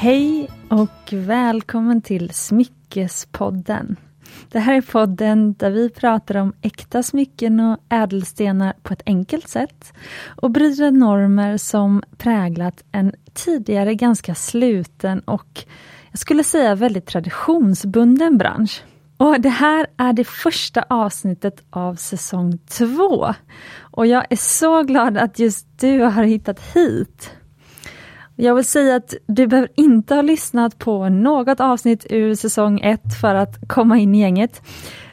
Hej 0.00 0.48
och 0.68 1.12
välkommen 1.12 2.02
till 2.02 2.30
Smyckespodden. 2.30 3.96
Det 4.48 4.58
här 4.58 4.74
är 4.74 4.80
podden 4.80 5.54
där 5.58 5.70
vi 5.70 5.90
pratar 5.90 6.36
om 6.36 6.52
äkta 6.62 7.02
smycken 7.02 7.60
och 7.60 7.78
ädelstenar 7.88 8.74
på 8.82 8.92
ett 8.92 9.02
enkelt 9.06 9.48
sätt 9.48 9.92
och 10.26 10.50
bryter 10.50 10.90
normer 10.90 11.56
som 11.56 12.02
präglat 12.16 12.84
en 12.92 13.12
tidigare 13.34 13.94
ganska 13.94 14.34
sluten 14.34 15.20
och 15.20 15.64
jag 16.10 16.18
skulle 16.18 16.44
säga 16.44 16.74
väldigt 16.74 17.06
traditionsbunden 17.06 18.38
bransch. 18.38 18.82
Och 19.16 19.40
Det 19.40 19.48
här 19.48 19.86
är 19.96 20.12
det 20.12 20.24
första 20.24 20.84
avsnittet 20.88 21.64
av 21.70 21.94
säsong 21.94 22.58
två. 22.58 23.34
Och 23.80 24.06
jag 24.06 24.24
är 24.30 24.36
så 24.36 24.82
glad 24.82 25.16
att 25.18 25.38
just 25.38 25.66
du 25.80 26.00
har 26.00 26.24
hittat 26.24 26.60
hit. 26.60 27.37
Jag 28.40 28.54
vill 28.54 28.64
säga 28.64 28.96
att 28.96 29.14
du 29.26 29.46
behöver 29.46 29.70
inte 29.74 30.14
ha 30.14 30.22
lyssnat 30.22 30.78
på 30.78 31.08
något 31.08 31.60
avsnitt 31.60 32.06
ur 32.10 32.34
säsong 32.34 32.80
1 32.80 33.00
för 33.20 33.34
att 33.34 33.68
komma 33.68 33.98
in 33.98 34.14
i 34.14 34.20
gänget, 34.20 34.62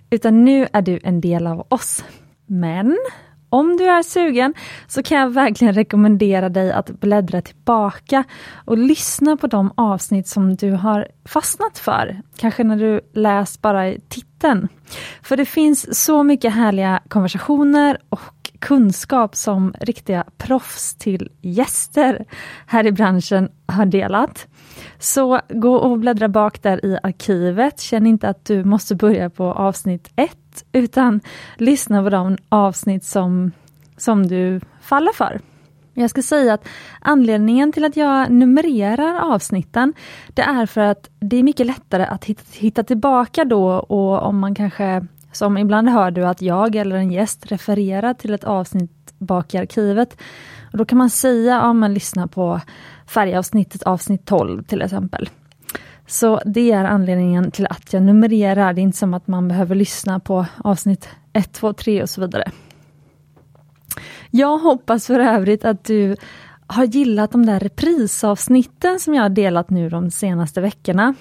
utan 0.10 0.46
nu 0.46 0.68
är 0.74 0.82
du 0.82 1.00
en 1.04 1.22
del 1.22 1.48
av 1.48 1.68
oss. 1.70 2.04
Men 2.46 2.98
om 3.50 3.78
du 3.78 3.86
är 3.86 4.04
sugen 4.04 4.54
så 4.88 5.04
kan 5.04 5.18
jag 5.18 5.30
verkligen 5.30 5.74
rekommendera 5.74 6.50
dig 6.50 6.72
att 6.72 6.90
bläddra 6.90 7.42
tillbaka 7.42 8.24
och 8.66 8.78
lyssna 8.78 9.38
på 9.38 9.48
de 9.48 9.72
avsnitt 9.78 10.28
som 10.28 10.56
du 10.56 10.72
har 10.72 11.08
fastnat 11.26 11.80
för. 11.80 12.22
Kanske 12.38 12.64
när 12.64 12.78
du 12.78 13.02
läst 13.14 13.62
bara 13.62 13.94
titeln. 14.10 14.68
För 15.24 15.38
det 15.38 15.46
finns 15.46 16.04
så 16.04 16.24
mycket 16.24 16.54
härliga 16.54 17.02
konversationer 17.08 17.98
och 18.10 18.20
kunskap 18.60 19.36
som 19.36 19.74
riktiga 19.82 20.24
proffs 20.38 20.96
till 20.96 21.30
gäster 21.42 22.26
här 22.66 22.86
i 22.88 22.92
branschen 22.92 23.50
har 23.66 23.86
delat. 23.86 24.48
Så 25.00 25.40
gå 25.50 25.76
och 25.76 26.00
bläddra 26.00 26.28
bak 26.28 26.64
där 26.64 26.86
i 26.86 26.98
arkivet. 27.04 27.80
Känn 27.80 28.06
inte 28.06 28.30
att 28.30 28.46
du 28.46 28.64
måste 28.64 28.96
börja 28.96 29.30
på 29.30 29.44
avsnitt 29.44 30.12
ett, 30.16 30.66
utan 30.72 31.22
lyssna 31.58 32.04
på 32.04 32.10
de 32.10 32.38
avsnitt 32.50 33.04
som, 33.04 33.52
som 33.98 34.28
du 34.28 34.62
faller 34.82 35.14
för. 35.14 35.42
Jag 35.98 36.10
ska 36.10 36.22
säga 36.22 36.54
att 36.54 36.68
anledningen 37.02 37.72
till 37.72 37.86
att 37.86 37.98
jag 37.98 38.32
numrerar 38.32 39.20
avsnitten, 39.20 39.94
det 40.28 40.42
är 40.42 40.66
för 40.66 40.82
att 40.82 41.10
det 41.20 41.38
är 41.38 41.44
mycket 41.44 41.66
lättare 41.66 42.04
att 42.06 42.26
hitta, 42.26 42.44
hitta 42.54 42.84
tillbaka 42.84 43.46
då 43.46 43.70
och 43.70 44.24
om 44.24 44.40
man 44.40 44.56
kanske 44.56 45.06
som 45.36 45.58
ibland 45.58 45.90
hör 45.90 46.12
du 46.12 46.26
att 46.26 46.42
jag 46.42 46.76
eller 46.76 46.96
en 46.96 47.12
gäst 47.12 47.52
refererar 47.52 48.14
till 48.14 48.34
ett 48.34 48.44
avsnitt 48.44 49.14
bak 49.18 49.54
i 49.54 49.58
arkivet. 49.58 50.18
Och 50.72 50.78
då 50.78 50.86
kan 50.86 50.98
man 50.98 51.10
säga, 51.10 51.54
ja 51.54 51.74
men 51.74 51.94
lyssna 51.94 52.28
på 52.28 52.62
färgavsnittet 53.08 53.84
avsnitt 53.84 54.26
12 54.26 54.64
till 54.64 54.82
exempel. 54.82 55.30
Så 56.08 56.42
det 56.46 56.72
är 56.72 56.84
anledningen 56.84 57.52
till 57.52 57.68
att 57.68 57.94
jag 57.94 58.04
numrerar. 58.04 58.74
Det 58.74 58.82
är 58.82 58.84
inte 58.84 58.98
som 58.98 59.14
att 59.14 59.28
man 59.28 59.48
behöver 59.48 59.76
lyssna 59.76 60.20
på 60.20 60.46
avsnitt 60.58 61.10
1, 61.34 61.54
2, 61.54 61.74
3 61.74 62.02
och 62.02 62.10
så 62.10 62.22
vidare. 62.22 62.52
Jag 64.32 64.58
hoppas 64.58 65.08
för 65.08 65.20
övrigt 65.20 65.66
att 65.66 65.84
du 65.84 66.16
har 66.68 66.84
gillat 66.84 67.32
de 67.32 67.46
där 67.46 67.60
reprisavsnitten 67.60 69.00
som 69.00 69.14
jag 69.14 69.22
har 69.22 69.30
delat 69.30 69.70
nu 69.70 69.90
de 69.90 70.12
senaste 70.12 70.62
veckorna. 70.62 71.16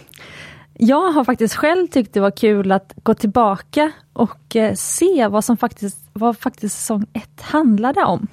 Jag 0.78 1.12
har 1.12 1.24
faktiskt 1.24 1.54
själv 1.54 1.86
tyckt 1.86 2.14
det 2.14 2.20
var 2.20 2.30
kul 2.30 2.72
att 2.72 2.92
gå 3.02 3.14
tillbaka 3.14 3.92
och 4.12 4.56
eh, 4.56 4.74
se 4.74 5.28
vad 5.28 5.44
som 5.44 5.56
faktiskt, 5.56 6.08
vad 6.12 6.38
faktiskt 6.38 6.76
säsong 6.76 7.06
1 7.12 7.40
handlade 7.40 8.04
om. 8.04 8.26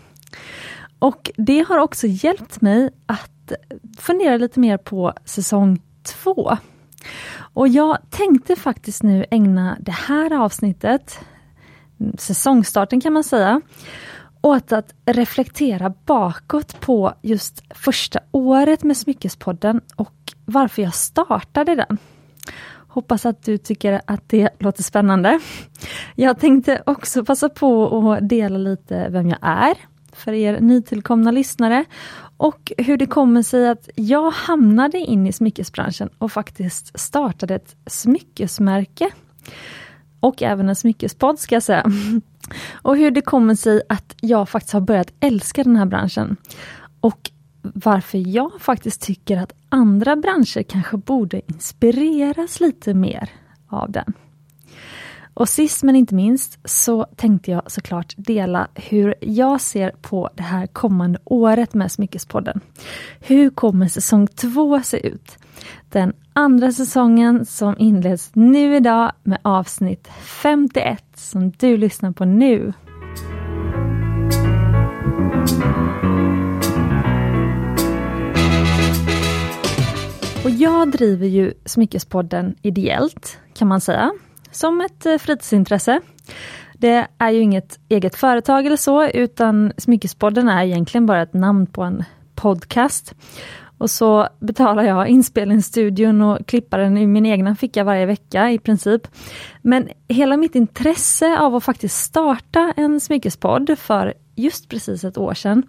Och 0.99 1.31
det 1.37 1.65
har 1.69 1.77
också 1.77 2.07
hjälpt 2.07 2.61
mig 2.61 2.89
att 3.05 3.51
fundera 3.97 4.37
lite 4.37 4.59
mer 4.59 4.77
på 4.77 5.13
säsong 5.25 5.81
2. 6.03 6.57
Och 7.53 7.67
jag 7.67 7.97
tänkte 8.09 8.55
faktiskt 8.55 9.03
nu 9.03 9.25
ägna 9.31 9.77
det 9.79 9.91
här 9.91 10.33
avsnittet, 10.33 11.19
säsongstarten 12.17 13.01
kan 13.01 13.13
man 13.13 13.23
säga, 13.23 13.61
åt 14.41 14.71
att 14.71 14.93
reflektera 15.05 15.93
bakåt 16.05 16.79
på 16.79 17.13
just 17.21 17.63
första 17.69 18.19
året 18.31 18.83
med 18.83 18.97
Smyckespodden 18.97 19.81
och 19.95 20.33
varför 20.45 20.81
jag 20.81 20.93
startade 20.93 21.75
den. 21.75 21.97
Hoppas 22.87 23.25
att 23.25 23.43
du 23.43 23.57
tycker 23.57 24.01
att 24.05 24.29
det 24.29 24.49
låter 24.59 24.83
spännande. 24.83 25.39
Jag 26.15 26.39
tänkte 26.39 26.83
också 26.85 27.25
passa 27.25 27.49
på 27.49 28.11
att 28.11 28.29
dela 28.29 28.57
lite 28.57 29.09
vem 29.09 29.29
jag 29.29 29.39
är 29.41 29.75
för 30.13 30.33
er 30.33 30.59
nytillkomna 30.59 31.31
lyssnare 31.31 31.85
och 32.37 32.71
hur 32.77 32.97
det 32.97 33.05
kommer 33.05 33.43
sig 33.43 33.69
att 33.69 33.89
jag 33.95 34.31
hamnade 34.31 34.97
in 34.97 35.27
i 35.27 35.33
smyckesbranschen 35.33 36.09
och 36.17 36.31
faktiskt 36.31 36.99
startade 36.99 37.55
ett 37.55 37.75
smyckesmärke. 37.85 39.09
Och 40.19 40.41
även 40.41 40.69
en 40.69 40.75
smyckespodd 40.75 41.39
ska 41.39 41.55
jag 41.55 41.63
säga. 41.63 41.85
Och 42.71 42.97
hur 42.97 43.11
det 43.11 43.21
kommer 43.21 43.55
sig 43.55 43.81
att 43.89 44.15
jag 44.21 44.49
faktiskt 44.49 44.73
har 44.73 44.81
börjat 44.81 45.13
älska 45.19 45.63
den 45.63 45.75
här 45.75 45.85
branschen. 45.85 46.37
Och 47.01 47.31
varför 47.61 48.27
jag 48.27 48.51
faktiskt 48.59 49.01
tycker 49.01 49.37
att 49.37 49.53
andra 49.69 50.15
branscher 50.15 50.63
kanske 50.63 50.97
borde 50.97 51.41
inspireras 51.47 52.59
lite 52.59 52.93
mer 52.93 53.29
av 53.67 53.91
den. 53.91 54.13
Och 55.33 55.49
sist 55.49 55.83
men 55.83 55.95
inte 55.95 56.15
minst 56.15 56.59
så 56.65 57.05
tänkte 57.15 57.51
jag 57.51 57.71
såklart 57.71 58.13
dela 58.17 58.67
hur 58.75 59.15
jag 59.21 59.61
ser 59.61 59.91
på 60.01 60.29
det 60.35 60.43
här 60.43 60.67
kommande 60.67 61.19
året 61.23 61.73
med 61.73 61.91
Smyckespodden. 61.91 62.61
Hur 63.19 63.49
kommer 63.49 63.87
säsong 63.87 64.27
två 64.27 64.81
se 64.83 65.07
ut? 65.07 65.37
Den 65.89 66.13
andra 66.33 66.71
säsongen 66.71 67.45
som 67.45 67.75
inleds 67.79 68.31
nu 68.33 68.75
idag 68.75 69.11
med 69.23 69.39
avsnitt 69.41 70.07
51 70.21 71.03
som 71.15 71.51
du 71.51 71.77
lyssnar 71.77 72.11
på 72.11 72.25
nu. 72.25 72.73
Och 80.51 80.57
jag 80.57 80.91
driver 80.91 81.27
ju 81.27 81.53
Smyckespodden 81.65 82.55
ideellt, 82.61 83.37
kan 83.53 83.67
man 83.67 83.81
säga, 83.81 84.11
som 84.51 84.81
ett 84.81 85.05
eh, 85.05 85.17
fritidsintresse. 85.17 86.01
Det 86.73 87.07
är 87.17 87.29
ju 87.29 87.39
inget 87.39 87.79
eget 87.89 88.15
företag 88.15 88.65
eller 88.65 88.75
så, 88.75 89.07
utan 89.07 89.73
Smyckespodden 89.77 90.47
är 90.47 90.63
egentligen 90.63 91.05
bara 91.05 91.21
ett 91.21 91.33
namn 91.33 91.65
på 91.65 91.81
en 91.83 92.03
podcast. 92.35 93.15
Och 93.77 93.89
så 93.89 94.27
betalar 94.39 94.83
jag 94.83 95.07
inspelningsstudion 95.07 96.21
och 96.21 96.47
klipparen 96.47 96.97
i 96.97 97.07
min 97.07 97.25
egna 97.25 97.55
ficka 97.55 97.83
varje 97.83 98.05
vecka 98.05 98.51
i 98.51 98.59
princip. 98.59 99.07
Men 99.61 99.89
hela 100.07 100.37
mitt 100.37 100.55
intresse 100.55 101.39
av 101.39 101.55
att 101.55 101.63
faktiskt 101.63 101.97
starta 101.97 102.73
en 102.77 102.99
smyckespodd 102.99 103.79
för 103.79 104.13
just 104.35 104.69
precis 104.69 105.03
ett 105.03 105.17
år 105.17 105.33
sedan, 105.33 105.63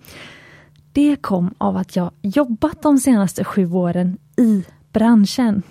det 0.93 1.17
kom 1.17 1.55
av 1.59 1.77
att 1.77 1.97
jag 1.97 2.11
jobbat 2.23 2.83
de 2.83 2.99
senaste 2.99 3.45
sju 3.45 3.73
åren 3.73 4.19
i 4.37 4.65
branschen. 4.93 5.63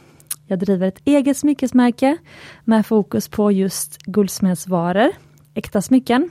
Jag 0.46 0.60
driver 0.60 0.88
ett 0.88 1.02
eget 1.06 1.38
smyckesmärke 1.38 2.18
med 2.64 2.86
fokus 2.86 3.28
på 3.28 3.52
just 3.52 3.98
guldsmedsvaror, 3.98 5.12
äkta 5.54 5.82
smycken. 5.82 6.30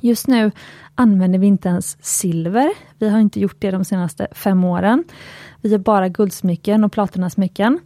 Just 0.00 0.28
nu 0.28 0.50
använder 0.94 1.38
vi 1.38 1.46
inte 1.46 1.68
ens 1.68 1.96
silver. 2.00 2.72
Vi 2.98 3.08
har 3.08 3.20
inte 3.20 3.40
gjort 3.40 3.56
det 3.58 3.70
de 3.70 3.84
senaste 3.84 4.28
fem 4.32 4.64
åren. 4.64 5.04
Vi 5.60 5.68
gör 5.68 5.78
bara 5.78 6.08
guldsmycken 6.08 6.84
och 6.84 6.92
platinasmycken. 6.92 7.78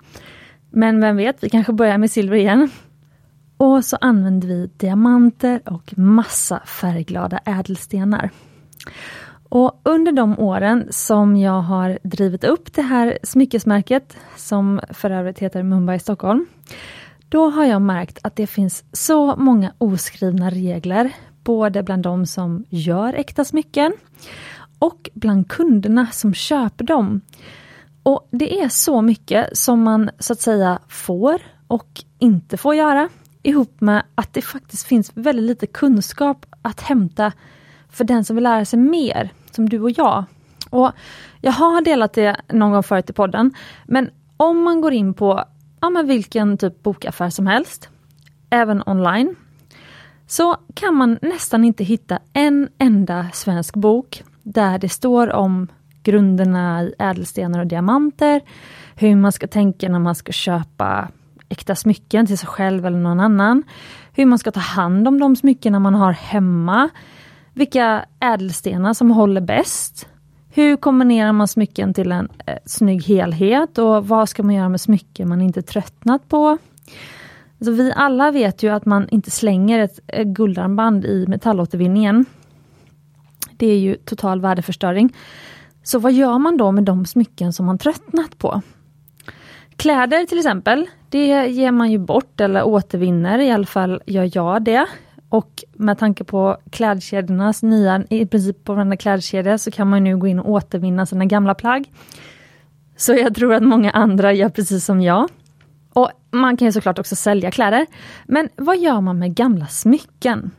Men 0.71 1.01
vem 1.01 1.17
vet, 1.17 1.45
vi 1.45 1.51
kanske 1.51 1.73
börjar 1.73 1.99
med 1.99 2.11
silver 2.11 2.37
igen. 2.37 2.71
Och 3.57 3.85
så 3.85 3.97
använder 4.01 4.49
vi 4.49 4.71
diamanter 4.77 5.61
och 5.65 5.99
massa 5.99 6.61
färgglada 6.67 7.39
ädelstenar. 7.45 8.31
Och 9.59 9.81
under 9.83 10.13
de 10.13 10.39
åren 10.39 10.87
som 10.91 11.37
jag 11.37 11.61
har 11.61 11.99
drivit 12.03 12.45
upp 12.45 12.73
det 12.73 12.83
här 12.83 13.19
smyckesmärket, 13.23 14.17
som 14.37 14.81
för 14.91 15.11
övrigt 15.11 15.39
heter 15.39 15.63
Mumbai 15.63 15.99
Stockholm, 15.99 16.47
då 17.29 17.51
har 17.51 17.65
jag 17.65 17.83
märkt 17.83 18.19
att 18.23 18.37
det 18.37 18.47
finns 18.47 18.85
så 18.93 19.37
många 19.37 19.73
oskrivna 19.79 20.51
regler, 20.51 21.13
både 21.45 21.83
bland 21.83 22.03
de 22.03 22.27
som 22.27 22.65
gör 22.69 23.15
äkta 23.15 23.45
smycken 23.45 23.93
och 24.79 25.11
bland 25.15 25.49
kunderna 25.49 26.07
som 26.07 26.35
köper 26.35 26.85
dem. 26.85 27.21
Och 28.03 28.29
det 28.31 28.61
är 28.61 28.69
så 28.69 29.03
mycket 29.03 29.59
som 29.59 29.83
man 29.83 30.11
så 30.19 30.33
att 30.33 30.41
säga 30.41 30.79
får 30.89 31.41
och 31.67 32.05
inte 32.19 32.57
får 32.57 32.75
göra, 32.75 33.09
ihop 33.43 33.81
med 33.81 34.03
att 34.15 34.35
det 34.35 34.43
faktiskt 34.43 34.87
finns 34.87 35.11
väldigt 35.15 35.45
lite 35.47 35.67
kunskap 35.67 36.47
att 36.63 36.81
hämta 36.81 37.33
för 37.89 38.05
den 38.05 38.25
som 38.25 38.37
vill 38.37 38.43
lära 38.45 38.65
sig 38.65 38.79
mer, 38.79 39.33
som 39.57 39.69
du 39.69 39.81
och 39.81 39.91
jag. 39.91 40.25
Och 40.71 40.93
Jag 41.41 41.53
har 41.53 41.83
delat 41.83 42.13
det 42.13 42.37
någon 42.53 42.73
gång 42.73 42.83
förut 42.83 43.11
i 43.11 43.13
podden, 43.13 43.55
men 43.85 44.11
om 44.37 44.63
man 44.63 44.81
går 44.81 44.93
in 44.93 45.15
på 45.15 45.45
ja, 45.81 45.91
men 45.91 46.07
vilken 46.07 46.59
typ 46.59 46.83
bokaffär 46.83 47.31
som 47.31 47.47
helst, 47.47 47.89
även 48.51 48.83
online, 48.87 49.37
så 50.27 50.57
kan 50.75 50.95
man 50.95 51.19
nästan 51.23 51.65
inte 51.65 51.85
hitta 51.85 52.19
en 52.33 52.69
enda 52.79 53.27
svensk 53.33 53.75
bok 53.77 54.23
där 54.43 54.79
det 54.79 54.89
står 54.89 55.33
om 55.33 55.69
grunderna 56.03 56.83
i 56.83 56.95
ädelstenar 56.99 57.61
och 57.61 57.67
diamanter, 57.67 58.41
hur 58.95 59.17
man 59.17 59.33
ska 59.33 59.47
tänka 59.47 59.89
när 59.89 59.99
man 59.99 60.15
ska 60.15 60.33
köpa 60.33 61.09
äkta 61.49 61.75
smycken 61.75 62.27
till 62.27 62.39
sig 62.39 62.49
själv 62.49 62.87
eller 62.87 62.99
någon 62.99 63.21
annan, 63.21 63.63
hur 64.13 64.27
man 64.27 64.39
ska 64.39 64.51
ta 64.51 64.61
hand 64.61 65.09
om 65.09 65.21
de 65.21 65.37
smycken 65.37 65.83
man 65.83 65.95
har 65.95 66.13
hemma, 66.13 66.89
vilka 67.57 68.05
ädelstenar 68.21 68.95
som 68.95 69.11
håller 69.11 69.41
bäst, 69.41 70.09
hur 70.51 70.77
kombinerar 70.77 71.33
man 71.33 71.49
smycken 71.49 71.95
till 71.95 72.13
en 72.13 72.29
eh, 72.47 72.59
snygg 72.65 73.05
helhet 73.05 73.79
och 73.79 74.09
vad 74.09 74.29
ska 74.29 74.43
man 74.43 74.55
göra 74.55 74.69
med 74.69 74.81
smycken 74.81 75.29
man 75.29 75.41
inte 75.41 75.63
tröttnat 75.63 76.29
på? 76.29 76.59
Alltså 77.59 77.73
vi 77.73 77.93
alla 77.97 78.31
vet 78.31 78.63
ju 78.63 78.69
att 78.69 78.87
man 78.87 79.09
inte 79.09 79.31
slänger 79.31 79.79
ett, 79.79 80.01
ett 80.07 80.27
guldarmband 80.27 81.05
i 81.05 81.27
metallåtervinningen. 81.29 82.25
Det 83.57 83.67
är 83.67 83.79
ju 83.79 83.95
total 83.95 84.41
värdeförstöring. 84.41 85.15
Så 85.83 85.99
vad 85.99 86.13
gör 86.13 86.39
man 86.39 86.57
då 86.57 86.73
med 86.73 86.85
de 86.85 87.07
smycken 87.07 87.53
som 87.53 87.67
man 87.67 87.79
tröttnat 87.79 88.39
på? 88.39 88.63
Kläder 89.77 90.27
till 90.27 90.39
exempel, 90.39 90.87
det 91.09 91.47
ger 91.47 91.71
man 91.71 91.91
ju 91.91 91.99
bort 91.99 92.41
eller 92.41 92.63
återvinner, 92.67 93.39
i 93.39 93.51
alla 93.51 93.67
fall 93.67 94.03
gör 94.07 94.31
jag 94.35 94.63
det. 94.63 94.87
Och 95.29 95.65
med 95.73 95.99
tanke 95.99 96.25
på 96.25 96.57
klädkedjornas 96.71 97.63
nya, 97.63 98.05
i 98.11 98.27
princip 98.27 98.65
på 98.65 98.75
varenda 98.75 98.97
klädkedja, 98.97 99.59
så 99.59 99.71
kan 99.71 99.91
man 99.91 100.05
nu 100.05 100.17
gå 100.17 100.27
in 100.27 100.39
och 100.39 100.51
återvinna 100.51 101.07
sina 101.07 101.25
gamla 101.25 101.55
plagg. 101.55 101.93
Så 102.97 103.13
jag 103.13 103.35
tror 103.35 103.55
att 103.55 103.63
många 103.63 103.91
andra 103.91 104.33
gör 104.33 104.49
precis 104.49 104.85
som 104.85 105.01
jag. 105.01 105.29
Och 105.93 106.11
man 106.31 106.57
kan 106.57 106.67
ju 106.67 106.73
såklart 106.73 106.99
också 106.99 107.17
sälja 107.17 107.51
kläder. 107.51 107.87
Men 108.27 108.49
vad 108.57 108.79
gör 108.79 109.01
man 109.01 109.19
med 109.19 109.35
gamla 109.35 109.67
smycken? 109.67 110.51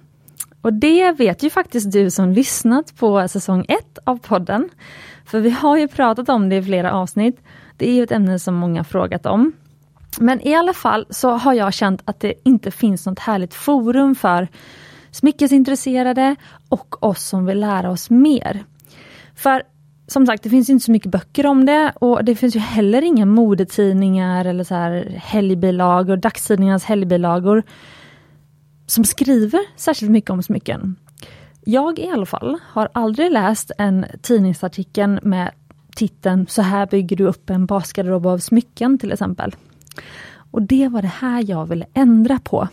Och 0.62 0.74
det 0.74 1.12
vet 1.12 1.44
ju 1.44 1.50
faktiskt 1.50 1.92
du 1.92 2.12
som 2.12 2.30
lyssnat 2.32 2.96
på 2.96 3.28
säsong 3.28 3.66
1 3.68 3.98
av 4.04 4.18
podden. 4.18 4.70
För 5.26 5.40
vi 5.40 5.50
har 5.50 5.78
ju 5.78 5.88
pratat 5.88 6.30
om 6.30 6.50
det 6.50 6.56
i 6.56 6.64
flera 6.64 6.94
avsnitt. 6.94 7.42
Det 7.78 7.90
är 7.90 7.94
ju 7.94 8.04
ett 8.04 8.12
ämne 8.12 8.40
som 8.40 8.56
många 8.56 8.84
frågat 8.84 9.26
om. 9.26 9.54
Men 10.20 10.48
i 10.48 10.56
alla 10.56 10.74
fall 10.74 11.06
så 11.10 11.30
har 11.30 11.54
jag 11.54 11.74
känt 11.74 12.02
att 12.06 12.20
det 12.20 12.34
inte 12.44 12.72
finns 12.72 13.06
något 13.06 13.20
härligt 13.20 13.54
forum 13.54 14.16
för 14.16 14.48
smyckesintresserade 15.12 16.36
och 16.70 17.04
oss 17.04 17.24
som 17.24 17.46
vill 17.46 17.60
lära 17.60 17.90
oss 17.90 18.10
mer. 18.10 18.64
För 19.36 19.64
som 20.08 20.26
sagt, 20.26 20.44
det 20.44 20.50
finns 20.50 20.70
inte 20.70 20.86
så 20.86 20.92
mycket 20.92 21.12
böcker 21.12 21.46
om 21.46 21.66
det 21.66 21.94
och 21.96 22.26
det 22.26 22.36
finns 22.36 22.56
ju 22.56 22.60
heller 22.60 23.02
inga 23.02 23.26
modetidningar 23.26 24.46
eller 24.46 24.64
så 24.64 24.76
här 24.76 25.22
helgbilagor, 25.24 26.18
dagstidningarnas 26.18 26.84
helgbilagor 26.84 27.64
som 28.88 29.06
skriver 29.06 29.60
särskilt 29.76 30.12
mycket 30.12 30.30
om 30.30 30.44
smycken. 30.44 30.96
Jag 31.66 32.00
i 32.00 32.10
alla 32.10 32.26
fall 32.26 32.58
har 32.64 32.90
aldrig 32.94 33.32
läst 33.32 33.72
en 33.78 34.06
tidningsartikel 34.22 35.20
med 35.24 35.52
titeln 35.96 36.48
Så 36.50 36.62
här 36.62 36.86
bygger 36.86 37.16
du 37.16 37.28
upp 37.28 37.50
en 37.50 37.66
basgarderob 37.66 38.26
av 38.26 38.38
smycken 38.38 38.98
till 38.98 39.12
exempel. 39.12 39.56
Och 40.52 40.62
det 40.62 40.88
var 40.88 41.02
det 41.02 41.08
här 41.08 41.50
jag 41.50 41.66
ville 41.66 41.86
ändra 41.94 42.40
på. 42.40 42.68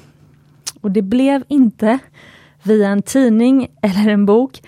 Och 0.81 0.91
det 0.91 1.03
blev 1.03 1.45
inte 1.49 1.99
via 2.63 2.89
en 2.89 3.03
tidning 3.03 3.69
eller 3.83 4.09
en 4.09 4.27
bok, 4.27 4.63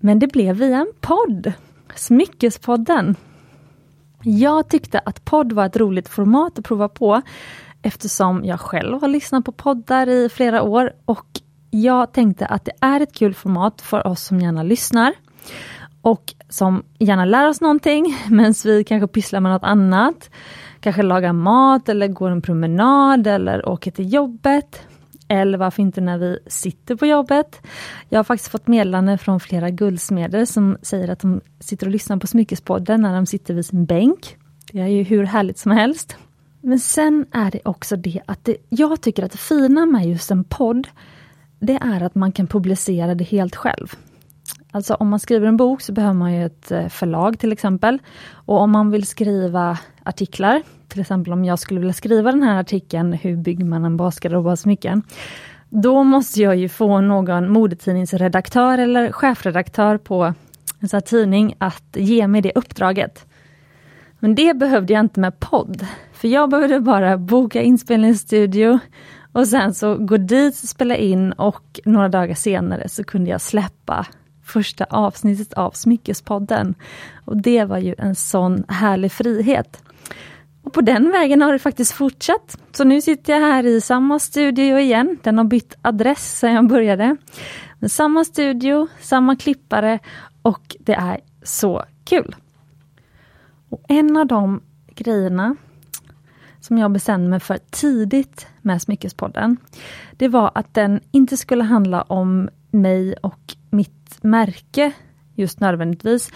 men 0.00 0.18
det 0.18 0.26
blev 0.26 0.56
via 0.56 0.76
en 0.76 0.92
podd. 1.00 1.52
Smyckespodden. 1.94 3.16
Jag 4.22 4.68
tyckte 4.68 4.98
att 4.98 5.24
podd 5.24 5.52
var 5.52 5.66
ett 5.66 5.76
roligt 5.76 6.08
format 6.08 6.58
att 6.58 6.64
prova 6.64 6.88
på 6.88 7.22
eftersom 7.82 8.44
jag 8.44 8.60
själv 8.60 9.00
har 9.00 9.08
lyssnat 9.08 9.44
på 9.44 9.52
poddar 9.52 10.08
i 10.08 10.28
flera 10.28 10.62
år 10.62 10.92
och 11.04 11.26
jag 11.70 12.12
tänkte 12.12 12.46
att 12.46 12.64
det 12.64 12.72
är 12.80 13.00
ett 13.00 13.14
kul 13.14 13.34
format 13.34 13.80
för 13.80 14.06
oss 14.06 14.24
som 14.24 14.40
gärna 14.40 14.62
lyssnar 14.62 15.12
och 16.02 16.34
som 16.48 16.82
gärna 16.98 17.24
lär 17.24 17.48
oss 17.48 17.60
någonting 17.60 18.18
medan 18.30 18.54
vi 18.64 18.84
kanske 18.84 19.08
pysslar 19.08 19.40
med 19.40 19.52
något 19.52 19.64
annat. 19.64 20.30
Kanske 20.80 21.02
lagar 21.02 21.32
mat 21.32 21.88
eller 21.88 22.08
går 22.08 22.30
en 22.30 22.42
promenad 22.42 23.26
eller 23.26 23.68
åker 23.68 23.90
till 23.90 24.12
jobbet. 24.12 24.82
Eller 25.28 25.58
varför 25.58 25.82
inte 25.82 26.00
när 26.00 26.18
vi 26.18 26.38
sitter 26.46 26.96
på 26.96 27.06
jobbet. 27.06 27.60
Jag 28.08 28.18
har 28.18 28.24
faktiskt 28.24 28.50
fått 28.50 28.66
meddelande 28.66 29.18
från 29.18 29.40
flera 29.40 29.70
guldsmeder 29.70 30.44
som 30.44 30.76
säger 30.82 31.08
att 31.08 31.20
de 31.20 31.40
sitter 31.60 31.86
och 31.86 31.92
lyssnar 31.92 32.16
på 32.16 32.26
Smyckespodden 32.26 33.02
när 33.02 33.14
de 33.14 33.26
sitter 33.26 33.54
vid 33.54 33.66
sin 33.66 33.84
bänk. 33.84 34.36
Det 34.72 34.80
är 34.80 34.86
ju 34.86 35.02
hur 35.02 35.24
härligt 35.24 35.58
som 35.58 35.72
helst. 35.72 36.16
Men 36.60 36.80
sen 36.80 37.26
är 37.32 37.50
det 37.50 37.60
också 37.64 37.96
det 37.96 38.20
att 38.26 38.44
det, 38.44 38.56
jag 38.68 39.00
tycker 39.00 39.24
att 39.24 39.32
det 39.32 39.38
fina 39.38 39.86
med 39.86 40.06
just 40.06 40.30
en 40.30 40.44
podd, 40.44 40.88
det 41.60 41.78
är 41.82 42.02
att 42.02 42.14
man 42.14 42.32
kan 42.32 42.46
publicera 42.46 43.14
det 43.14 43.24
helt 43.24 43.56
själv. 43.56 43.96
Alltså 44.70 44.94
om 44.94 45.08
man 45.08 45.18
skriver 45.18 45.46
en 45.46 45.56
bok 45.56 45.80
så 45.80 45.92
behöver 45.92 46.14
man 46.14 46.34
ju 46.34 46.46
ett 46.46 46.70
eh, 46.70 46.88
förlag 46.88 47.38
till 47.38 47.52
exempel. 47.52 47.98
Och 48.32 48.60
om 48.60 48.70
man 48.70 48.90
vill 48.90 49.06
skriva 49.06 49.78
artiklar, 50.02 50.62
till 50.88 51.00
exempel 51.00 51.32
om 51.32 51.44
jag 51.44 51.58
skulle 51.58 51.80
vilja 51.80 51.92
skriva 51.92 52.32
den 52.32 52.42
här 52.42 52.60
artikeln, 52.60 53.12
hur 53.12 53.36
bygger 53.36 53.64
man 53.64 53.84
en 53.84 53.96
basgarderob 53.96 54.46
av 54.46 54.56
smycken? 54.56 55.02
Då 55.68 56.04
måste 56.04 56.42
jag 56.42 56.56
ju 56.56 56.68
få 56.68 57.00
någon 57.00 57.52
modetidningsredaktör 57.52 58.78
eller 58.78 59.12
chefredaktör 59.12 59.98
på 59.98 60.34
en 60.80 60.88
sån 60.88 60.96
här 60.96 61.00
tidning 61.00 61.54
att 61.58 61.96
ge 61.96 62.26
mig 62.26 62.40
det 62.40 62.52
uppdraget. 62.54 63.26
Men 64.18 64.34
det 64.34 64.54
behövde 64.56 64.92
jag 64.92 65.00
inte 65.00 65.20
med 65.20 65.40
podd, 65.40 65.86
för 66.12 66.28
jag 66.28 66.50
behövde 66.50 66.80
bara 66.80 67.18
boka 67.18 67.62
inspelningsstudio 67.62 68.78
och 69.32 69.48
sen 69.48 69.74
så 69.74 69.94
gå 69.94 70.16
dit, 70.16 70.56
spela 70.56 70.96
in 70.96 71.32
och 71.32 71.80
några 71.84 72.08
dagar 72.08 72.34
senare 72.34 72.88
så 72.88 73.04
kunde 73.04 73.30
jag 73.30 73.40
släppa 73.40 74.06
första 74.48 74.84
avsnittet 74.84 75.52
av 75.52 75.70
Smyckespodden. 75.70 76.74
Och 77.24 77.36
det 77.36 77.64
var 77.64 77.78
ju 77.78 77.94
en 77.98 78.14
sån 78.14 78.64
härlig 78.68 79.12
frihet. 79.12 79.82
Och 80.62 80.72
på 80.72 80.80
den 80.80 81.10
vägen 81.10 81.42
har 81.42 81.52
det 81.52 81.58
faktiskt 81.58 81.92
fortsatt. 81.92 82.58
Så 82.72 82.84
nu 82.84 83.00
sitter 83.00 83.32
jag 83.32 83.40
här 83.40 83.66
i 83.66 83.80
samma 83.80 84.18
studio 84.18 84.78
igen. 84.78 85.18
Den 85.22 85.38
har 85.38 85.44
bytt 85.44 85.74
adress 85.82 86.38
sedan 86.38 86.54
jag 86.54 86.68
började. 86.68 87.16
Men 87.78 87.90
samma 87.90 88.24
studio, 88.24 88.88
samma 89.00 89.36
klippare 89.36 89.98
och 90.42 90.76
det 90.80 90.94
är 90.94 91.20
så 91.42 91.84
kul. 92.04 92.36
Och 93.68 93.84
en 93.88 94.16
av 94.16 94.26
de 94.26 94.60
grejerna 94.94 95.56
som 96.60 96.78
jag 96.78 96.90
bestämde 96.90 97.28
mig 97.28 97.40
för 97.40 97.58
tidigt 97.70 98.46
med 98.62 98.82
Smyckespodden, 98.82 99.56
det 100.12 100.28
var 100.28 100.50
att 100.54 100.74
den 100.74 101.00
inte 101.10 101.36
skulle 101.36 101.64
handla 101.64 102.02
om 102.02 102.48
mig 102.70 103.14
och 103.14 103.56
märke 104.22 104.92
just 105.34 105.60
nödvändigtvis, 105.60 106.30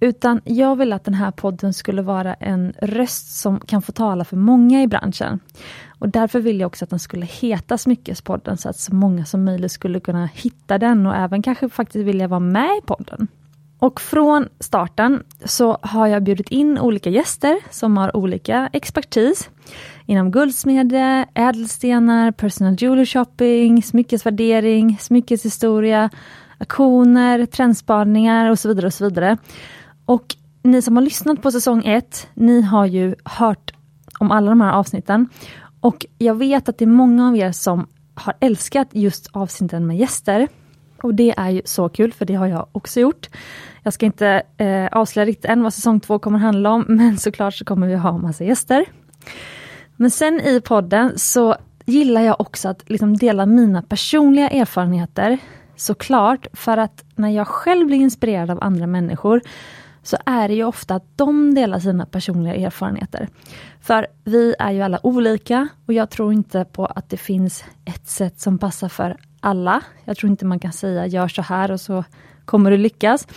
utan 0.00 0.40
jag 0.44 0.76
vill 0.76 0.92
att 0.92 1.04
den 1.04 1.14
här 1.14 1.30
podden 1.30 1.72
skulle 1.72 2.02
vara 2.02 2.34
en 2.34 2.72
röst 2.82 3.36
som 3.36 3.60
kan 3.60 3.82
få 3.82 3.92
tala 3.92 4.24
för 4.24 4.36
många 4.36 4.82
i 4.82 4.86
branschen. 4.86 5.40
Och 5.98 6.08
därför 6.08 6.40
vill 6.40 6.60
jag 6.60 6.66
också 6.66 6.84
att 6.84 6.90
den 6.90 6.98
skulle 6.98 7.26
heta 7.26 7.78
Smyckespodden 7.78 8.56
så 8.56 8.68
att 8.68 8.78
så 8.78 8.94
många 8.94 9.24
som 9.24 9.44
möjligt 9.44 9.72
skulle 9.72 10.00
kunna 10.00 10.26
hitta 10.26 10.78
den 10.78 11.06
och 11.06 11.16
även 11.16 11.42
kanske 11.42 11.68
faktiskt 11.68 12.06
vilja 12.06 12.28
vara 12.28 12.40
med 12.40 12.78
i 12.78 12.86
podden. 12.86 13.28
Och 13.78 14.00
från 14.00 14.48
starten 14.60 15.22
så 15.44 15.78
har 15.82 16.06
jag 16.06 16.22
bjudit 16.22 16.48
in 16.50 16.78
olika 16.78 17.10
gäster 17.10 17.58
som 17.70 17.96
har 17.96 18.16
olika 18.16 18.70
expertis 18.72 19.50
inom 20.06 20.30
guldsmede, 20.30 21.26
ädelstenar, 21.34 22.32
personal 22.32 22.76
jewelry 22.78 23.06
shopping, 23.06 23.82
smyckesvärdering, 23.82 24.98
smyckeshistoria, 25.00 26.10
auktioner, 26.58 27.46
trendspaningar 27.46 28.50
och 28.50 28.58
så 28.58 28.68
vidare. 28.68 28.86
och 28.86 28.94
så 28.94 29.04
vidare. 29.04 29.36
Och 30.04 30.36
ni 30.62 30.82
som 30.82 30.96
har 30.96 31.02
lyssnat 31.02 31.42
på 31.42 31.50
säsong 31.50 31.84
1, 31.84 32.28
ni 32.34 32.62
har 32.62 32.86
ju 32.86 33.14
hört 33.24 33.72
om 34.18 34.30
alla 34.30 34.50
de 34.50 34.60
här 34.60 34.72
avsnitten. 34.72 35.28
Och 35.80 36.06
jag 36.18 36.34
vet 36.34 36.68
att 36.68 36.78
det 36.78 36.84
är 36.84 36.86
många 36.86 37.28
av 37.28 37.36
er 37.36 37.52
som 37.52 37.86
har 38.14 38.34
älskat 38.40 38.88
just 38.92 39.28
avsnitten 39.32 39.86
med 39.86 39.96
gäster. 39.96 40.48
Och 41.02 41.14
det 41.14 41.34
är 41.36 41.50
ju 41.50 41.62
så 41.64 41.88
kul, 41.88 42.12
för 42.12 42.24
det 42.24 42.34
har 42.34 42.46
jag 42.46 42.66
också 42.72 43.00
gjort. 43.00 43.28
Jag 43.82 43.92
ska 43.92 44.06
inte 44.06 44.42
eh, 44.56 44.86
avslöja 44.86 45.26
riktigt 45.26 45.44
än 45.44 45.62
vad 45.62 45.74
säsong 45.74 46.00
två 46.00 46.18
kommer 46.18 46.38
handla 46.38 46.70
om, 46.70 46.84
men 46.88 47.18
såklart 47.18 47.54
så 47.54 47.64
kommer 47.64 47.86
vi 47.86 47.94
ha 47.94 48.18
massa 48.18 48.44
gäster. 48.44 48.84
Men 49.96 50.10
sen 50.10 50.40
i 50.40 50.60
podden 50.60 51.18
så 51.18 51.56
gillar 51.84 52.20
jag 52.20 52.40
också 52.40 52.68
att 52.68 52.90
liksom 52.90 53.16
dela 53.16 53.46
mina 53.46 53.82
personliga 53.82 54.50
erfarenheter 54.50 55.38
såklart, 55.76 56.46
för 56.52 56.76
att 56.76 57.04
när 57.14 57.28
jag 57.28 57.48
själv 57.48 57.86
blir 57.86 57.98
inspirerad 57.98 58.50
av 58.50 58.58
andra 58.60 58.86
människor 58.86 59.40
så 60.02 60.16
är 60.26 60.48
det 60.48 60.54
ju 60.54 60.64
ofta 60.64 60.94
att 60.94 61.04
de 61.16 61.54
delar 61.54 61.78
sina 61.78 62.06
personliga 62.06 62.54
erfarenheter. 62.54 63.28
För 63.80 64.06
vi 64.24 64.54
är 64.58 64.72
ju 64.72 64.82
alla 64.82 65.06
olika 65.06 65.68
och 65.86 65.92
jag 65.92 66.10
tror 66.10 66.32
inte 66.32 66.64
på 66.64 66.86
att 66.86 67.10
det 67.10 67.16
finns 67.16 67.64
ett 67.84 68.08
sätt 68.08 68.40
som 68.40 68.58
passar 68.58 68.88
för 68.88 69.16
alla. 69.40 69.80
Jag 70.04 70.16
tror 70.16 70.30
inte 70.30 70.44
man 70.44 70.58
kan 70.58 70.72
säga 70.72 71.06
gör 71.06 71.28
så 71.28 71.42
här 71.42 71.70
och 71.70 71.80
så 71.80 72.04
kommer 72.44 72.70
du 72.70 72.76
lyckas. 72.76 73.28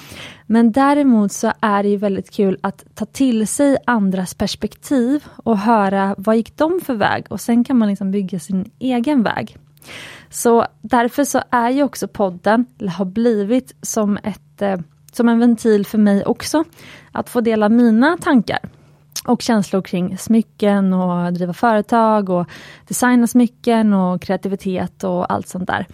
Men 0.46 0.72
däremot 0.72 1.32
så 1.32 1.54
är 1.62 1.84
det 1.84 1.90
ju 1.90 1.98
väldigt 1.98 2.32
kul 2.32 2.58
att 2.62 2.86
ta 2.96 3.06
till 3.06 3.48
sig 3.48 3.78
andras 3.86 4.34
perspektiv 4.34 5.26
och 5.36 5.58
höra 5.58 6.16
vad 6.18 6.36
gick 6.36 6.58
de 6.58 6.82
för 6.86 6.94
väg 6.94 7.26
och 7.30 7.42
sen 7.42 7.64
kan 7.64 7.78
man 7.78 7.90
liksom 7.90 8.12
bygga 8.12 8.40
sin 8.40 8.72
egen 8.80 9.24
väg. 9.24 9.58
Så 10.30 10.68
därför 10.82 11.24
så 11.24 11.42
är 11.50 11.70
ju 11.70 11.84
också 11.84 12.08
podden, 12.08 12.66
eller 12.80 12.92
har 12.92 13.06
blivit 13.06 13.76
som 13.82 14.18
ett 14.18 14.62
eh, 14.62 14.78
som 15.12 15.30
en 15.30 15.40
ventil 15.40 15.86
för 15.86 15.98
mig 15.98 16.26
också, 16.26 16.64
att 17.12 17.30
få 17.30 17.42
dela 17.42 17.70
mina 17.70 18.18
tankar 18.18 18.60
och 19.26 19.42
känslor 19.42 19.82
kring 19.82 20.18
smycken 20.18 20.94
och 20.94 21.34
driva 21.34 21.54
företag 21.54 22.30
och 22.30 22.48
designa 22.88 23.28
smycken 23.28 23.94
och 23.94 24.22
kreativitet 24.22 25.04
och 25.04 25.32
allt 25.34 25.48
sånt 25.48 25.68
där. 25.68 25.88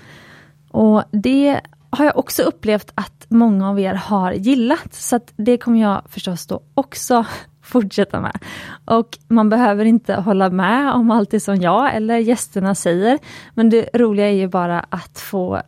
Och 0.71 1.03
det 1.11 1.61
har 1.89 2.05
jag 2.05 2.17
också 2.17 2.43
upplevt 2.43 2.91
att 2.95 3.25
många 3.29 3.69
av 3.69 3.79
er 3.79 3.93
har 3.93 4.31
gillat, 4.31 4.93
så 4.93 5.19
det 5.35 5.57
kommer 5.57 5.81
jag 5.81 6.01
förstås 6.09 6.47
då 6.47 6.61
också 6.73 7.25
fortsätta 7.63 8.21
med. 8.21 8.37
Och 8.85 9.17
man 9.27 9.49
behöver 9.49 9.85
inte 9.85 10.15
hålla 10.15 10.49
med 10.49 10.93
om 10.93 11.11
allt 11.11 11.31
det 11.31 11.39
som 11.39 11.55
jag 11.55 11.95
eller 11.95 12.17
gästerna 12.17 12.75
säger, 12.75 13.19
men 13.53 13.69
det 13.69 13.89
roliga 13.93 14.27
är 14.27 14.33
ju 14.33 14.47
bara 14.47 14.79
att 14.79 15.19
få 15.19 15.61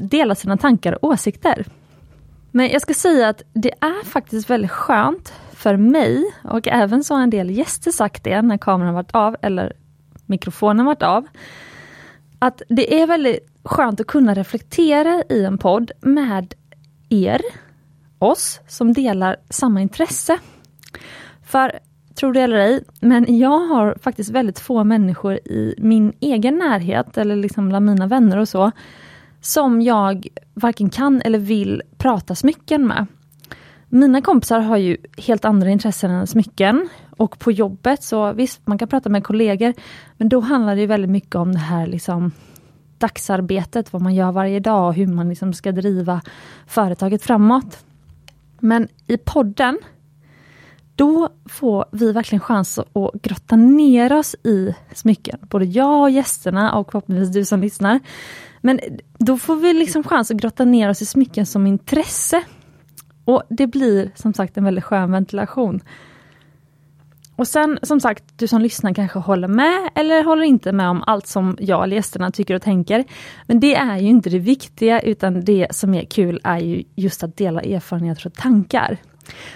dela 0.00 0.34
sina 0.34 0.56
tankar 0.56 1.04
och 1.04 1.10
åsikter. 1.10 1.64
Men 2.50 2.68
jag 2.68 2.82
ska 2.82 2.94
säga 2.94 3.28
att 3.28 3.42
det 3.52 3.72
är 3.80 4.04
faktiskt 4.04 4.50
väldigt 4.50 4.70
skönt 4.70 5.32
för 5.52 5.76
mig, 5.76 6.24
och 6.44 6.68
även 6.68 7.04
så 7.04 7.14
har 7.14 7.22
en 7.22 7.30
del 7.30 7.50
gäster 7.50 7.90
sagt 7.90 8.24
det 8.24 8.42
när 8.42 8.58
kameran 8.58 8.94
varit 8.94 9.14
av 9.14 9.36
eller 9.42 9.72
mikrofonen 10.26 10.86
varit 10.86 11.02
av, 11.02 11.26
att 12.38 12.62
det 12.68 13.00
är 13.00 13.06
väldigt 13.06 13.48
skönt 13.64 14.00
att 14.00 14.06
kunna 14.06 14.34
reflektera 14.34 15.22
i 15.28 15.44
en 15.44 15.58
podd 15.58 15.90
med 16.00 16.54
er, 17.08 17.40
oss, 18.18 18.60
som 18.68 18.92
delar 18.92 19.36
samma 19.50 19.80
intresse. 19.80 20.38
För, 21.52 21.78
tro 22.14 22.32
det 22.32 22.40
eller 22.40 22.56
ej, 22.56 22.84
men 23.00 23.38
jag 23.38 23.58
har 23.58 23.96
faktiskt 24.02 24.30
väldigt 24.30 24.58
få 24.58 24.84
människor 24.84 25.34
i 25.34 25.74
min 25.78 26.12
egen 26.20 26.58
närhet, 26.58 27.18
eller 27.18 27.36
liksom 27.36 27.68
bland 27.68 27.86
mina 27.86 28.06
vänner 28.06 28.38
och 28.38 28.48
så, 28.48 28.70
som 29.40 29.82
jag 29.82 30.26
varken 30.54 30.90
kan 30.90 31.22
eller 31.22 31.38
vill 31.38 31.82
prata 31.98 32.34
smycken 32.34 32.86
med. 32.86 33.06
Mina 33.88 34.20
kompisar 34.20 34.60
har 34.60 34.76
ju 34.76 34.96
helt 35.16 35.44
andra 35.44 35.70
intressen 35.70 36.10
än 36.10 36.26
smycken. 36.26 36.88
Och 37.16 37.38
på 37.38 37.52
jobbet 37.52 38.02
så 38.02 38.32
visst, 38.32 38.66
man 38.66 38.78
kan 38.78 38.88
prata 38.88 39.08
med 39.08 39.24
kollegor, 39.24 39.74
men 40.16 40.28
då 40.28 40.40
handlar 40.40 40.76
det 40.76 40.86
väldigt 40.86 41.10
mycket 41.10 41.34
om 41.34 41.52
det 41.52 41.58
här 41.58 41.86
liksom 41.86 42.32
dagsarbetet, 42.98 43.92
vad 43.92 44.02
man 44.02 44.14
gör 44.14 44.32
varje 44.32 44.60
dag 44.60 44.88
och 44.88 44.94
hur 44.94 45.06
man 45.06 45.28
liksom 45.28 45.52
ska 45.52 45.72
driva 45.72 46.20
företaget 46.66 47.22
framåt. 47.22 47.84
Men 48.58 48.88
i 49.06 49.16
podden, 49.16 49.78
då 50.96 51.28
får 51.48 51.84
vi 51.92 52.12
verkligen 52.12 52.40
chans 52.40 52.78
att 52.78 53.22
grotta 53.22 53.56
ner 53.56 54.12
oss 54.12 54.34
i 54.44 54.74
smycken. 54.94 55.38
Både 55.42 55.64
jag 55.64 56.02
och 56.02 56.10
gästerna 56.10 56.74
och 56.74 56.92
förhoppningsvis 56.92 57.32
du 57.34 57.44
som 57.44 57.60
lyssnar. 57.60 58.00
Men 58.60 58.80
då 59.18 59.38
får 59.38 59.56
vi 59.56 59.72
liksom 59.72 60.04
chans 60.04 60.30
att 60.30 60.36
grotta 60.36 60.64
ner 60.64 60.88
oss 60.88 61.02
i 61.02 61.06
smycken 61.06 61.46
som 61.46 61.66
intresse. 61.66 62.42
Och 63.24 63.42
det 63.48 63.66
blir 63.66 64.10
som 64.14 64.34
sagt 64.34 64.56
en 64.56 64.64
väldigt 64.64 64.84
skön 64.84 65.12
ventilation. 65.12 65.80
Och 67.36 67.48
sen 67.48 67.78
som 67.82 68.00
sagt, 68.00 68.24
du 68.36 68.46
som 68.46 68.60
lyssnar 68.60 68.94
kanske 68.94 69.18
håller 69.18 69.48
med 69.48 69.90
eller 69.94 70.24
håller 70.24 70.42
inte 70.42 70.72
med 70.72 70.88
om 70.88 71.02
allt 71.06 71.26
som 71.26 71.56
jag 71.60 71.84
eller 71.84 71.96
gästerna 71.96 72.30
tycker 72.30 72.54
och 72.54 72.62
tänker. 72.62 73.04
Men 73.46 73.60
det 73.60 73.74
är 73.74 73.98
ju 73.98 74.08
inte 74.08 74.30
det 74.30 74.38
viktiga, 74.38 75.00
utan 75.00 75.44
det 75.44 75.66
som 75.70 75.94
är 75.94 76.04
kul 76.04 76.40
är 76.44 76.58
ju 76.58 76.82
just 76.94 77.22
att 77.22 77.36
dela 77.36 77.60
erfarenheter 77.60 78.26
och 78.26 78.34
tankar. 78.34 78.98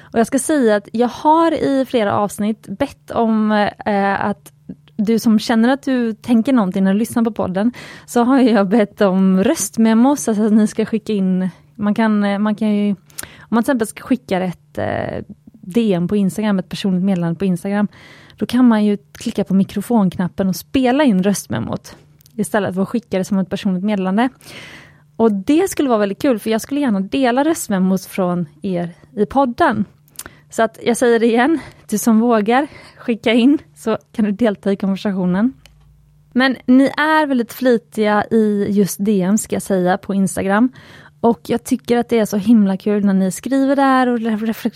Och 0.01 0.19
jag 0.19 0.27
ska 0.27 0.39
säga 0.39 0.77
att 0.77 0.89
jag 0.93 1.09
har 1.09 1.53
i 1.53 1.85
flera 1.89 2.15
avsnitt 2.15 2.69
bett 2.69 3.11
om 3.11 3.53
eh, 3.87 4.25
att 4.25 4.53
du 4.97 5.19
som 5.19 5.39
känner 5.39 5.69
att 5.69 5.83
du 5.83 6.13
tänker 6.13 6.53
någonting 6.53 6.85
när 6.85 6.93
du 6.93 6.99
lyssnar 6.99 7.23
på 7.23 7.31
podden, 7.31 7.73
så 8.07 8.25
har 8.25 8.41
jag 8.41 8.69
bett 8.69 9.01
om 9.01 9.45
röstmemos, 9.45 10.29
alltså 10.29 10.45
att 10.45 10.53
ni 10.53 10.67
ska 10.67 10.85
skicka 10.85 11.13
in, 11.13 11.51
man 11.75 11.95
kan, 11.95 12.25
eh, 12.25 12.39
man 12.39 12.55
kan 12.55 12.77
ju, 12.77 12.91
om 12.91 12.97
man 13.49 13.63
till 13.63 13.71
exempel 13.71 13.87
ska 13.87 14.03
skicka 14.03 14.41
ett 14.41 14.79
eh, 14.79 15.25
DM 15.53 16.09
på 16.09 16.17
Instagram, 16.17 16.59
ett 16.59 16.69
personligt 16.69 17.05
meddelande 17.05 17.39
på 17.39 17.45
Instagram, 17.45 17.89
då 18.37 18.47
kan 18.47 18.69
man 18.69 18.85
ju 18.85 18.99
klicka 19.13 19.45
på 19.45 19.55
mikrofonknappen 19.55 20.49
och 20.49 20.57
spela 20.57 21.05
in 21.05 21.23
röstmemot 21.23 21.97
istället 22.37 22.75
för 22.75 22.83
att 22.83 22.89
skicka 22.89 23.19
det 23.19 23.25
som 23.25 23.39
ett 23.39 23.51
personligt 23.51 23.85
meddelande. 23.85 24.29
Och 25.17 25.33
det 25.33 25.71
skulle 25.71 25.89
vara 25.89 25.99
väldigt 25.99 26.23
kul, 26.23 26.39
för 26.39 26.51
jag 26.51 26.61
skulle 26.61 26.81
gärna 26.81 27.01
dela 27.01 27.45
röstmemot 27.45 28.05
från 28.05 28.47
er 28.63 28.95
i 29.17 29.27
podden. 29.27 29.85
Så 30.51 30.63
att 30.63 30.79
jag 30.83 30.97
säger 30.97 31.19
det 31.19 31.27
igen, 31.27 31.59
du 31.89 31.99
som 31.99 32.21
vågar 32.21 32.67
skicka 32.99 33.33
in 33.33 33.59
så 33.75 33.99
kan 34.13 34.25
du 34.25 34.33
delta 34.33 34.73
i 34.73 34.77
konversationen. 34.77 35.53
Men 36.33 36.57
ni 36.67 36.85
är 36.85 37.27
väldigt 37.27 37.53
flitiga 37.53 38.25
i 38.31 38.67
just 38.71 39.05
DM 39.05 39.39
ska 39.39 39.55
jag 39.55 39.63
säga 39.63 39.99
på 39.99 40.15
Instagram. 40.15 40.73
Och 41.21 41.41
jag 41.47 41.65
tycker 41.65 41.97
att 41.97 42.09
det 42.09 42.19
är 42.19 42.25
så 42.25 42.37
himla 42.37 42.77
kul 42.77 43.05
när 43.05 43.15
ni 43.15 43.31
skriver 43.31 43.77
där 43.77 44.07
och 44.07 44.19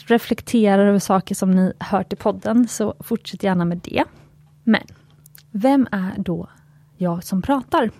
reflekterar 0.08 0.86
över 0.86 0.98
saker 0.98 1.34
som 1.34 1.50
ni 1.50 1.72
hört 1.78 2.12
i 2.12 2.16
podden, 2.16 2.68
så 2.68 2.94
fortsätt 3.00 3.42
gärna 3.42 3.64
med 3.64 3.78
det. 3.78 4.04
Men, 4.64 4.82
vem 5.50 5.88
är 5.92 6.14
då 6.18 6.48
jag 6.96 7.24
som 7.24 7.42
pratar? 7.42 7.90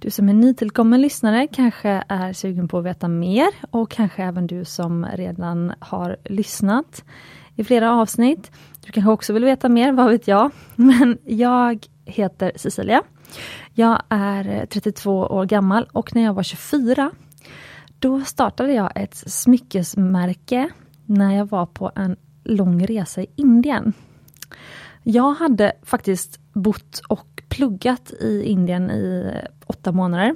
Du 0.00 0.10
som 0.10 0.28
är 0.28 0.34
nytillkommen 0.34 1.00
lyssnare 1.00 1.46
kanske 1.52 2.04
är 2.08 2.32
sugen 2.32 2.68
på 2.68 2.78
att 2.78 2.84
veta 2.84 3.08
mer 3.08 3.48
och 3.70 3.90
kanske 3.90 4.22
även 4.22 4.46
du 4.46 4.64
som 4.64 5.06
redan 5.12 5.72
har 5.78 6.16
lyssnat 6.24 7.04
i 7.54 7.64
flera 7.64 7.92
avsnitt. 7.92 8.50
Du 8.86 8.92
kanske 8.92 9.10
också 9.10 9.32
vill 9.32 9.44
veta 9.44 9.68
mer, 9.68 9.92
vad 9.92 10.10
vet 10.10 10.28
jag? 10.28 10.50
Men 10.76 11.18
jag 11.24 11.86
heter 12.04 12.52
Cecilia. 12.56 13.02
Jag 13.74 14.02
är 14.08 14.66
32 14.66 15.18
år 15.18 15.44
gammal 15.44 15.88
och 15.92 16.14
när 16.14 16.22
jag 16.22 16.34
var 16.34 16.42
24 16.42 17.10
då 17.98 18.20
startade 18.20 18.72
jag 18.72 18.92
ett 18.94 19.16
smyckesmärke 19.16 20.68
när 21.06 21.36
jag 21.36 21.48
var 21.48 21.66
på 21.66 21.92
en 21.94 22.16
lång 22.44 22.86
resa 22.86 23.22
i 23.22 23.26
Indien. 23.36 23.92
Jag 25.02 25.34
hade 25.34 25.72
faktiskt 25.82 26.40
bott 26.52 27.02
och 27.08 27.35
pluggat 27.48 28.12
i 28.20 28.42
Indien 28.42 28.90
i 28.90 29.32
åtta 29.66 29.92
månader. 29.92 30.34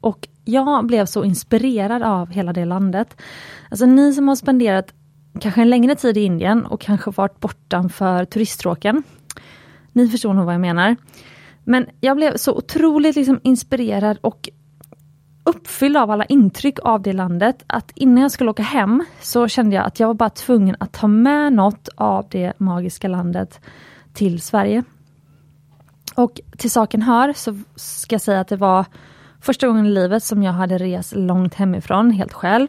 Och 0.00 0.28
jag 0.44 0.86
blev 0.86 1.06
så 1.06 1.24
inspirerad 1.24 2.02
av 2.02 2.30
hela 2.30 2.52
det 2.52 2.64
landet. 2.64 3.16
Alltså 3.70 3.86
ni 3.86 4.14
som 4.14 4.28
har 4.28 4.36
spenderat 4.36 4.94
kanske 5.40 5.62
en 5.62 5.70
längre 5.70 5.94
tid 5.94 6.16
i 6.16 6.20
Indien 6.20 6.66
och 6.66 6.80
kanske 6.80 7.10
varit 7.10 7.40
bortanför 7.40 8.24
turiststråken. 8.24 9.02
Ni 9.92 10.08
förstår 10.08 10.34
nog 10.34 10.44
vad 10.44 10.54
jag 10.54 10.60
menar. 10.60 10.96
Men 11.64 11.86
jag 12.00 12.16
blev 12.16 12.36
så 12.36 12.56
otroligt 12.56 13.16
liksom 13.16 13.40
inspirerad 13.42 14.18
och 14.20 14.48
uppfylld 15.44 15.96
av 15.96 16.10
alla 16.10 16.24
intryck 16.24 16.78
av 16.82 17.02
det 17.02 17.12
landet 17.12 17.64
att 17.66 17.92
innan 17.94 18.22
jag 18.22 18.30
skulle 18.30 18.50
åka 18.50 18.62
hem 18.62 19.04
så 19.20 19.48
kände 19.48 19.76
jag 19.76 19.86
att 19.86 20.00
jag 20.00 20.06
var 20.06 20.14
bara 20.14 20.30
tvungen 20.30 20.76
att 20.80 20.92
ta 20.92 21.06
med 21.06 21.52
något 21.52 21.88
av 21.94 22.26
det 22.30 22.52
magiska 22.58 23.08
landet 23.08 23.60
till 24.12 24.40
Sverige. 24.40 24.84
Och 26.14 26.40
till 26.56 26.70
saken 26.70 27.02
hör 27.02 27.32
så 27.32 27.58
ska 27.76 28.14
jag 28.14 28.22
säga 28.22 28.40
att 28.40 28.48
det 28.48 28.56
var 28.56 28.84
första 29.40 29.66
gången 29.66 29.86
i 29.86 29.90
livet 29.90 30.24
som 30.24 30.42
jag 30.42 30.52
hade 30.52 30.78
rest 30.78 31.12
långt 31.16 31.54
hemifrån 31.54 32.10
helt 32.10 32.32
själv. 32.32 32.68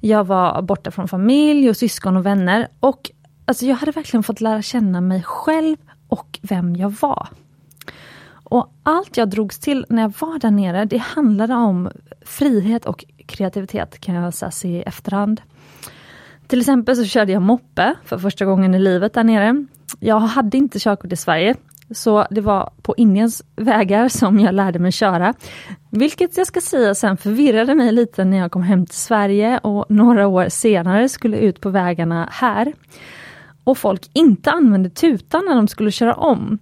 Jag 0.00 0.24
var 0.24 0.62
borta 0.62 0.90
från 0.90 1.08
familj 1.08 1.70
och 1.70 1.76
syskon 1.76 2.16
och 2.16 2.26
vänner 2.26 2.68
och 2.80 3.10
alltså 3.44 3.66
jag 3.66 3.76
hade 3.76 3.92
verkligen 3.92 4.22
fått 4.22 4.40
lära 4.40 4.62
känna 4.62 5.00
mig 5.00 5.22
själv 5.22 5.76
och 6.08 6.38
vem 6.42 6.76
jag 6.76 6.94
var. 7.00 7.28
Och 8.44 8.72
allt 8.82 9.16
jag 9.16 9.30
drogs 9.30 9.58
till 9.58 9.86
när 9.88 10.02
jag 10.02 10.12
var 10.18 10.38
där 10.38 10.50
nere, 10.50 10.84
det 10.84 10.98
handlade 10.98 11.54
om 11.54 11.90
frihet 12.24 12.86
och 12.86 13.04
kreativitet 13.26 14.00
kan 14.00 14.14
jag 14.14 14.34
säga 14.34 14.50
se 14.50 14.68
i 14.68 14.82
efterhand. 14.82 15.42
Till 16.46 16.60
exempel 16.60 16.96
så 16.96 17.04
körde 17.04 17.32
jag 17.32 17.42
moppe 17.42 17.94
för 18.04 18.18
första 18.18 18.44
gången 18.44 18.74
i 18.74 18.78
livet 18.78 19.14
där 19.14 19.24
nere. 19.24 19.66
Jag 20.00 20.20
hade 20.20 20.56
inte 20.56 20.78
körkort 20.78 21.12
i 21.12 21.16
Sverige, 21.16 21.56
så 21.94 22.26
det 22.30 22.40
var 22.40 22.70
på 22.82 22.94
Indiens 22.96 23.42
vägar 23.56 24.08
som 24.08 24.40
jag 24.40 24.54
lärde 24.54 24.78
mig 24.78 24.92
köra. 24.92 25.34
Vilket 25.90 26.36
jag 26.36 26.46
ska 26.46 26.60
säga 26.60 26.94
sen 26.94 27.16
förvirrade 27.16 27.74
mig 27.74 27.92
lite 27.92 28.24
när 28.24 28.38
jag 28.38 28.50
kom 28.50 28.62
hem 28.62 28.86
till 28.86 28.98
Sverige 28.98 29.58
och 29.58 29.86
några 29.88 30.26
år 30.26 30.48
senare 30.48 31.08
skulle 31.08 31.36
ut 31.36 31.60
på 31.60 31.70
vägarna 31.70 32.28
här. 32.32 32.72
Och 33.64 33.78
folk 33.78 34.10
inte 34.12 34.50
använde 34.50 34.90
tutan 34.90 35.44
när 35.48 35.54
de 35.54 35.68
skulle 35.68 35.90
köra 35.90 36.14
om. 36.14 36.58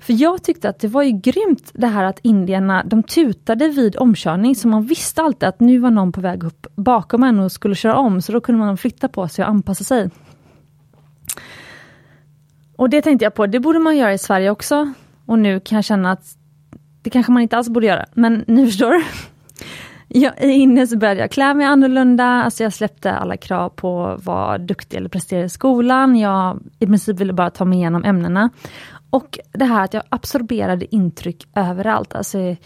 För 0.00 0.12
jag 0.12 0.42
tyckte 0.42 0.68
att 0.68 0.80
det 0.80 0.88
var 0.88 1.02
ju 1.02 1.12
grymt 1.12 1.70
det 1.72 1.86
här 1.86 2.04
att 2.04 2.18
indierna, 2.22 2.84
de 2.84 3.02
tutade 3.02 3.68
vid 3.68 3.96
omkörning, 3.96 4.56
så 4.56 4.68
man 4.68 4.86
visste 4.86 5.22
alltid 5.22 5.48
att 5.48 5.60
nu 5.60 5.78
var 5.78 5.90
någon 5.90 6.12
på 6.12 6.20
väg 6.20 6.44
upp 6.44 6.66
bakom 6.76 7.22
en 7.22 7.40
och 7.40 7.52
skulle 7.52 7.74
köra 7.74 7.96
om, 7.96 8.22
så 8.22 8.32
då 8.32 8.40
kunde 8.40 8.58
man 8.58 8.76
flytta 8.76 9.08
på 9.08 9.28
sig 9.28 9.44
och 9.44 9.50
anpassa 9.50 9.84
sig. 9.84 10.10
Och 12.78 12.90
det 12.90 13.02
tänkte 13.02 13.24
jag 13.24 13.34
på, 13.34 13.46
det 13.46 13.60
borde 13.60 13.78
man 13.78 13.96
göra 13.96 14.12
i 14.12 14.18
Sverige 14.18 14.50
också. 14.50 14.92
Och 15.26 15.38
nu 15.38 15.60
kan 15.60 15.76
jag 15.76 15.84
känna 15.84 16.12
att 16.12 16.24
det 17.02 17.10
kanske 17.10 17.32
man 17.32 17.42
inte 17.42 17.56
alls 17.56 17.68
borde 17.68 17.86
göra, 17.86 18.06
men 18.14 18.44
ni 18.46 18.66
förstår. 18.70 18.94
Jag, 20.08 20.40
inne 20.40 20.86
så 20.86 20.98
började 20.98 21.20
jag 21.20 21.30
klä 21.30 21.54
mig 21.54 21.66
annorlunda, 21.66 22.24
alltså 22.24 22.62
jag 22.62 22.72
släppte 22.72 23.12
alla 23.12 23.36
krav 23.36 23.68
på 23.68 24.06
att 24.06 24.24
vara 24.24 24.58
duktig 24.58 24.96
eller 24.96 25.08
prestera 25.08 25.44
i 25.44 25.48
skolan. 25.48 26.16
Jag 26.16 26.60
i 26.78 26.86
princip 26.86 27.20
ville 27.20 27.32
bara 27.32 27.50
ta 27.50 27.64
mig 27.64 27.78
igenom 27.78 28.04
ämnena. 28.04 28.50
Och 29.10 29.38
det 29.52 29.64
här 29.64 29.84
att 29.84 29.94
jag 29.94 30.02
absorberade 30.08 30.94
intryck 30.94 31.48
överallt, 31.54 32.14
alltså 32.14 32.38
i, 32.38 32.58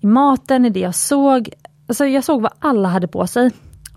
i 0.00 0.06
maten, 0.06 0.64
i 0.64 0.70
det 0.70 0.80
jag 0.80 0.94
såg. 0.94 1.50
Alltså 1.86 2.06
jag 2.06 2.24
såg 2.24 2.42
vad 2.42 2.52
alla 2.58 2.88
hade 2.88 3.08
på 3.08 3.26
sig. 3.26 3.50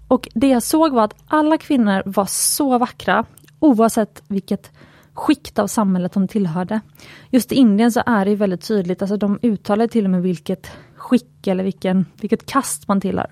Och 0.08 0.28
det 0.34 0.48
jag 0.48 0.64
såg 0.64 0.94
var 0.94 1.04
att 1.04 1.16
alla 1.28 1.58
kvinnor 1.58 2.04
var 2.06 2.26
så 2.26 2.78
vackra 2.78 3.26
oavsett 3.60 4.24
vilket 4.28 4.72
skikt 5.22 5.60
av 5.60 5.68
samhället 5.68 6.14
de 6.14 6.28
tillhörde. 6.28 6.82
Just 7.30 7.52
i 7.52 7.56
Indien 7.56 7.92
så 7.92 8.04
är 8.06 8.26
det 8.26 8.36
väldigt 8.36 8.68
tydligt, 8.68 9.02
alltså 9.02 9.18
de 9.18 9.40
uttalar 9.42 9.88
till 9.88 10.06
och 10.06 10.12
med 10.12 10.22
vilket 10.22 10.72
skick 10.96 11.48
eller 11.48 11.64
vilken, 11.64 12.06
vilket 12.22 12.46
kast 12.46 12.88
man 12.88 13.02
tillhör. 13.02 13.28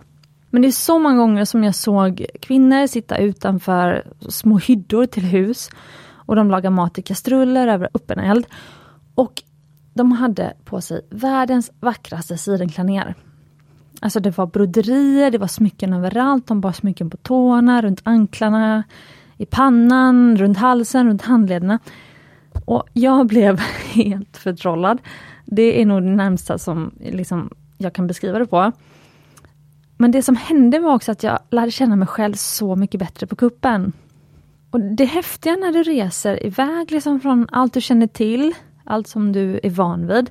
Men 0.50 0.62
det 0.62 0.68
är 0.68 0.72
så 0.72 1.00
många 1.00 1.18
gånger 1.18 1.46
som 1.46 1.64
jag 1.64 1.76
såg 1.76 2.26
kvinnor 2.42 2.88
sitta 2.88 3.18
utanför 3.18 4.08
små 4.30 4.58
hyddor 4.58 5.06
till 5.06 5.24
hus 5.24 5.70
och 6.12 6.36
de 6.36 6.52
lagar 6.52 6.70
mat 6.70 7.00
i 7.00 7.02
kastruller 7.02 7.68
över 7.68 7.90
öppen 7.94 8.20
eld. 8.20 8.46
Och 9.16 9.44
de 9.94 10.12
hade 10.12 10.54
på 10.66 10.82
sig 10.82 11.02
världens 11.10 11.72
vackraste 11.80 12.38
sidenklänningar. 12.38 13.16
Alltså 14.02 14.20
det 14.20 14.38
var 14.38 14.48
broderier, 14.48 15.32
det 15.32 15.38
var 15.38 15.48
smycken 15.48 15.94
överallt, 15.94 16.48
de 16.48 16.62
bar 16.62 16.72
smycken 16.72 17.10
på 17.10 17.18
tårna, 17.18 17.82
runt 17.82 18.02
anklarna, 18.04 18.84
i 19.40 19.46
pannan, 19.46 20.38
runt 20.38 20.58
halsen, 20.58 21.08
runt 21.08 21.22
handlederna. 21.22 21.80
Och 22.66 22.84
jag 22.94 23.28
blev 23.28 23.60
helt 23.94 24.38
förtrollad. 24.38 25.02
Det 25.46 25.82
är 25.82 25.86
nog 25.86 26.04
det 26.04 26.10
närmsta 26.10 26.58
som 26.58 26.92
liksom 27.00 27.50
jag 27.78 27.94
kan 27.94 28.08
beskriva 28.08 28.40
det 28.40 28.46
på. 28.46 28.72
Men 29.98 30.12
det 30.12 30.24
som 30.24 30.36
hände 30.36 30.80
var 30.80 30.96
också 30.96 31.12
att 31.12 31.24
jag 31.24 31.40
lärde 31.50 31.72
känna 31.72 31.96
mig 31.96 32.08
själv 32.08 32.34
så 32.34 32.76
mycket 32.76 33.00
bättre 33.00 33.28
på 33.28 33.36
kuppen. 33.36 33.94
Och 34.72 34.82
Det 34.82 35.06
häftiga 35.06 35.56
när 35.56 35.72
du 35.72 35.84
reser 35.84 36.46
iväg 36.46 36.92
liksom 36.92 37.20
från 37.20 37.48
allt 37.52 37.74
du 37.74 37.82
känner 37.82 38.08
till, 38.08 38.54
allt 38.84 39.08
som 39.08 39.32
du 39.32 39.60
är 39.64 39.70
van 39.70 40.08
vid. 40.08 40.30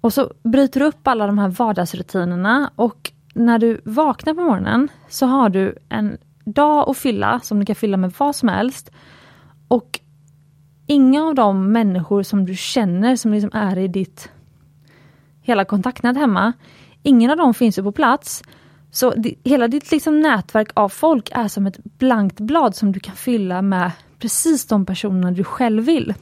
Och 0.00 0.12
så 0.12 0.32
bryter 0.42 0.80
du 0.80 0.86
upp 0.86 1.08
alla 1.08 1.26
de 1.26 1.38
här 1.38 1.48
vardagsrutinerna 1.48 2.70
och 2.76 3.12
när 3.34 3.58
du 3.58 3.80
vaknar 3.84 4.34
på 4.34 4.40
morgonen 4.40 4.88
så 5.08 5.26
har 5.26 5.48
du 5.48 5.78
en 5.88 6.18
dag 6.44 6.88
att 6.88 6.98
fylla 6.98 7.40
som 7.40 7.60
du 7.60 7.66
kan 7.66 7.76
fylla 7.76 7.96
med 7.96 8.12
vad 8.18 8.36
som 8.36 8.48
helst. 8.48 8.90
Och 9.68 10.00
inga 10.86 11.24
av 11.24 11.34
de 11.34 11.72
människor 11.72 12.22
som 12.22 12.46
du 12.46 12.56
känner 12.56 13.16
som 13.16 13.32
liksom 13.32 13.50
är 13.52 13.78
i 13.78 13.88
ditt 13.88 14.30
hela 15.40 15.64
kontaktnät 15.64 16.16
hemma, 16.16 16.52
ingen 17.02 17.30
av 17.30 17.36
dem 17.36 17.54
finns 17.54 17.78
ju 17.78 17.82
på 17.82 17.92
plats. 17.92 18.42
Så 18.90 19.14
hela 19.44 19.68
ditt 19.68 19.90
liksom 19.90 20.20
nätverk 20.20 20.70
av 20.74 20.88
folk 20.88 21.28
är 21.32 21.48
som 21.48 21.66
ett 21.66 21.84
blankt 21.84 22.40
blad 22.40 22.76
som 22.76 22.92
du 22.92 23.00
kan 23.00 23.14
fylla 23.14 23.62
med 23.62 23.90
precis 24.18 24.66
de 24.66 24.86
personerna 24.86 25.30
du 25.30 25.44
själv 25.44 25.84
vill. 25.84 26.14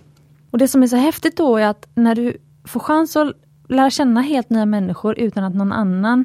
Och 0.50 0.58
Det 0.58 0.68
som 0.68 0.82
är 0.82 0.86
så 0.86 0.96
häftigt 0.96 1.36
då 1.36 1.56
är 1.56 1.66
att 1.66 1.88
när 1.94 2.14
du 2.14 2.36
får 2.64 2.80
chans 2.80 3.16
att 3.16 3.32
lära 3.68 3.90
känna 3.90 4.20
helt 4.20 4.50
nya 4.50 4.66
människor 4.66 5.18
utan 5.18 5.44
att 5.44 5.54
någon 5.54 5.72
annan 5.72 6.24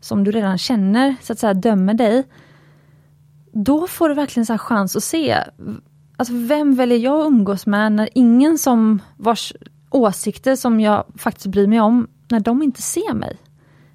som 0.00 0.24
du 0.24 0.30
redan 0.30 0.58
känner 0.58 1.16
så 1.22 1.32
att 1.32 1.38
säga 1.38 1.54
dömer 1.54 1.94
dig. 1.94 2.24
Då 3.52 3.86
får 3.86 4.08
du 4.08 4.14
verkligen 4.14 4.46
så 4.46 4.58
chans 4.58 4.96
att 4.96 5.04
se 5.04 5.38
alltså 6.16 6.34
vem 6.34 6.74
väljer 6.74 6.98
jag 6.98 7.20
att 7.20 7.26
umgås 7.26 7.66
med 7.66 7.92
när 7.92 8.08
ingen 8.14 8.58
som 8.58 9.02
vars 9.16 9.52
åsikter 9.90 10.56
som 10.56 10.80
jag 10.80 11.04
faktiskt 11.16 11.46
bryr 11.46 11.66
mig 11.66 11.80
om, 11.80 12.08
när 12.28 12.40
de 12.40 12.62
inte 12.62 12.82
ser 12.82 13.14
mig. 13.14 13.36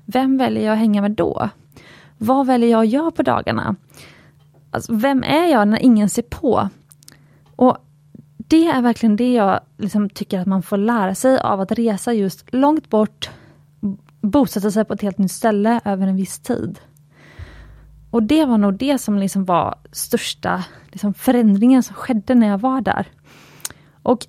Vem 0.06 0.38
väljer 0.38 0.64
jag 0.66 0.74
att 0.74 0.80
hänga 0.80 1.02
med 1.02 1.12
då? 1.12 1.50
Vad 2.18 2.48
väljer 2.48 2.70
jag 2.70 2.82
att 2.82 2.90
göra 2.90 3.12
på 3.12 3.24
dagarna? 3.24 3.76
Alltså, 4.72 4.94
vem 4.94 5.24
är 5.24 5.48
jag 5.48 5.68
när 5.68 5.80
ingen 5.80 6.10
ser 6.10 6.22
på? 6.22 6.70
Och 7.56 7.78
Det 8.38 8.68
är 8.68 8.82
verkligen 8.82 9.16
det 9.16 9.34
jag 9.34 9.60
liksom 9.78 10.10
tycker 10.10 10.40
att 10.40 10.48
man 10.48 10.64
får 10.64 10.78
lära 10.78 11.16
sig 11.16 11.40
av 11.40 11.62
att 11.62 11.72
resa 11.72 12.14
just 12.14 12.54
långt 12.54 12.90
bort, 12.90 13.30
bosätta 14.22 14.72
sig 14.72 14.86
på 14.86 14.94
ett 14.94 15.02
helt 15.02 15.18
nytt 15.18 15.32
ställe 15.32 15.82
över 15.86 16.08
en 16.08 16.16
viss 16.16 16.40
tid. 16.40 16.80
Och 18.12 18.24
det 18.24 18.46
var 18.46 18.58
nog 18.58 18.74
det 18.74 18.98
som 18.98 19.18
liksom 19.18 19.46
var 19.46 19.76
största 19.92 20.64
liksom 20.92 21.14
förändringen 21.14 21.84
som 21.84 21.96
skedde 21.96 22.36
när 22.36 22.48
jag 22.48 22.58
var 22.58 22.82
där. 22.82 23.08
Och 24.04 24.28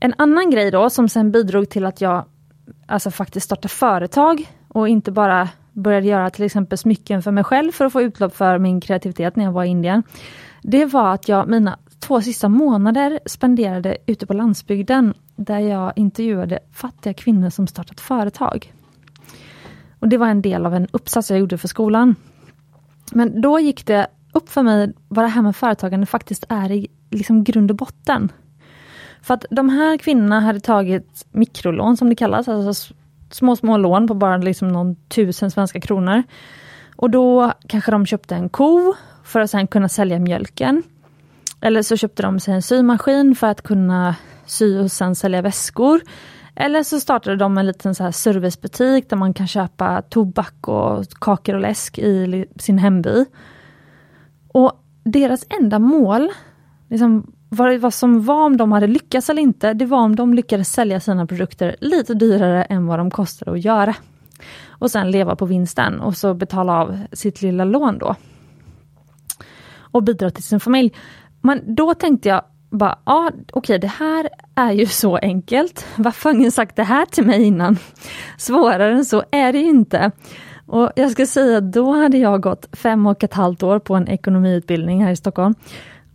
En 0.00 0.14
annan 0.18 0.50
grej 0.50 0.70
då 0.70 0.90
som 0.90 1.08
sen 1.08 1.32
bidrog 1.32 1.70
till 1.70 1.86
att 1.86 2.00
jag 2.00 2.24
alltså 2.86 3.10
faktiskt 3.10 3.46
startade 3.46 3.68
företag 3.68 4.50
och 4.68 4.88
inte 4.88 5.10
bara 5.12 5.48
började 5.72 6.06
göra 6.06 6.30
till 6.30 6.44
exempel 6.44 6.78
smycken 6.78 7.22
för 7.22 7.30
mig 7.30 7.44
själv 7.44 7.72
för 7.72 7.84
att 7.84 7.92
få 7.92 8.02
utlopp 8.02 8.36
för 8.36 8.58
min 8.58 8.80
kreativitet 8.80 9.36
när 9.36 9.44
jag 9.44 9.52
var 9.52 9.64
i 9.64 9.68
Indien. 9.68 10.02
Det 10.62 10.84
var 10.84 11.14
att 11.14 11.28
jag 11.28 11.48
mina 11.48 11.78
två 12.00 12.20
sista 12.20 12.48
månader 12.48 13.20
spenderade 13.26 13.96
ute 14.06 14.26
på 14.26 14.32
landsbygden 14.32 15.14
där 15.36 15.58
jag 15.58 15.92
intervjuade 15.96 16.58
fattiga 16.72 17.14
kvinnor 17.14 17.50
som 17.50 17.66
startat 17.66 18.00
företag. 18.00 18.72
Och 19.98 20.08
Det 20.08 20.16
var 20.16 20.28
en 20.28 20.42
del 20.42 20.66
av 20.66 20.74
en 20.74 20.88
uppsats 20.92 21.30
jag 21.30 21.40
gjorde 21.40 21.58
för 21.58 21.68
skolan. 21.68 22.14
Men 23.14 23.40
då 23.40 23.60
gick 23.60 23.86
det 23.86 24.06
upp 24.32 24.48
för 24.48 24.62
mig 24.62 24.92
vad 25.08 25.24
det 25.24 25.28
här 25.28 25.42
med 25.42 25.56
företagande 25.56 26.06
faktiskt 26.06 26.44
är 26.48 26.72
i 26.72 26.86
liksom 27.10 27.44
grund 27.44 27.70
och 27.70 27.76
botten. 27.76 28.32
För 29.22 29.34
att 29.34 29.44
de 29.50 29.68
här 29.68 29.98
kvinnorna 29.98 30.40
hade 30.40 30.60
tagit 30.60 31.26
mikrolån 31.32 31.96
som 31.96 32.08
det 32.08 32.14
kallas, 32.14 32.48
alltså 32.48 32.94
små, 33.30 33.56
små 33.56 33.76
lån 33.76 34.06
på 34.08 34.14
bara 34.14 34.36
liksom 34.36 34.68
någon 34.68 34.96
tusen 34.96 35.50
svenska 35.50 35.80
kronor. 35.80 36.22
Och 36.96 37.10
då 37.10 37.52
kanske 37.66 37.90
de 37.90 38.06
köpte 38.06 38.34
en 38.34 38.48
ko 38.48 38.94
för 39.24 39.40
att 39.40 39.50
sen 39.50 39.66
kunna 39.66 39.88
sälja 39.88 40.18
mjölken. 40.18 40.82
Eller 41.60 41.82
så 41.82 41.96
köpte 41.96 42.22
de 42.22 42.40
sig 42.40 42.54
en 42.54 42.62
symaskin 42.62 43.34
för 43.34 43.46
att 43.46 43.62
kunna 43.62 44.16
sy 44.46 44.78
och 44.78 44.92
sen 44.92 45.14
sälja 45.14 45.42
väskor. 45.42 46.00
Eller 46.56 46.82
så 46.82 47.00
startade 47.00 47.36
de 47.36 47.58
en 47.58 47.66
liten 47.66 47.94
så 47.94 48.04
här 48.04 48.10
servicebutik 48.10 49.10
där 49.10 49.16
man 49.16 49.34
kan 49.34 49.46
köpa 49.46 50.02
tobak 50.02 50.68
och 50.68 51.08
kakor 51.08 51.54
och 51.54 51.60
läsk 51.60 51.98
i 51.98 52.46
sin 52.58 52.78
hemby. 52.78 53.24
Och 54.48 54.72
deras 55.04 55.46
enda 55.60 55.78
mål, 55.78 56.30
liksom 56.88 57.32
vad, 57.48 57.78
vad 57.78 57.94
som 57.94 58.24
var 58.24 58.44
om 58.44 58.56
de 58.56 58.72
hade 58.72 58.86
lyckats 58.86 59.30
eller 59.30 59.42
inte, 59.42 59.74
det 59.74 59.86
var 59.86 59.98
om 59.98 60.16
de 60.16 60.34
lyckades 60.34 60.72
sälja 60.72 61.00
sina 61.00 61.26
produkter 61.26 61.76
lite 61.80 62.14
dyrare 62.14 62.64
än 62.64 62.86
vad 62.86 62.98
de 62.98 63.10
kostade 63.10 63.52
att 63.52 63.64
göra. 63.64 63.94
Och 64.68 64.90
sen 64.90 65.10
leva 65.10 65.36
på 65.36 65.46
vinsten 65.46 66.00
och 66.00 66.16
så 66.16 66.34
betala 66.34 66.80
av 66.80 66.98
sitt 67.12 67.42
lilla 67.42 67.64
lån 67.64 67.98
då. 67.98 68.14
Och 69.76 70.02
bidra 70.02 70.30
till 70.30 70.44
sin 70.44 70.60
familj. 70.60 70.92
Men 71.40 71.74
då 71.74 71.94
tänkte 71.94 72.28
jag 72.28 72.42
bara, 72.78 72.98
ja 73.04 73.28
okej 73.28 73.44
okay, 73.52 73.78
det 73.78 73.86
här 73.86 74.28
är 74.54 74.72
ju 74.72 74.86
så 74.86 75.16
enkelt. 75.16 75.86
Varför 75.96 76.30
har 76.30 76.36
ingen 76.36 76.52
sagt 76.52 76.76
det 76.76 76.82
här 76.82 77.06
till 77.06 77.26
mig 77.26 77.42
innan? 77.42 77.78
Svårare 78.38 78.92
än 78.92 79.04
så 79.04 79.22
är 79.30 79.52
det 79.52 79.58
inte. 79.58 80.10
Och 80.66 80.90
jag 80.96 81.10
ska 81.10 81.26
säga, 81.26 81.60
då 81.60 81.92
hade 81.92 82.18
jag 82.18 82.40
gått 82.40 82.68
fem 82.72 83.06
och 83.06 83.24
ett 83.24 83.34
halvt 83.34 83.62
år 83.62 83.78
på 83.78 83.94
en 83.94 84.08
ekonomiutbildning 84.08 85.04
här 85.04 85.10
i 85.10 85.16
Stockholm. 85.16 85.54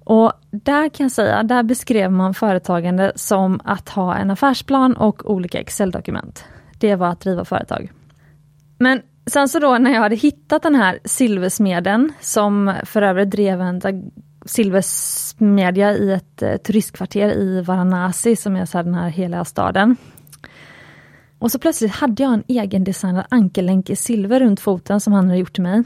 Och 0.03 0.31
där 0.51 0.89
kan 0.89 1.03
jag 1.03 1.11
säga, 1.11 1.43
där 1.43 1.63
beskrev 1.63 2.11
man 2.11 2.33
företagande 2.33 3.11
som 3.15 3.59
att 3.63 3.89
ha 3.89 4.15
en 4.15 4.31
affärsplan 4.31 4.93
och 4.93 5.31
olika 5.31 5.59
Excel-dokument. 5.59 6.45
Det 6.79 6.95
var 6.95 7.07
att 7.07 7.21
driva 7.21 7.45
företag. 7.45 7.91
Men 8.79 9.01
sen 9.25 9.49
så 9.49 9.59
då 9.59 9.77
när 9.77 9.93
jag 9.93 10.01
hade 10.01 10.15
hittat 10.15 10.63
den 10.63 10.75
här 10.75 10.99
silversmeden 11.05 12.13
som 12.19 12.73
för 12.83 13.01
övrigt 13.01 13.29
drev 13.31 13.61
en 13.61 13.79
silversmedja 14.49 15.93
i 15.93 16.11
ett 16.11 16.41
eh, 16.41 16.57
turistkvarter 16.57 17.29
i 17.29 17.61
Varanasi 17.61 18.35
som 18.35 18.55
är 18.55 18.65
så 18.65 18.83
den 18.83 18.93
här 18.93 19.09
heliga 19.09 19.45
staden. 19.45 19.95
Och 21.39 21.51
så 21.51 21.59
plötsligt 21.59 21.91
hade 21.91 22.23
jag 22.23 22.33
en 22.33 22.43
egendesignad 22.47 23.25
ankellänk 23.29 23.89
i 23.89 23.95
silver 23.95 24.39
runt 24.39 24.59
foten 24.59 25.01
som 25.01 25.13
han 25.13 25.25
hade 25.27 25.39
gjort 25.39 25.53
till 25.53 25.63
mig. 25.63 25.83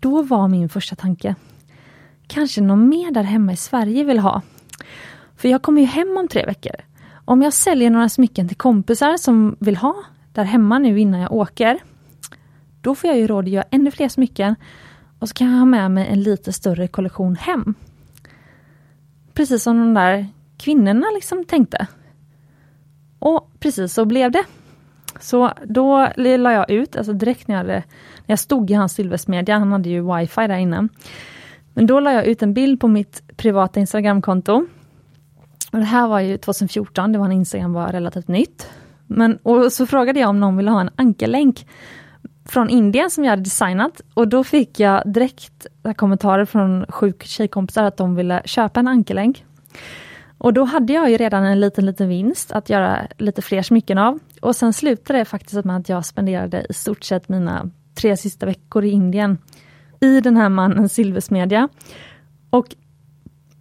Då 0.00 0.22
var 0.22 0.48
min 0.48 0.68
första 0.68 0.96
tanke, 0.96 1.34
kanske 2.26 2.60
någon 2.60 2.88
mer 2.88 3.10
där 3.10 3.22
hemma 3.22 3.52
i 3.52 3.56
Sverige 3.56 4.04
vill 4.04 4.18
ha. 4.18 4.42
För 5.36 5.48
jag 5.48 5.62
kommer 5.62 5.80
ju 5.80 5.86
hem 5.86 6.16
om 6.16 6.28
tre 6.28 6.46
veckor. 6.46 6.74
Om 7.24 7.42
jag 7.42 7.52
säljer 7.52 7.90
några 7.90 8.08
smycken 8.08 8.48
till 8.48 8.56
kompisar 8.56 9.16
som 9.16 9.56
vill 9.60 9.76
ha 9.76 9.94
där 10.32 10.44
hemma 10.44 10.78
nu 10.78 11.00
innan 11.00 11.20
jag 11.20 11.32
åker, 11.32 11.78
då 12.80 12.94
får 12.94 13.10
jag 13.10 13.18
ju 13.18 13.26
råd 13.26 13.44
att 13.44 13.50
göra 13.50 13.64
ännu 13.70 13.90
fler 13.90 14.08
smycken 14.08 14.54
och 15.18 15.28
så 15.28 15.34
kan 15.34 15.50
jag 15.50 15.58
ha 15.58 15.64
med 15.64 15.90
mig 15.90 16.08
en 16.08 16.22
lite 16.22 16.52
större 16.52 16.88
kollektion 16.88 17.36
hem. 17.36 17.74
Precis 19.34 19.62
som 19.62 19.78
de 19.78 19.94
där 19.94 20.26
kvinnorna 20.58 21.06
liksom 21.14 21.44
tänkte. 21.44 21.86
Och 23.18 23.50
precis 23.58 23.92
så 23.92 24.04
blev 24.04 24.30
det. 24.30 24.44
Så 25.20 25.52
då 25.64 26.08
la 26.16 26.52
jag 26.52 26.70
ut, 26.70 26.96
alltså 26.96 27.12
direkt 27.12 27.48
när 27.48 27.54
jag, 27.54 27.62
hade, 27.62 27.74
när 27.74 27.82
jag 28.26 28.38
stod 28.38 28.70
i 28.70 28.74
hans 28.74 28.92
silversmedja, 28.92 29.58
han 29.58 29.72
hade 29.72 29.88
ju 29.88 30.16
wifi 30.16 30.46
där 30.46 30.56
inne. 30.56 30.88
Men 31.74 31.86
då 31.86 32.00
la 32.00 32.12
jag 32.12 32.26
ut 32.26 32.42
en 32.42 32.54
bild 32.54 32.80
på 32.80 32.88
mitt 32.88 33.22
privata 33.36 33.80
Instagramkonto. 33.80 34.66
Och 35.72 35.78
det 35.78 35.84
här 35.84 36.08
var 36.08 36.20
ju 36.20 36.38
2014, 36.38 37.12
det 37.12 37.18
var 37.18 37.28
när 37.28 37.36
Instagram 37.36 37.72
var 37.72 37.88
relativt 37.88 38.28
nytt. 38.28 38.70
Men, 39.06 39.36
och 39.36 39.72
så 39.72 39.86
frågade 39.86 40.20
jag 40.20 40.28
om 40.28 40.40
någon 40.40 40.56
ville 40.56 40.70
ha 40.70 40.80
en 40.80 40.90
ankarlänk 40.96 41.66
från 42.44 42.70
Indien 42.70 43.10
som 43.10 43.24
jag 43.24 43.30
hade 43.30 43.42
designat 43.42 44.00
och 44.14 44.28
då 44.28 44.44
fick 44.44 44.80
jag 44.80 45.02
direkt 45.06 45.66
kommentarer 45.96 46.44
från 46.44 46.86
sju 46.88 47.12
tjejkompisar 47.20 47.84
att 47.84 47.96
de 47.96 48.14
ville 48.14 48.42
köpa 48.44 48.80
en 48.80 48.88
ankelänk. 48.88 49.44
Och 50.38 50.52
då 50.52 50.64
hade 50.64 50.92
jag 50.92 51.10
ju 51.10 51.16
redan 51.16 51.44
en 51.44 51.60
liten, 51.60 51.86
liten 51.86 52.08
vinst 52.08 52.52
att 52.52 52.70
göra 52.70 53.06
lite 53.18 53.42
fler 53.42 53.62
smycken 53.62 53.98
av. 53.98 54.18
Och 54.40 54.56
sen 54.56 54.72
slutade 54.72 55.18
det 55.18 55.24
faktiskt 55.24 55.64
med 55.64 55.76
att 55.76 55.88
jag 55.88 56.06
spenderade 56.06 56.66
i 56.68 56.74
stort 56.74 57.04
sett 57.04 57.28
mina 57.28 57.70
tre 57.94 58.16
sista 58.16 58.46
veckor 58.46 58.84
i 58.84 58.90
Indien 58.90 59.38
i 60.00 60.20
den 60.20 60.36
här 60.36 60.48
mannens 60.48 60.92
silversmedja. 60.92 61.68
Och 62.50 62.66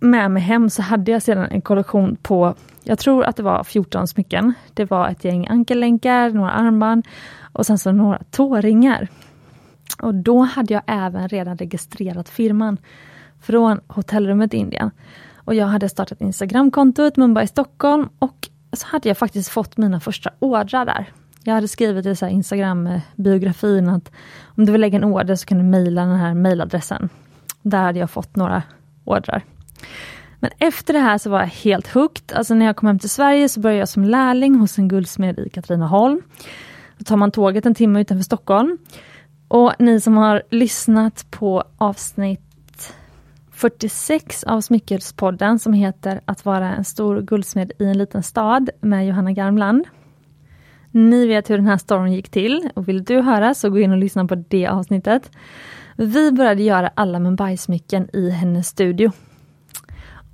med 0.04 0.32
mig 0.32 0.44
hem 0.44 0.70
så 0.70 0.82
hade 0.82 1.12
jag 1.12 1.22
sedan 1.22 1.48
en 1.52 1.62
kollektion 1.62 2.16
på, 2.16 2.56
jag 2.84 3.00
tror 3.00 3.24
att 3.24 3.36
det 3.36 3.44
var 3.44 3.64
14 3.64 4.08
smycken. 4.08 4.54
Det 4.74 4.86
var 4.86 5.10
ett 5.10 5.24
gäng 5.24 5.48
ankellänkar, 5.48 6.30
några 6.30 6.52
armband 6.52 7.08
och 7.54 7.66
sen 7.66 7.78
så 7.78 7.92
några 7.92 8.20
tåringar. 8.32 9.08
Och 10.02 10.16
då 10.16 10.40
hade 10.40 10.74
jag 10.74 10.84
även 10.88 11.30
redan 11.30 11.58
registrerat 11.58 12.30
firman 12.30 12.78
från 13.42 13.80
hotellrummet 13.88 14.54
i 14.54 14.58
Indien. 14.58 14.92
Och 15.36 15.56
jag 15.56 15.66
hade 15.66 15.90
startat 15.90 16.22
Instagramkontot 16.22 17.18
Mumbai 17.18 17.48
Stockholm 17.48 18.10
och 18.20 18.50
så 18.74 18.88
hade 18.88 19.10
jag 19.10 19.18
faktiskt 19.18 19.50
fått 19.50 19.78
mina 19.78 20.00
första 20.00 20.30
ordrar 20.40 20.86
där. 20.86 21.12
Jag 21.44 21.54
hade 21.54 21.68
skrivit 21.68 22.06
i 22.06 22.26
Instagram-biografin 22.26 23.90
att 23.90 24.12
om 24.46 24.66
du 24.66 24.72
vill 24.72 24.82
lägga 24.82 24.98
en 24.98 25.04
order 25.04 25.36
så 25.36 25.46
kan 25.46 25.58
du 25.58 25.64
mejla 25.64 26.06
den 26.06 26.16
här 26.16 26.34
mejladressen. 26.34 27.10
Där 27.62 27.84
hade 27.84 28.00
jag 28.00 28.10
fått 28.10 28.36
några 28.36 28.64
ordrar. 29.04 29.44
Men 30.40 30.52
efter 30.60 30.94
det 30.94 31.00
här 31.00 31.18
så 31.18 31.30
var 31.30 31.40
jag 31.40 31.48
helt 31.48 31.88
hooked. 31.88 32.38
Alltså 32.38 32.54
när 32.54 32.66
jag 32.66 32.76
kom 32.76 32.88
hem 32.88 33.00
till 33.00 33.10
Sverige 33.10 33.50
så 33.50 33.60
började 33.60 33.80
jag 33.80 33.90
som 33.90 34.04
lärling 34.04 34.56
hos 34.56 34.78
en 34.78 34.88
guldsmed 34.88 35.40
i 35.40 35.50
Katrineholm. 35.50 36.22
Då 36.98 37.04
tar 37.04 37.18
man 37.18 37.32
tåget 37.32 37.66
en 37.66 37.76
timme 37.76 38.02
utanför 38.02 38.24
Stockholm. 38.24 38.78
Och 39.48 39.74
ni 39.80 40.02
som 40.02 40.18
har 40.18 40.44
lyssnat 40.50 41.26
på 41.32 41.64
avsnitt 41.78 42.94
46 43.52 44.44
av 44.44 44.62
Smyckespodden 44.62 45.60
som 45.60 45.74
heter 45.74 46.22
Att 46.26 46.46
vara 46.46 46.76
en 46.76 46.84
stor 46.84 47.22
guldsmed 47.22 47.72
i 47.80 47.86
en 47.86 47.98
liten 47.98 48.24
stad 48.24 48.70
med 48.82 49.08
Johanna 49.08 49.32
Garmland. 49.32 49.86
Ni 50.92 51.28
vet 51.28 51.50
hur 51.50 51.58
den 51.58 51.68
här 51.68 51.78
storyn 51.78 52.14
gick 52.14 52.30
till 52.30 52.70
och 52.76 52.88
vill 52.88 53.04
du 53.04 53.22
höra 53.22 53.54
så 53.54 53.70
gå 53.70 53.80
in 53.80 53.92
och 53.92 53.98
lyssna 53.98 54.26
på 54.26 54.36
det 54.36 54.68
avsnittet. 54.68 55.32
Vi 55.98 56.32
började 56.32 56.64
göra 56.64 56.92
alla 56.96 57.20
Mumbai-smycken 57.20 58.10
i 58.14 58.30
hennes 58.30 58.68
studio. 58.68 59.12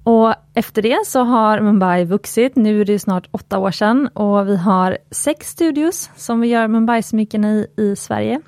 Och 0.10 0.34
efter 0.54 0.82
det 0.82 1.06
så 1.06 1.24
har 1.24 1.60
Mumbai 1.60 2.06
vuxit. 2.06 2.56
Nu 2.56 2.82
är 2.82 2.86
det 2.86 3.00
snart 3.00 3.28
åtta 3.32 3.58
år 3.58 3.72
sedan 3.72 4.08
och 4.08 4.48
vi 4.48 4.58
har 4.58 4.98
sex 5.12 5.50
studios 5.50 6.10
som 6.16 6.42
vi 6.42 6.48
gör 6.48 6.68
Mumbai-smycken 6.68 7.46
i, 7.46 7.68
i 7.78 7.96
Sverige. 7.96 8.42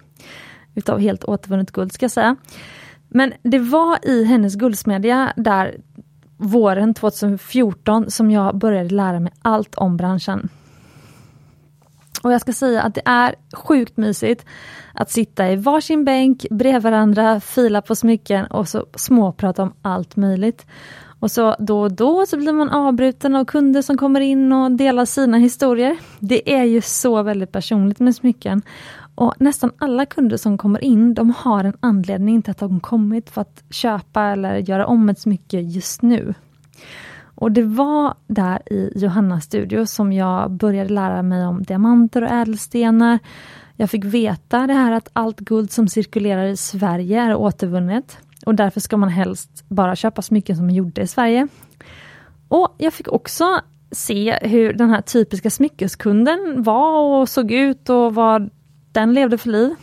Utav 0.76 1.00
helt 1.00 1.24
återvunnet 1.24 1.72
guld 1.72 1.92
ska 1.92 2.04
jag 2.04 2.12
säga. 2.12 2.36
Men 3.10 3.34
det 3.44 3.60
var 3.60 3.98
i 4.06 4.24
hennes 4.24 4.56
guldsmedja 4.56 5.34
där 5.36 5.78
våren 6.38 6.94
2014 6.94 8.12
som 8.12 8.32
jag 8.32 8.58
började 8.58 8.90
lära 8.96 9.20
mig 9.20 9.34
allt 9.42 9.76
om 9.76 9.98
branschen. 9.98 10.50
Och 12.24 12.34
jag 12.34 12.42
ska 12.42 12.54
säga 12.54 12.82
att 12.82 12.96
det 12.96 13.02
är 13.06 13.36
sjukt 13.54 13.98
mysigt 13.98 14.46
att 14.94 15.12
sitta 15.12 15.52
i 15.52 15.56
varsin 15.56 16.06
bänk 16.06 16.46
bredvid 16.52 16.82
varandra, 16.82 17.40
fila 17.40 17.82
på 17.82 17.96
smycken 17.96 18.46
och 18.46 18.68
så 18.68 18.86
småprata 18.96 19.64
om 19.64 19.74
allt 19.82 20.16
möjligt. 20.16 20.66
Och 21.22 21.32
så 21.32 21.56
då 21.60 21.82
och 21.82 21.92
då 21.92 22.26
så 22.26 22.38
blir 22.38 22.54
man 22.54 22.70
avbruten 22.70 23.36
av 23.36 23.46
kunder 23.46 23.82
som 23.82 23.98
kommer 23.98 24.22
in 24.22 24.52
och 24.52 24.72
delar 24.72 25.06
sina 25.06 25.38
historier. 25.38 25.98
Det 26.20 26.54
är 26.54 26.64
ju 26.64 26.82
så 26.82 27.24
väldigt 27.24 27.52
personligt 27.52 28.00
med 28.00 28.16
smycken. 28.16 28.62
Och 29.16 29.34
nästan 29.40 29.72
alla 29.78 30.06
kunder 30.06 30.38
som 30.38 30.58
kommer 30.58 30.84
in, 30.84 31.14
de 31.14 31.34
har 31.38 31.64
en 31.64 31.78
anledning 31.80 32.42
till 32.42 32.52
att 32.52 32.58
de 32.58 32.80
kommit 32.80 33.30
för 33.30 33.42
att 33.42 33.64
köpa 33.70 34.24
eller 34.24 34.58
göra 34.58 34.86
om 34.86 35.10
ett 35.10 35.20
smycke 35.20 35.60
just 35.60 36.02
nu. 36.02 36.34
Och 37.36 37.52
det 37.52 37.64
var 37.64 38.14
där 38.28 38.74
i 38.74 38.92
Johannas 38.96 39.44
studio 39.44 39.86
som 39.86 40.14
jag 40.14 40.52
började 40.52 40.94
lära 40.94 41.22
mig 41.22 41.46
om 41.46 41.64
diamanter 41.64 42.22
och 42.22 42.32
ädelstenar. 42.32 43.20
Jag 43.76 43.90
fick 43.90 44.06
veta 44.06 44.68
det 44.68 44.74
här 44.74 44.92
att 44.92 45.10
allt 45.14 45.40
guld 45.40 45.72
som 45.72 45.88
cirkulerar 45.88 46.46
i 46.46 46.58
Sverige 46.58 47.22
är 47.22 47.36
återvunnet. 47.36 48.18
Och 48.46 48.56
därför 48.56 48.80
ska 48.80 48.98
man 48.98 49.10
helst 49.10 49.64
bara 49.68 49.96
köpa 49.96 50.22
smycken 50.22 50.58
som 50.58 50.70
är 50.70 50.74
gjorda 50.74 51.02
i 51.02 51.08
Sverige. 51.08 51.48
Och 52.48 52.76
jag 52.78 52.94
fick 52.94 53.08
också 53.08 53.62
se 53.92 54.40
hur 54.42 54.74
den 54.74 54.90
här 54.90 55.02
typiska 55.02 55.50
smyckeskunden 55.50 56.64
var 56.64 57.22
och 57.22 57.30
såg 57.30 57.52
ut 57.52 57.90
och 57.90 58.16
vad 58.16 58.50
den 58.92 59.14
levde 59.14 59.38
för 59.38 59.50
liv. 59.50 59.76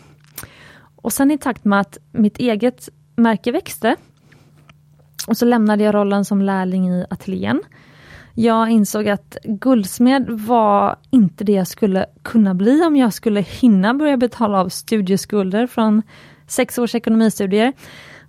Och 0.97 1.13
sen 1.13 1.31
i 1.31 1.39
takt 1.39 1.65
med 1.65 1.81
att 1.81 1.99
mitt 2.13 2.39
eget 2.39 2.89
märke 3.17 3.53
växte 3.53 3.97
och 5.29 5.37
så 5.37 5.45
lämnade 5.45 5.85
jag 5.85 5.95
rollen 5.95 6.25
som 6.25 6.43
lärling 6.43 6.89
i 6.89 7.05
ateljén. 7.11 7.63
Jag 8.35 8.71
insåg 8.71 9.09
att 9.09 9.37
guldsmed 9.45 10.31
var 10.31 10.97
inte 11.11 11.45
det 11.45 11.53
jag 11.53 11.67
skulle 11.67 12.07
kunna 12.23 12.55
bli 12.55 12.83
om 12.83 12.97
jag 12.97 13.13
skulle 13.13 13.41
hinna 13.41 13.95
börja 13.95 14.17
betala 14.17 14.61
av 14.61 14.69
studieskulder 14.69 15.67
från 15.67 16.03
sex 16.47 16.79
års 16.79 16.95
ekonomistudier. 16.95 17.73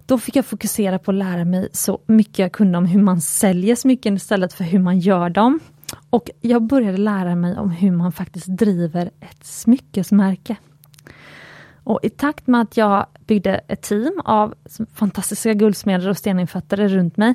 Då 0.10 0.18
fick 0.18 0.36
jag 0.36 0.46
fokusera 0.46 1.00
på 1.00 1.12
att 1.12 1.18
lära 1.18 1.46
mig 1.46 1.70
så 1.72 2.02
mycket 2.06 2.40
jag 2.40 2.52
kunde 2.52 2.78
om 2.78 2.86
hur 2.86 3.02
man 3.02 3.22
säljer 3.22 3.76
smycken 3.76 4.16
istället 4.16 4.54
för 4.54 4.64
hur 4.64 4.80
man 4.80 5.00
gör 5.00 5.30
dem. 5.30 5.60
Och 6.10 6.30
jag 6.42 6.64
började 6.64 6.98
lära 6.98 7.36
mig 7.36 7.58
om 7.58 7.72
hur 7.72 7.92
man 7.92 8.12
faktiskt 8.12 8.48
driver 8.48 9.12
ett 9.20 9.44
smyckesmärke. 9.46 10.56
Och 11.84 12.00
i 12.04 12.10
takt 12.10 12.48
med 12.48 12.62
att 12.62 12.78
jag 12.78 13.06
byggde 13.28 13.62
ett 13.68 13.82
team 13.82 14.22
av 14.26 14.54
fantastiska 14.94 15.54
guldsmeder 15.54 16.10
och 16.10 16.18
steninfattare 16.18 16.88
runt 16.88 17.18
mig, 17.18 17.34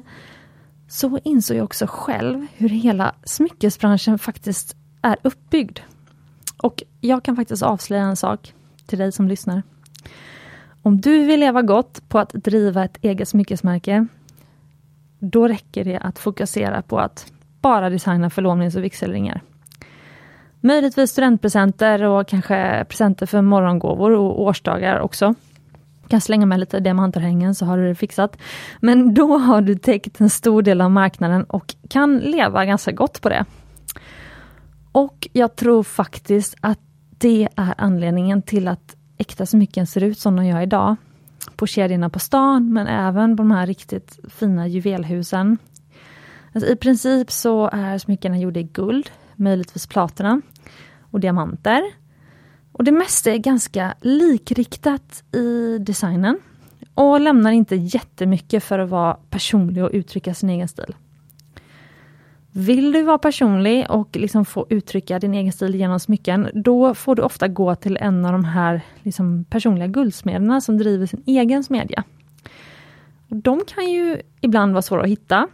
så 0.89 1.19
insåg 1.25 1.57
jag 1.57 1.65
också 1.65 1.87
själv 1.89 2.47
hur 2.55 2.69
hela 2.69 3.15
smyckesbranschen 3.25 4.19
faktiskt 4.19 4.77
är 5.03 5.17
uppbyggd. 5.23 5.79
Och 6.57 6.83
jag 7.01 7.23
kan 7.23 7.37
faktiskt 7.37 7.63
avslöja 7.63 8.03
en 8.03 8.17
sak 8.17 8.55
till 8.87 8.99
dig 8.99 9.13
som 9.13 9.29
lyssnar. 9.29 9.63
Om 10.87 11.01
du 11.01 11.25
vill 11.25 11.41
leva 11.41 11.63
gott 11.63 12.09
på 12.09 12.19
att 12.19 12.33
driva 12.33 12.85
ett 12.85 12.99
eget 13.03 13.29
smyckesmärke, 13.29 14.07
då 15.19 15.49
räcker 15.49 15.85
det 15.85 15.99
att 15.99 16.19
fokusera 16.19 16.83
på 16.83 16.99
att 16.99 17.33
bara 17.61 17.91
designa 17.91 18.31
förlovnings 18.31 18.77
och 18.77 18.85
vigselringar. 18.85 19.41
Möjligtvis 20.61 21.11
studentpresenter 21.11 22.03
och 22.03 22.29
kanske 22.29 22.85
presenter 22.89 23.27
för 23.27 23.43
morgongåvor 23.43 24.11
och 24.11 24.43
årsdagar 24.43 25.01
också. 25.01 25.35
Kan 26.09 26.21
slänga 26.21 26.47
med 26.47 26.61
lite 26.61 26.81
diamantörhängen 26.81 27.55
så 27.55 27.67
har 27.67 27.79
du 27.79 27.89
det 27.89 27.95
fixat. 27.95 28.37
Men 28.81 29.15
då 29.15 29.39
har 29.39 29.61
du 29.61 29.75
täckt 29.75 30.21
en 30.21 30.31
stor 30.31 30.63
del 30.63 30.81
av 30.81 30.91
marknaden 30.91 31.45
och 31.45 31.75
kan 31.89 32.19
leva 32.19 32.65
ganska 32.65 32.93
gott 32.93 33.21
på 33.23 33.29
det. 33.29 33.45
Och 34.93 35.29
jag 35.33 35.57
tror 35.57 35.83
faktiskt 35.83 36.57
att 36.61 36.79
det 37.19 37.49
är 37.57 37.75
anledningen 37.77 38.43
till 38.43 38.69
att 38.69 38.97
äkta 39.19 39.47
smycken 39.47 39.87
ser 39.87 40.03
ut 40.03 40.19
som 40.19 40.37
de 40.37 40.47
gör 40.47 40.61
idag. 40.61 40.97
På 41.57 41.67
kedjorna 41.67 42.11
på 42.11 42.19
stan 42.19 42.73
men 42.73 42.87
även 42.87 43.37
på 43.37 43.43
de 43.43 43.51
här 43.51 43.67
riktigt 43.67 44.19
fina 44.29 44.69
juvelhusen. 44.69 45.59
Alltså 46.53 46.71
I 46.71 46.77
princip 46.77 47.31
så 47.31 47.71
är 47.73 47.99
smyckena 47.99 48.39
gjorda 48.39 48.61
i 48.61 48.63
guld, 48.63 49.11
möjligtvis 49.37 49.87
platina 49.87 50.41
och 51.11 51.21
diamanter. 51.21 51.83
Och 52.73 52.85
det 52.85 52.93
mesta 52.93 53.31
är 53.31 53.39
ganska 53.39 53.95
likriktat 54.01 55.25
i 55.33 55.79
designen 55.79 56.39
och 56.95 57.21
lämnar 57.21 57.53
inte 57.53 57.77
jättemycket 57.77 58.65
för 58.65 58.79
att 58.79 58.91
vara 58.91 59.15
personlig 59.31 59.85
och 59.85 59.91
uttrycka 59.93 60.35
sin 60.35 60.51
egen 60.51 60.69
stil. 60.69 60.95
Vill 62.57 62.93
du 62.93 63.03
vara 63.03 63.19
personlig 63.19 63.87
och 63.91 64.17
liksom 64.17 64.45
få 64.45 64.67
uttrycka 64.71 65.19
din 65.19 65.35
egen 65.35 65.53
stil 65.53 65.75
genom 65.75 66.01
smycken, 66.01 66.49
då 66.55 66.95
får 66.95 67.15
du 67.15 67.23
ofta 67.23 67.49
gå 67.49 67.75
till 67.75 67.97
en 67.97 68.25
av 68.25 68.33
de 68.33 68.45
här 68.45 68.81
liksom 69.03 69.45
personliga 69.45 69.87
guldsmederna 69.87 70.61
som 70.61 70.79
driver 70.79 71.07
sin 71.07 71.23
egen 71.27 71.65
smedja. 71.65 72.05
De 73.29 73.61
kan 73.67 73.91
ju 73.91 74.21
ibland 74.41 74.73
vara 74.73 74.83
svåra 74.83 75.03
att 75.03 75.09
hitta. 75.09 75.49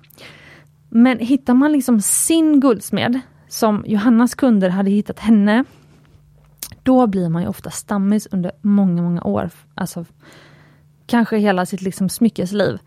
Men 0.88 1.18
hittar 1.18 1.54
man 1.54 1.72
liksom 1.72 2.00
sin 2.00 2.60
guldsmed, 2.60 3.20
som 3.48 3.84
Johannas 3.86 4.34
kunder 4.34 4.68
hade 4.68 4.90
hittat 4.90 5.18
henne, 5.18 5.64
då 6.82 7.06
blir 7.06 7.28
man 7.28 7.42
ju 7.42 7.48
ofta 7.48 7.70
stammis 7.70 8.28
under 8.30 8.52
många, 8.60 9.02
många 9.02 9.22
år. 9.22 9.50
Alltså 9.74 10.04
kanske 11.06 11.38
hela 11.38 11.66
sitt 11.66 11.82
liksom 11.82 12.08
smyckesliv. 12.08 12.78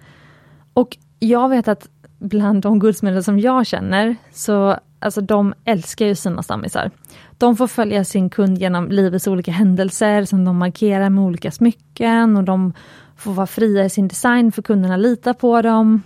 Och 0.73 0.97
jag 1.19 1.49
vet 1.49 1.67
att 1.67 1.89
bland 2.23 2.61
de 2.61 2.79
guldsmeder 2.79 3.21
som 3.21 3.39
jag 3.39 3.67
känner, 3.67 4.15
så 4.31 4.79
alltså 4.99 5.21
de 5.21 5.53
älskar 5.65 6.05
ju 6.05 6.15
sina 6.15 6.43
stammisar. 6.43 6.91
De 7.37 7.57
får 7.57 7.67
följa 7.67 8.03
sin 8.03 8.29
kund 8.29 8.57
genom 8.57 8.89
livets 8.89 9.27
olika 9.27 9.51
händelser 9.51 10.25
som 10.25 10.45
de 10.45 10.57
markerar 10.57 11.09
med 11.09 11.23
olika 11.23 11.51
smycken 11.51 12.37
och 12.37 12.43
de 12.43 12.73
får 13.17 13.33
vara 13.33 13.47
fria 13.47 13.85
i 13.85 13.89
sin 13.89 14.07
design 14.07 14.51
för 14.51 14.61
kunderna 14.61 14.97
litar 14.97 15.33
på 15.33 15.61
dem. 15.61 16.01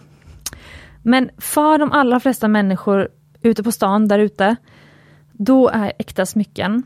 Men 1.02 1.30
för 1.38 1.78
de 1.78 1.92
allra 1.92 2.20
flesta 2.20 2.48
människor 2.48 3.10
ute 3.42 3.64
på 3.64 3.72
stan 3.72 4.08
där 4.08 4.20
ute, 4.20 4.56
då 5.32 5.70
är 5.70 5.94
äkta 6.00 6.26
smycken, 6.26 6.84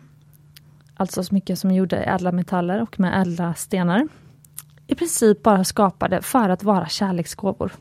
alltså 0.95 1.23
smycken 1.23 1.57
som 1.57 1.71
är 1.71 1.75
gjorda 1.75 2.03
i 2.03 2.07
ädla 2.07 2.31
metaller 2.31 2.81
och 2.81 2.99
med 2.99 3.21
ädla 3.21 3.53
stenar, 3.53 4.07
i 4.87 4.95
princip 4.95 5.43
bara 5.43 5.63
skapade 5.63 6.21
för 6.21 6.49
att 6.49 6.63
vara 6.63 6.87
kärleksgåvor. 6.87 7.71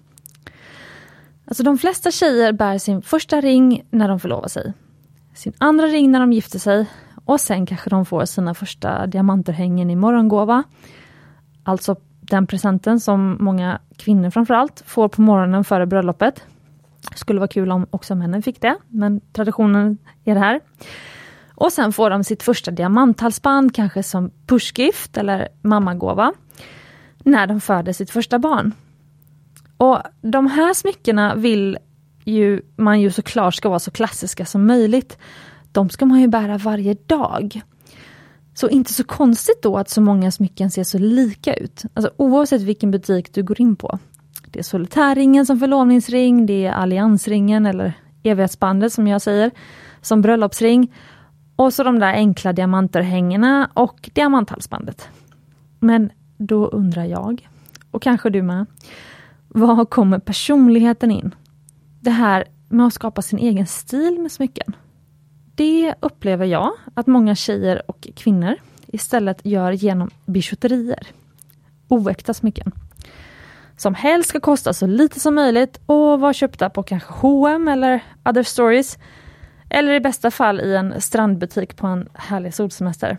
Alltså 1.50 1.62
de 1.62 1.78
flesta 1.78 2.10
tjejer 2.10 2.52
bär 2.52 2.78
sin 2.78 3.02
första 3.02 3.40
ring 3.40 3.82
när 3.90 4.08
de 4.08 4.20
förlovar 4.20 4.48
sig, 4.48 4.72
sin 5.34 5.52
andra 5.58 5.86
ring 5.86 6.10
när 6.10 6.20
de 6.20 6.32
gifter 6.32 6.58
sig 6.58 6.86
och 7.24 7.40
sen 7.40 7.66
kanske 7.66 7.90
de 7.90 8.06
får 8.06 8.24
sina 8.24 8.54
första 8.54 9.06
diamanterhängen 9.06 9.90
i 9.90 9.96
morgongåva. 9.96 10.62
Alltså 11.62 11.96
den 12.20 12.46
presenten 12.46 13.00
som 13.00 13.36
många 13.40 13.80
kvinnor 13.96 14.30
framförallt 14.30 14.82
får 14.86 15.08
på 15.08 15.22
morgonen 15.22 15.64
före 15.64 15.86
bröllopet. 15.86 16.42
Skulle 17.14 17.40
vara 17.40 17.48
kul 17.48 17.72
om 17.72 17.86
också 17.90 18.14
männen 18.14 18.42
fick 18.42 18.60
det, 18.60 18.76
men 18.88 19.20
traditionen 19.32 19.98
är 20.24 20.34
det 20.34 20.40
här. 20.40 20.60
Och 21.54 21.72
sen 21.72 21.92
får 21.92 22.10
de 22.10 22.24
sitt 22.24 22.42
första 22.42 22.70
diamanthalsband, 22.70 23.74
kanske 23.74 24.02
som 24.02 24.30
pushgift 24.46 25.16
eller 25.16 25.48
mammagåva, 25.62 26.32
när 27.18 27.46
de 27.46 27.60
föder 27.60 27.92
sitt 27.92 28.10
första 28.10 28.38
barn. 28.38 28.72
Och 29.80 30.02
de 30.22 30.46
här 30.46 30.74
smyckena 30.74 31.34
vill 31.34 31.78
ju 32.24 32.62
man 32.76 33.00
ju 33.00 33.10
såklart 33.10 33.54
ska 33.54 33.68
vara 33.68 33.78
så 33.78 33.90
klassiska 33.90 34.46
som 34.46 34.66
möjligt. 34.66 35.18
De 35.72 35.90
ska 35.90 36.06
man 36.06 36.20
ju 36.20 36.28
bära 36.28 36.58
varje 36.58 36.94
dag. 37.06 37.60
Så 38.54 38.68
inte 38.68 38.92
så 38.92 39.04
konstigt 39.04 39.62
då 39.62 39.78
att 39.78 39.90
så 39.90 40.00
många 40.00 40.30
smycken 40.30 40.70
ser 40.70 40.84
så 40.84 40.98
lika 40.98 41.54
ut. 41.54 41.82
Alltså 41.94 42.12
oavsett 42.16 42.62
vilken 42.62 42.90
butik 42.90 43.34
du 43.34 43.42
går 43.42 43.60
in 43.60 43.76
på. 43.76 43.98
Det 44.46 44.58
är 44.58 44.62
solitärringen 44.62 45.46
som 45.46 45.58
förlovningsring, 45.58 46.46
det 46.46 46.66
är 46.66 46.72
alliansringen 46.72 47.66
eller 47.66 47.92
evighetsbandet 48.22 48.92
som 48.92 49.06
jag 49.06 49.22
säger, 49.22 49.50
som 50.00 50.22
bröllopsring. 50.22 50.94
Och 51.56 51.72
så 51.72 51.82
de 51.82 51.98
där 51.98 52.12
enkla 52.12 52.52
diamantörhängena 52.52 53.70
och 53.74 54.10
diamanthalsbandet. 54.14 55.08
Men 55.78 56.10
då 56.36 56.66
undrar 56.66 57.04
jag, 57.04 57.48
och 57.90 58.02
kanske 58.02 58.30
du 58.30 58.42
med, 58.42 58.66
var 59.54 59.84
kommer 59.84 60.18
personligheten 60.18 61.10
in? 61.10 61.34
Det 62.00 62.10
här 62.10 62.44
med 62.68 62.86
att 62.86 62.94
skapa 62.94 63.22
sin 63.22 63.38
egen 63.38 63.66
stil 63.66 64.18
med 64.20 64.32
smycken. 64.32 64.76
Det 65.54 65.94
upplever 66.00 66.46
jag 66.46 66.72
att 66.94 67.06
många 67.06 67.34
tjejer 67.34 67.82
och 67.90 68.08
kvinnor 68.16 68.54
istället 68.86 69.46
gör 69.46 69.72
genom 69.72 70.10
bijouterier. 70.26 71.06
Oäkta 71.88 72.34
smycken. 72.34 72.72
Som 73.76 73.94
helst 73.94 74.28
ska 74.28 74.40
kosta 74.40 74.72
så 74.72 74.86
lite 74.86 75.20
som 75.20 75.34
möjligt 75.34 75.80
och 75.86 76.20
vara 76.20 76.32
köpta 76.32 76.70
på 76.70 76.82
kanske 76.82 77.12
H&M 77.12 77.68
eller 77.68 78.04
Other 78.24 78.42
Stories. 78.42 78.98
Eller 79.70 79.92
i 79.92 80.00
bästa 80.00 80.30
fall 80.30 80.60
i 80.60 80.76
en 80.76 81.00
strandbutik 81.00 81.76
på 81.76 81.86
en 81.86 82.08
härlig 82.14 82.54
solsemester. 82.54 83.18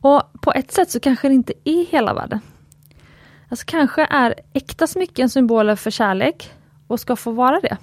Och 0.00 0.22
på 0.40 0.52
ett 0.52 0.72
sätt 0.72 0.90
så 0.90 1.00
kanske 1.00 1.28
det 1.28 1.34
inte 1.34 1.52
är 1.64 1.86
hela 1.86 2.14
världen. 2.14 2.40
Alltså 3.48 3.64
kanske 3.66 4.06
är 4.10 4.34
äkta 4.52 4.86
smycken 4.86 5.30
symboler 5.30 5.76
för 5.76 5.90
kärlek 5.90 6.52
och 6.86 7.00
ska 7.00 7.16
få 7.16 7.30
vara 7.30 7.60
det. 7.60 7.76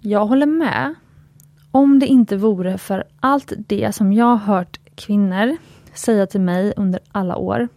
Jag 0.00 0.26
håller 0.26 0.46
med. 0.46 0.94
Om 1.70 1.98
det 1.98 2.06
inte 2.06 2.36
vore 2.36 2.78
för 2.78 3.04
allt 3.20 3.52
det 3.56 3.94
som 3.94 4.12
jag 4.12 4.36
hört 4.36 4.80
kvinnor 4.94 5.56
säga 5.94 6.26
till 6.26 6.40
mig 6.40 6.72
under 6.76 7.00
alla 7.12 7.36
år. 7.36 7.68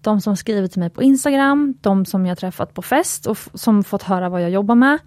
De 0.00 0.20
som 0.20 0.36
skrivit 0.36 0.72
till 0.72 0.80
mig 0.80 0.90
på 0.90 1.02
Instagram, 1.02 1.74
de 1.80 2.04
som 2.04 2.26
jag 2.26 2.38
träffat 2.38 2.74
på 2.74 2.82
fest 2.82 3.26
och 3.26 3.38
som 3.54 3.84
fått 3.84 4.02
höra 4.02 4.28
vad 4.28 4.42
jag 4.42 4.50
jobbar 4.50 4.74
med. 4.74 4.98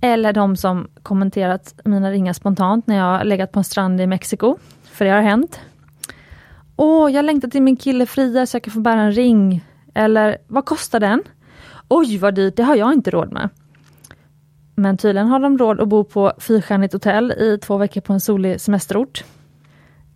Eller 0.00 0.32
de 0.32 0.56
som 0.56 0.88
kommenterat 1.02 1.74
mina 1.84 2.10
ringar 2.10 2.32
spontant 2.32 2.86
när 2.86 2.96
jag 2.96 3.26
legat 3.26 3.52
på 3.52 3.58
en 3.60 3.64
strand 3.64 4.00
i 4.00 4.06
Mexiko. 4.06 4.56
För 4.84 5.04
det 5.04 5.10
har 5.10 5.22
hänt. 5.22 5.60
Åh, 6.76 7.12
jag 7.12 7.24
längtar 7.24 7.48
till 7.48 7.62
min 7.62 7.76
kille 7.76 8.06
Frida 8.06 8.46
så 8.46 8.56
jag 8.56 8.62
kan 8.62 8.72
få 8.72 8.80
bära 8.80 9.00
en 9.00 9.12
ring. 9.12 9.64
Eller, 9.94 10.38
vad 10.46 10.64
kostar 10.64 11.00
den? 11.00 11.22
Oj 11.88 12.18
vad 12.18 12.34
dyrt, 12.34 12.56
det 12.56 12.62
har 12.62 12.76
jag 12.76 12.92
inte 12.92 13.10
råd 13.10 13.32
med. 13.32 13.48
Men 14.74 14.96
tydligen 14.96 15.28
har 15.28 15.40
de 15.40 15.58
råd 15.58 15.80
att 15.80 15.88
bo 15.88 16.04
på 16.04 16.32
fyrstjärnigt 16.38 16.92
hotell 16.92 17.32
i 17.32 17.58
två 17.62 17.76
veckor 17.76 18.00
på 18.00 18.12
en 18.12 18.20
solig 18.20 18.60
semesterort. 18.60 19.24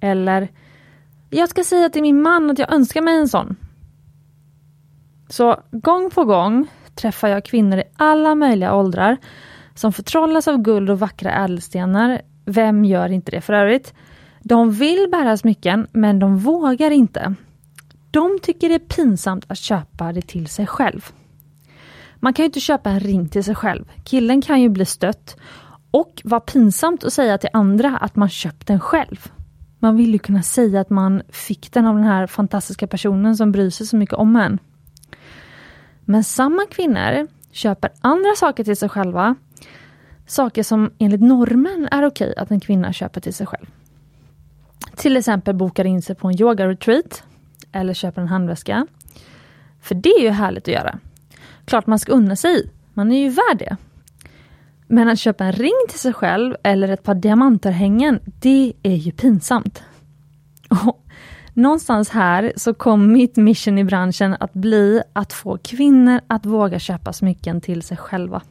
Eller, 0.01 0.49
jag 1.31 1.49
ska 1.49 1.65
säga 1.65 1.89
till 1.89 2.03
min 2.03 2.23
man 2.23 2.51
att 2.51 2.59
jag 2.59 2.73
önskar 2.73 3.01
mig 3.01 3.19
en 3.19 3.29
sån. 3.29 3.57
Så 5.29 5.61
gång 5.71 6.11
på 6.11 6.25
gång 6.25 6.67
träffar 6.95 7.29
jag 7.29 7.45
kvinnor 7.45 7.79
i 7.79 7.85
alla 7.97 8.35
möjliga 8.35 8.75
åldrar 8.75 9.17
som 9.75 9.93
förtrollas 9.93 10.49
av 10.49 10.59
guld 10.59 10.91
och 10.91 10.99
vackra 10.99 11.33
ädelstenar. 11.33 12.21
Vem 12.45 12.85
gör 12.85 13.13
inte 13.13 13.31
det 13.31 13.41
för 13.41 13.53
övrigt? 13.53 13.95
De 14.41 14.73
vill 14.73 15.09
bära 15.13 15.37
smycken, 15.37 15.87
men 15.93 16.19
de 16.19 16.39
vågar 16.39 16.91
inte. 16.91 17.35
De 18.17 18.39
tycker 18.43 18.69
det 18.69 18.75
är 18.75 18.79
pinsamt 18.79 19.45
att 19.49 19.59
köpa 19.59 20.13
det 20.13 20.23
till 20.23 20.47
sig 20.47 20.67
själv. 20.67 21.11
Man 22.17 22.33
kan 22.33 22.43
ju 22.43 22.47
inte 22.47 22.61
köpa 22.61 22.91
en 22.91 23.01
ring 23.01 23.29
till 23.29 23.45
sig 23.45 23.55
själv. 23.55 23.85
Killen 24.05 24.43
kan 24.43 24.61
ju 24.61 24.69
bli 24.69 24.85
stött 24.85 25.37
och 25.91 26.23
vara 26.25 26.41
pinsamt 26.41 27.05
att 27.05 27.13
säga 27.13 27.39
till 27.39 27.51
andra 27.53 27.97
att 27.97 28.17
man 28.17 28.29
köpt 28.29 28.67
den 28.67 28.81
själv. 28.81 29.33
Man 29.79 29.97
vill 29.97 30.13
ju 30.13 30.19
kunna 30.19 30.43
säga 30.43 30.81
att 30.81 30.91
man 30.91 31.23
fick 31.29 31.73
den 31.73 31.87
av 31.87 31.95
den 31.95 32.05
här 32.05 32.27
fantastiska 32.27 32.87
personen 32.87 33.37
som 33.37 33.53
bryr 33.53 33.71
sig 33.71 33.87
så 33.87 33.97
mycket 33.97 34.15
om 34.15 34.37
en. 34.37 34.59
Men 36.05 36.25
samma 36.25 36.67
kvinnor 36.71 37.27
köper 37.51 37.91
andra 38.01 38.35
saker 38.37 38.65
till 38.65 38.77
sig 38.77 38.89
själva. 38.89 39.35
Saker 40.27 40.63
som 40.63 40.91
enligt 40.99 41.23
normen 41.23 41.89
är 41.91 42.07
okej 42.07 42.35
att 42.37 42.51
en 42.51 42.61
kvinna 42.61 42.93
köper 42.93 43.21
till 43.21 43.35
sig 43.35 43.47
själv. 43.47 43.67
Till 44.97 45.17
exempel 45.17 45.55
bokar 45.55 45.85
in 45.85 46.03
sig 46.03 46.17
på 46.17 46.29
en 46.29 46.41
yoga-retreat 46.41 47.23
eller 47.77 47.95
köper 47.95 48.23
en 48.23 48.29
handväska. 48.29 48.87
För 49.81 49.95
det 49.95 50.09
är 50.09 50.23
ju 50.23 50.31
härligt 50.31 50.69
att 50.69 50.75
göra. 50.75 50.99
Klart 51.65 51.87
man 51.87 51.99
ska 51.99 52.13
unna 52.13 52.37
sig, 52.37 52.71
man 52.95 53.13
är 53.13 53.19
ju 53.19 53.29
värd 53.29 53.59
det. 53.59 53.77
Men 54.87 55.09
att 55.09 55.19
köpa 55.19 55.45
en 55.45 55.53
ring 55.53 55.87
till 55.89 55.99
sig 55.99 56.13
själv 56.13 56.57
eller 56.63 56.89
ett 56.89 57.03
par 57.03 57.15
diamantörhängen, 57.15 58.21
det 58.25 58.73
är 58.83 58.95
ju 58.95 59.13
pinsamt. 59.13 59.83
Och 60.69 61.07
någonstans 61.55 62.11
här 62.11 62.53
så 62.57 62.75
kom 62.75 63.13
mitt 63.13 63.37
mission 63.37 63.79
i 63.79 63.85
branschen 63.85 64.37
att 64.41 64.53
bli 64.53 65.03
att 65.13 65.33
få 65.33 65.59
kvinnor 65.59 66.21
att 66.27 66.47
våga 66.47 66.79
köpa 66.79 67.13
smycken 67.13 67.61
till 67.61 67.83
sig 67.83 67.97
själva. 67.97 68.43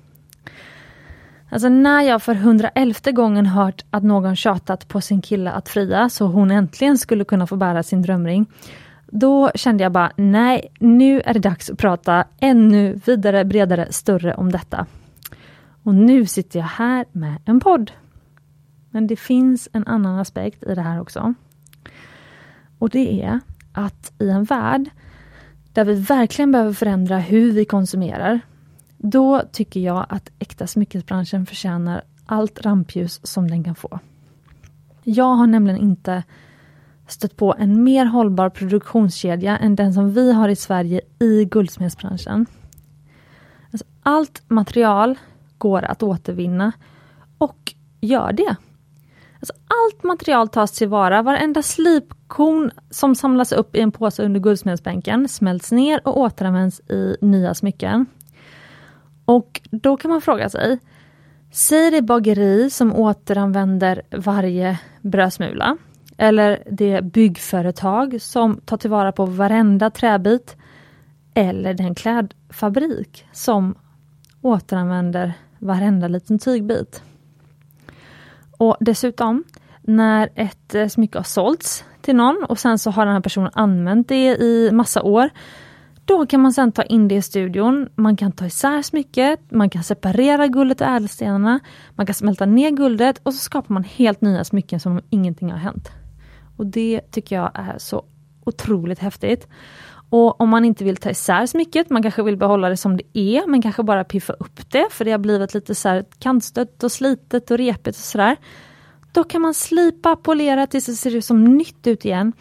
Alltså 1.49 1.69
när 1.69 2.01
jag 2.01 2.23
för 2.23 2.35
111 2.35 3.11
gången 3.11 3.45
hört 3.45 3.85
att 3.89 4.03
någon 4.03 4.35
tjatat 4.35 4.87
på 4.87 5.01
sin 5.01 5.21
kille 5.21 5.51
att 5.51 5.69
fria 5.69 6.09
så 6.09 6.25
hon 6.25 6.51
äntligen 6.51 6.97
skulle 6.97 7.23
kunna 7.23 7.47
få 7.47 7.55
bära 7.55 7.83
sin 7.83 8.01
drömring. 8.01 8.45
Då 9.17 9.51
kände 9.55 9.83
jag 9.83 9.91
bara, 9.91 10.11
nej, 10.15 10.71
nu 10.79 11.21
är 11.21 11.33
det 11.33 11.39
dags 11.39 11.69
att 11.69 11.77
prata 11.77 12.25
ännu 12.39 12.99
vidare, 13.05 13.45
bredare, 13.45 13.91
större 13.91 14.35
om 14.35 14.51
detta. 14.51 14.85
Och 15.83 15.95
nu 15.95 16.25
sitter 16.25 16.59
jag 16.59 16.65
här 16.65 17.05
med 17.11 17.37
en 17.45 17.59
podd. 17.59 17.91
Men 18.89 19.07
det 19.07 19.15
finns 19.15 19.69
en 19.73 19.87
annan 19.87 20.19
aspekt 20.19 20.63
i 20.63 20.75
det 20.75 20.81
här 20.81 21.01
också. 21.01 21.33
Och 22.77 22.89
det 22.89 23.23
är 23.23 23.39
att 23.73 24.13
i 24.19 24.29
en 24.29 24.43
värld 24.43 24.89
där 25.73 25.85
vi 25.85 25.93
verkligen 25.93 26.51
behöver 26.51 26.73
förändra 26.73 27.17
hur 27.17 27.51
vi 27.51 27.65
konsumerar, 27.65 28.39
då 28.97 29.41
tycker 29.51 29.79
jag 29.79 30.05
att 30.09 30.29
äkta 30.39 30.67
smyckesbranschen 30.67 31.45
förtjänar 31.45 32.01
allt 32.25 32.61
rampljus 32.61 33.19
som 33.23 33.49
den 33.49 33.63
kan 33.63 33.75
få. 33.75 33.99
Jag 35.03 35.35
har 35.35 35.47
nämligen 35.47 35.79
inte 35.79 36.23
stött 37.07 37.37
på 37.37 37.55
en 37.59 37.83
mer 37.83 38.05
hållbar 38.05 38.49
produktionskedja 38.49 39.57
än 39.57 39.75
den 39.75 39.93
som 39.93 40.13
vi 40.13 40.33
har 40.33 40.49
i 40.49 40.55
Sverige 40.55 41.01
i 41.19 41.45
guldsmedsbranschen. 41.45 42.45
Alltså, 43.71 43.85
allt 44.03 44.41
material 44.47 45.19
går 45.57 45.83
att 45.83 46.03
återvinna 46.03 46.71
och 47.37 47.73
gör 48.01 48.33
det. 48.33 48.55
Alltså, 49.39 49.53
allt 49.67 50.03
material 50.03 50.49
tas 50.49 50.71
tillvara, 50.71 51.21
varenda 51.21 51.61
slipkorn 51.61 52.71
som 52.89 53.15
samlas 53.15 53.51
upp 53.51 53.75
i 53.75 53.79
en 53.79 53.91
påse 53.91 54.23
under 54.23 54.39
guldsmedsbänken 54.39 55.27
smälts 55.27 55.71
ner 55.71 56.07
och 56.07 56.19
återanvänds 56.19 56.79
i 56.79 57.17
nya 57.21 57.53
smycken. 57.53 58.05
Och 59.25 59.61
då 59.71 59.97
kan 59.97 60.11
man 60.11 60.21
fråga 60.21 60.49
sig, 60.49 60.79
säger 61.51 61.91
det 61.91 62.01
bageri 62.01 62.69
som 62.69 62.95
återanvänder 62.95 64.01
varje 64.11 64.79
brödsmula, 65.01 65.77
eller 66.17 66.63
det 66.71 67.01
byggföretag 67.01 68.21
som 68.21 68.61
tar 68.65 68.77
tillvara 68.77 69.11
på 69.11 69.25
varenda 69.25 69.89
träbit, 69.89 70.55
eller 71.33 71.73
den 71.73 71.95
klädfabrik 71.95 73.25
som 73.31 73.75
återanvänder 74.41 75.33
varenda 75.59 76.07
liten 76.07 76.39
tygbit. 76.39 77.01
Och 78.57 78.77
dessutom, 78.79 79.43
när 79.81 80.29
ett 80.35 80.75
eh, 80.75 80.87
smycke 80.87 81.17
har 81.17 81.23
sålts 81.23 81.83
till 82.01 82.15
någon 82.15 82.45
och 82.49 82.59
sen 82.59 82.79
så 82.79 82.91
har 82.91 83.05
den 83.05 83.13
här 83.13 83.21
personen 83.21 83.51
använt 83.53 84.07
det 84.07 84.35
i 84.35 84.69
massa 84.71 85.01
år, 85.01 85.29
då 86.05 86.25
kan 86.25 86.41
man 86.41 86.53
sen 86.53 86.71
ta 86.71 86.83
in 86.83 87.07
det 87.07 87.15
i 87.15 87.21
studion. 87.21 87.89
Man 87.95 88.15
kan 88.15 88.31
ta 88.31 88.45
isär 88.45 88.81
smycket, 88.81 89.39
man 89.51 89.69
kan 89.69 89.83
separera 89.83 90.47
guldet 90.47 90.81
och 90.81 90.87
ädelstenarna, 90.87 91.59
man 91.95 92.05
kan 92.05 92.13
smälta 92.13 92.45
ner 92.45 92.71
guldet 92.71 93.19
och 93.23 93.33
så 93.33 93.39
skapar 93.39 93.73
man 93.73 93.83
helt 93.83 94.21
nya 94.21 94.43
smycken 94.43 94.79
som 94.79 94.91
om 94.91 95.01
ingenting 95.09 95.51
har 95.51 95.57
hänt. 95.57 95.91
Och 96.57 96.65
det 96.65 97.01
tycker 97.11 97.35
jag 97.35 97.51
är 97.53 97.77
så 97.77 98.05
otroligt 98.45 98.99
häftigt. 98.99 99.47
Och 100.09 100.41
om 100.41 100.49
man 100.49 100.65
inte 100.65 100.83
vill 100.83 100.97
ta 100.97 101.09
isär 101.09 101.45
smycket, 101.45 101.89
man 101.89 102.03
kanske 102.03 102.23
vill 102.23 102.37
behålla 102.37 102.69
det 102.69 102.77
som 102.77 102.97
det 102.97 103.17
är, 103.19 103.47
men 103.47 103.61
kanske 103.61 103.83
bara 103.83 104.03
piffa 104.03 104.33
upp 104.33 104.71
det, 104.71 104.87
för 104.91 105.05
det 105.05 105.11
har 105.11 105.19
blivit 105.19 105.53
lite 105.53 105.75
så 105.75 105.89
här 105.89 106.05
kantstött 106.19 106.83
och 106.83 106.91
slitet 106.91 107.51
och 107.51 107.57
repigt 107.57 107.97
och 107.97 108.03
sådär. 108.03 108.37
Då 109.11 109.23
kan 109.23 109.41
man 109.41 109.53
slipa, 109.53 110.15
polera 110.15 110.67
tills 110.67 110.85
det 110.85 110.93
ser 110.93 111.15
ut 111.15 111.25
som 111.25 111.43
nytt 111.43 111.87
ut 111.87 112.05
igen. 112.05 112.33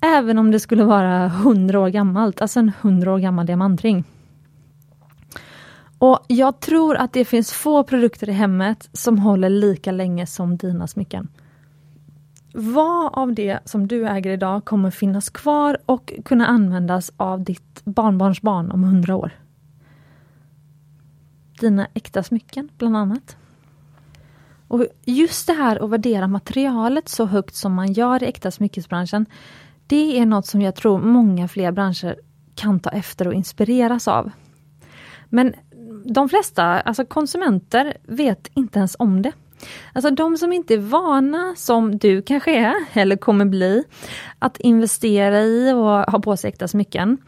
Även 0.00 0.38
om 0.38 0.50
det 0.50 0.60
skulle 0.60 0.84
vara 0.84 1.26
100 1.26 1.80
år 1.80 1.88
gammalt, 1.88 2.40
alltså 2.40 2.60
en 2.60 2.72
100 2.80 3.12
år 3.12 3.18
gammal 3.18 3.46
diamantring. 3.46 4.04
Och 5.98 6.24
jag 6.28 6.60
tror 6.60 6.96
att 6.96 7.12
det 7.12 7.24
finns 7.24 7.52
få 7.52 7.84
produkter 7.84 8.28
i 8.28 8.32
hemmet 8.32 8.88
som 8.92 9.18
håller 9.18 9.48
lika 9.50 9.92
länge 9.92 10.26
som 10.26 10.56
dina 10.56 10.86
smycken. 10.86 11.28
Vad 12.56 13.14
av 13.14 13.34
det 13.34 13.58
som 13.64 13.88
du 13.88 14.06
äger 14.06 14.30
idag 14.30 14.64
kommer 14.64 14.90
finnas 14.90 15.30
kvar 15.30 15.78
och 15.86 16.12
kunna 16.24 16.46
användas 16.46 17.12
av 17.16 17.44
ditt 17.44 17.84
barnbarnsbarn 17.84 18.70
om 18.70 18.84
hundra 18.84 19.16
år? 19.16 19.30
Dina 21.60 21.86
äkta 21.94 22.22
smycken, 22.22 22.68
bland 22.78 22.96
annat. 22.96 23.36
Och 24.68 24.86
just 25.04 25.46
det 25.46 25.52
här 25.52 25.84
att 25.84 25.90
värdera 25.90 26.28
materialet 26.28 27.08
så 27.08 27.24
högt 27.24 27.54
som 27.54 27.74
man 27.74 27.92
gör 27.92 28.22
i 28.22 28.26
äkta 28.26 28.50
smyckesbranschen, 28.50 29.26
det 29.86 30.18
är 30.18 30.26
något 30.26 30.46
som 30.46 30.62
jag 30.62 30.74
tror 30.74 30.98
många 30.98 31.48
fler 31.48 31.72
branscher 31.72 32.16
kan 32.54 32.80
ta 32.80 32.90
efter 32.90 33.28
och 33.28 33.34
inspireras 33.34 34.08
av. 34.08 34.30
Men 35.28 35.54
de 36.04 36.28
flesta, 36.28 36.64
alltså 36.64 37.04
konsumenter, 37.04 37.96
vet 38.02 38.48
inte 38.54 38.78
ens 38.78 38.96
om 38.98 39.22
det. 39.22 39.32
Alltså 39.92 40.10
de 40.10 40.36
som 40.36 40.52
inte 40.52 40.74
är 40.74 40.78
vana, 40.78 41.54
som 41.56 41.98
du 41.98 42.22
kanske 42.22 42.58
är, 42.58 42.74
eller 42.92 43.16
kommer 43.16 43.44
bli, 43.44 43.84
att 44.38 44.60
investera 44.60 45.40
i 45.40 45.72
och 45.72 46.12
ha 46.12 46.18
på 46.18 46.36
sig 46.36 46.48
äkta 46.48 46.68
smycken. 46.68 47.18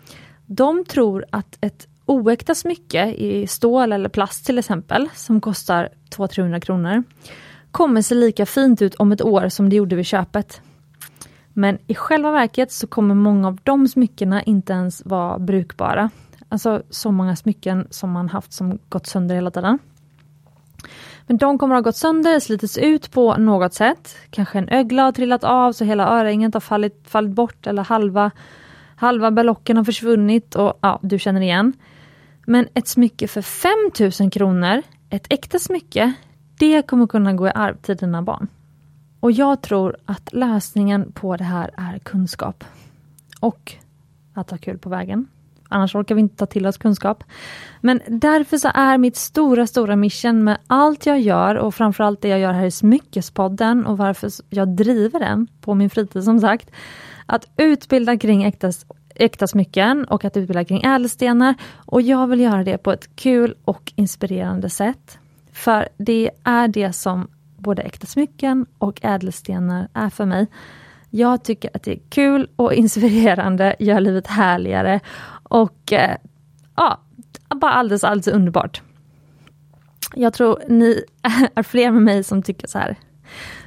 De 0.46 0.84
tror 0.84 1.24
att 1.30 1.58
ett 1.60 1.86
oäkta 2.06 2.54
smycke 2.54 3.06
i 3.06 3.46
stål 3.46 3.92
eller 3.92 4.08
plast 4.08 4.46
till 4.46 4.58
exempel, 4.58 5.08
som 5.14 5.40
kostar 5.40 5.88
200-300 6.16 6.60
kronor, 6.60 7.02
kommer 7.70 8.02
se 8.02 8.14
lika 8.14 8.46
fint 8.46 8.82
ut 8.82 8.94
om 8.94 9.12
ett 9.12 9.22
år 9.22 9.48
som 9.48 9.68
det 9.68 9.76
gjorde 9.76 9.96
vid 9.96 10.06
köpet. 10.06 10.60
Men 11.52 11.78
i 11.86 11.94
själva 11.94 12.30
verket 12.30 12.72
så 12.72 12.86
kommer 12.86 13.14
många 13.14 13.48
av 13.48 13.58
de 13.62 13.88
smyckena 13.88 14.42
inte 14.42 14.72
ens 14.72 15.02
vara 15.06 15.38
brukbara. 15.38 16.10
Alltså 16.48 16.82
så 16.90 17.12
många 17.12 17.36
smycken 17.36 17.86
som 17.90 18.10
man 18.10 18.28
haft 18.28 18.52
som 18.52 18.78
gått 18.88 19.06
sönder 19.06 19.34
hela 19.34 19.50
tiden. 19.50 19.78
Men 21.26 21.36
de 21.36 21.58
kommer 21.58 21.74
att 21.74 21.84
ha 21.84 21.88
gått 21.88 21.96
sönder, 21.96 22.40
slitits 22.40 22.78
ut 22.78 23.10
på 23.10 23.36
något 23.36 23.74
sätt. 23.74 24.16
Kanske 24.30 24.58
en 24.58 24.68
ögla 24.68 25.02
har 25.02 25.12
trillat 25.12 25.44
av 25.44 25.72
så 25.72 25.84
hela 25.84 26.08
örhänget 26.20 26.54
har 26.54 26.60
fallit, 26.60 27.00
fallit 27.04 27.30
bort 27.30 27.66
eller 27.66 27.82
halva, 27.82 28.30
halva 28.96 29.30
berlocken 29.30 29.76
har 29.76 29.84
försvunnit 29.84 30.54
och 30.54 30.78
ja, 30.80 30.98
du 31.02 31.18
känner 31.18 31.40
igen. 31.40 31.72
Men 32.46 32.68
ett 32.74 32.88
smycke 32.88 33.28
för 33.28 33.42
5000 33.42 34.30
kronor, 34.30 34.82
ett 35.10 35.26
äkta 35.32 35.58
smycke, 35.58 36.12
det 36.58 36.82
kommer 36.82 37.06
kunna 37.06 37.32
gå 37.32 37.48
i 37.48 37.52
arv 37.54 37.76
till 37.76 37.96
dina 37.96 38.22
barn. 38.22 38.48
Och 39.20 39.32
jag 39.32 39.62
tror 39.62 39.96
att 40.04 40.32
lösningen 40.32 41.12
på 41.12 41.36
det 41.36 41.44
här 41.44 41.70
är 41.76 41.98
kunskap. 41.98 42.64
Och 43.40 43.72
att 44.34 44.50
ha 44.50 44.58
kul 44.58 44.78
på 44.78 44.88
vägen. 44.88 45.28
Annars 45.68 45.94
orkar 45.94 46.14
vi 46.14 46.20
inte 46.20 46.36
ta 46.36 46.46
till 46.46 46.66
oss 46.66 46.78
kunskap. 46.78 47.24
Men 47.80 48.00
därför 48.08 48.58
så 48.58 48.70
är 48.74 48.98
mitt 48.98 49.16
stora, 49.16 49.66
stora 49.66 49.96
mission 49.96 50.44
med 50.44 50.58
allt 50.66 51.06
jag 51.06 51.20
gör 51.20 51.54
och 51.54 51.74
framförallt 51.74 52.22
det 52.22 52.28
jag 52.28 52.40
gör 52.40 52.52
här 52.52 52.66
i 52.66 52.70
Smyckespodden 52.70 53.86
och 53.86 53.98
varför 53.98 54.30
jag 54.50 54.68
driver 54.68 55.20
den 55.20 55.46
på 55.60 55.74
min 55.74 55.90
fritid 55.90 56.24
som 56.24 56.40
sagt. 56.40 56.70
Att 57.26 57.48
utbilda 57.56 58.18
kring 58.18 58.44
äkta, 58.44 58.72
äkta 59.14 59.46
smycken 59.46 60.04
och 60.04 60.24
att 60.24 60.36
utbilda 60.36 60.64
kring 60.64 60.82
ädelstenar. 60.82 61.54
Och 61.74 62.02
jag 62.02 62.26
vill 62.26 62.40
göra 62.40 62.64
det 62.64 62.78
på 62.78 62.92
ett 62.92 63.16
kul 63.16 63.54
och 63.64 63.92
inspirerande 63.96 64.70
sätt. 64.70 65.18
För 65.52 65.88
det 65.96 66.30
är 66.44 66.68
det 66.68 66.92
som 66.92 67.28
både 67.56 67.82
äkta 67.82 68.06
smycken 68.06 68.66
och 68.78 69.00
ädelstenar 69.02 69.88
är 69.92 70.10
för 70.10 70.24
mig. 70.24 70.46
Jag 71.10 71.44
tycker 71.44 71.70
att 71.74 71.82
det 71.82 71.92
är 71.92 72.00
kul 72.08 72.48
och 72.56 72.74
inspirerande, 72.74 73.76
gör 73.78 74.00
livet 74.00 74.26
härligare 74.26 75.00
och 75.48 75.92
eh, 75.92 76.16
ja, 76.76 77.00
bara 77.48 77.72
alldeles, 77.72 78.04
alldeles 78.04 78.28
underbart. 78.28 78.82
Jag 80.14 80.32
tror 80.34 80.62
ni 80.68 81.04
är 81.54 81.62
fler 81.62 81.90
med 81.90 82.02
mig 82.02 82.24
som 82.24 82.42
tycker 82.42 82.68
så 82.68 82.78
här. 82.78 82.96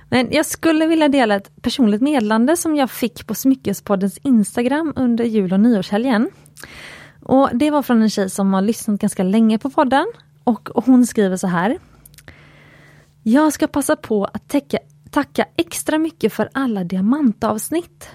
Men 0.09 0.27
jag 0.31 0.45
skulle 0.45 0.87
vilja 0.87 1.07
dela 1.07 1.35
ett 1.35 1.61
personligt 1.61 2.01
meddelande 2.01 2.57
som 2.57 2.75
jag 2.75 2.91
fick 2.91 3.27
på 3.27 3.35
Smyckespoddens 3.35 4.17
Instagram 4.17 4.93
under 4.95 5.23
jul 5.25 5.53
och 5.53 5.59
nyårshelgen. 5.59 6.29
Och 7.23 7.49
Det 7.53 7.71
var 7.71 7.83
från 7.83 8.01
en 8.01 8.09
tjej 8.09 8.29
som 8.29 8.53
har 8.53 8.61
lyssnat 8.61 8.99
ganska 9.01 9.23
länge 9.23 9.59
på 9.59 9.69
podden 9.69 10.05
och 10.43 10.69
hon 10.75 11.05
skriver 11.05 11.37
så 11.37 11.47
här. 11.47 11.77
Jag 13.23 13.53
ska 13.53 13.67
passa 13.67 13.95
på 13.95 14.25
att 14.25 14.47
täcka, 14.47 14.77
tacka 15.11 15.45
extra 15.55 15.97
mycket 15.97 16.33
för 16.33 16.49
alla 16.53 16.83
diamantavsnitt. 16.83 18.09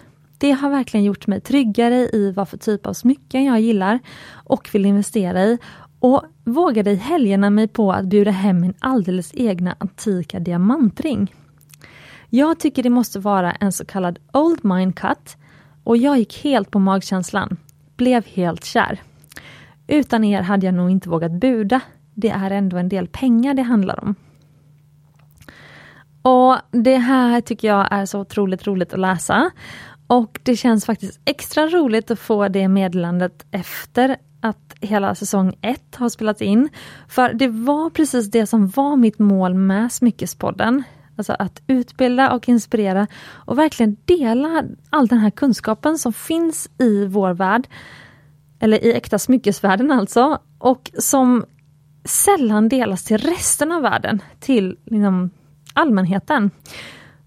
Det 0.44 0.52
har 0.52 0.70
verkligen 0.70 1.04
gjort 1.04 1.26
mig 1.26 1.40
tryggare 1.40 1.94
i 1.94 2.33
vad 2.37 2.48
för 2.48 2.57
typ 2.57 2.87
av 2.87 2.92
smycken 2.92 3.44
jag 3.44 3.61
gillar 3.61 3.98
och 4.33 4.68
vill 4.72 4.87
investera 4.87 5.44
i 5.44 5.59
och 6.00 6.22
vågade 6.44 6.90
i 6.90 6.94
helgerna 6.94 7.50
mig 7.50 7.68
på 7.68 7.92
att 7.92 8.04
bjuda 8.04 8.30
hem 8.30 8.61
min 8.61 8.74
alldeles 8.78 9.30
egna 9.35 9.76
antika 9.78 10.40
diamantring. 10.40 11.35
Jag 12.30 12.61
tycker 12.61 12.83
det 12.83 12.90
måste 12.90 13.18
vara 13.18 13.52
en 13.52 13.72
så 13.72 13.85
kallad 13.85 14.18
Old 14.33 14.64
Mine 14.64 14.92
Cut 14.92 15.37
och 15.85 15.96
jag 15.96 16.18
gick 16.18 16.44
helt 16.44 16.70
på 16.70 16.78
magkänslan. 16.78 17.57
Blev 17.96 18.26
helt 18.26 18.64
kär. 18.64 19.02
Utan 19.87 20.24
er 20.24 20.42
hade 20.42 20.66
jag 20.66 20.74
nog 20.74 20.90
inte 20.90 21.09
vågat 21.09 21.33
buda. 21.33 21.80
Det 22.14 22.30
är 22.30 22.50
ändå 22.50 22.76
en 22.76 22.88
del 22.88 23.09
pengar 23.09 23.54
det 23.54 23.62
handlar 23.62 24.04
om. 24.04 24.14
Och 26.22 26.57
Det 26.70 26.96
här 26.96 27.40
tycker 27.40 27.68
jag 27.68 27.88
är 27.90 28.07
så 28.07 28.20
otroligt 28.20 28.66
roligt 28.66 28.92
att 28.92 29.00
läsa. 29.00 29.50
Och 30.06 30.40
det 30.42 30.56
känns 30.56 30.86
faktiskt 30.86 31.20
extra 31.24 31.66
roligt 31.66 32.10
att 32.10 32.18
få 32.18 32.48
det 32.48 32.68
meddelandet 32.68 33.46
efter 33.50 34.16
att 34.40 34.74
hela 34.80 35.14
säsong 35.14 35.54
1 35.60 35.96
har 35.96 36.08
spelats 36.08 36.42
in. 36.42 36.68
För 37.08 37.32
det 37.32 37.48
var 37.48 37.90
precis 37.90 38.30
det 38.30 38.46
som 38.46 38.68
var 38.68 38.96
mitt 38.96 39.18
mål 39.18 39.54
med 39.54 39.92
Smyckespodden. 39.92 40.82
Alltså 41.16 41.36
att 41.38 41.62
utbilda 41.66 42.32
och 42.32 42.48
inspirera 42.48 43.06
och 43.26 43.58
verkligen 43.58 43.96
dela 44.04 44.64
all 44.90 45.06
den 45.06 45.18
här 45.18 45.30
kunskapen 45.30 45.98
som 45.98 46.12
finns 46.12 46.68
i 46.78 47.06
vår 47.06 47.34
värld. 47.34 47.68
Eller 48.60 48.84
i 48.84 48.92
äkta 48.92 49.18
smyckesvärlden 49.18 49.90
alltså. 49.90 50.38
Och 50.58 50.90
som 50.98 51.44
sällan 52.04 52.68
delas 52.68 53.04
till 53.04 53.18
resten 53.18 53.72
av 53.72 53.82
världen, 53.82 54.22
till 54.40 54.76
liksom, 54.84 55.30
allmänheten. 55.72 56.50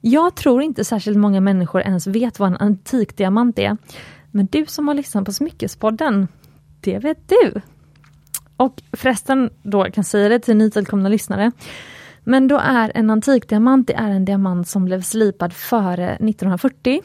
Jag 0.08 0.36
tror 0.36 0.62
inte 0.62 0.86
särskilt 0.86 1.18
många 1.18 1.42
människor 1.42 1.82
ens 1.82 2.08
vet 2.08 2.40
vad 2.40 2.50
en 2.50 2.58
antikdiamant 2.58 3.60
är. 3.60 3.78
Men 4.32 4.46
du 4.46 4.66
som 4.66 4.88
har 4.88 4.96
lyssnat 4.96 5.26
på 5.26 5.34
Smyckespodden, 5.34 6.28
det 6.80 7.00
vet 7.00 7.30
du. 7.30 7.62
Och 8.58 8.82
förresten 8.92 9.50
då 9.64 9.84
kan 9.84 10.04
säga 10.04 10.30
det 10.30 10.40
till 10.40 10.58
nytillkomna 10.58 11.10
lyssnare. 11.10 11.52
Men 12.24 12.48
då 12.48 12.58
är 12.58 12.92
en 12.96 13.10
antikdiamant 13.10 13.88
det 13.88 13.94
är 13.94 14.10
en 14.10 14.26
diamant 14.26 14.68
som 14.68 14.86
blev 14.86 15.02
slipad 15.02 15.54
före 15.54 16.10
1940. 16.10 17.02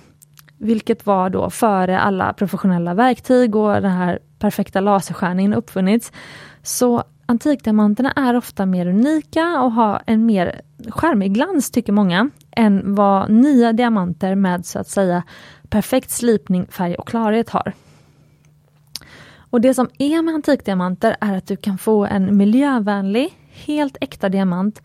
Vilket 0.58 1.06
var 1.06 1.30
då 1.30 1.50
före 1.50 2.00
alla 2.00 2.32
professionella 2.32 2.94
verktyg 2.94 3.56
och 3.56 3.72
den 3.72 3.92
här 3.92 4.18
perfekta 4.38 4.80
laserskärningen 4.80 5.54
uppfunnits. 5.54 6.12
Så 6.62 7.04
antikdiamanterna 7.26 8.12
är 8.12 8.36
ofta 8.36 8.66
mer 8.66 8.86
unika 8.86 9.60
och 9.60 9.72
har 9.72 10.02
en 10.06 10.26
mer 10.26 10.60
charmig 10.88 11.34
glans 11.34 11.70
tycker 11.70 11.92
många, 11.92 12.30
än 12.56 12.94
vad 12.94 13.30
nya 13.30 13.72
diamanter 13.72 14.34
med 14.34 14.66
så 14.66 14.78
att 14.78 14.88
säga 14.88 15.22
perfekt 15.68 16.10
slipning, 16.10 16.66
färg 16.66 16.94
och 16.94 17.08
klarhet 17.08 17.50
har. 17.50 17.72
Och 19.34 19.60
Det 19.60 19.74
som 19.74 19.88
är 19.98 20.22
med 20.22 20.34
antikdiamanter 20.34 21.16
är 21.20 21.36
att 21.36 21.46
du 21.46 21.56
kan 21.56 21.78
få 21.78 22.04
en 22.04 22.36
miljövänlig, 22.36 23.38
helt 23.50 23.96
äkta 24.00 24.28
diamant 24.28 24.82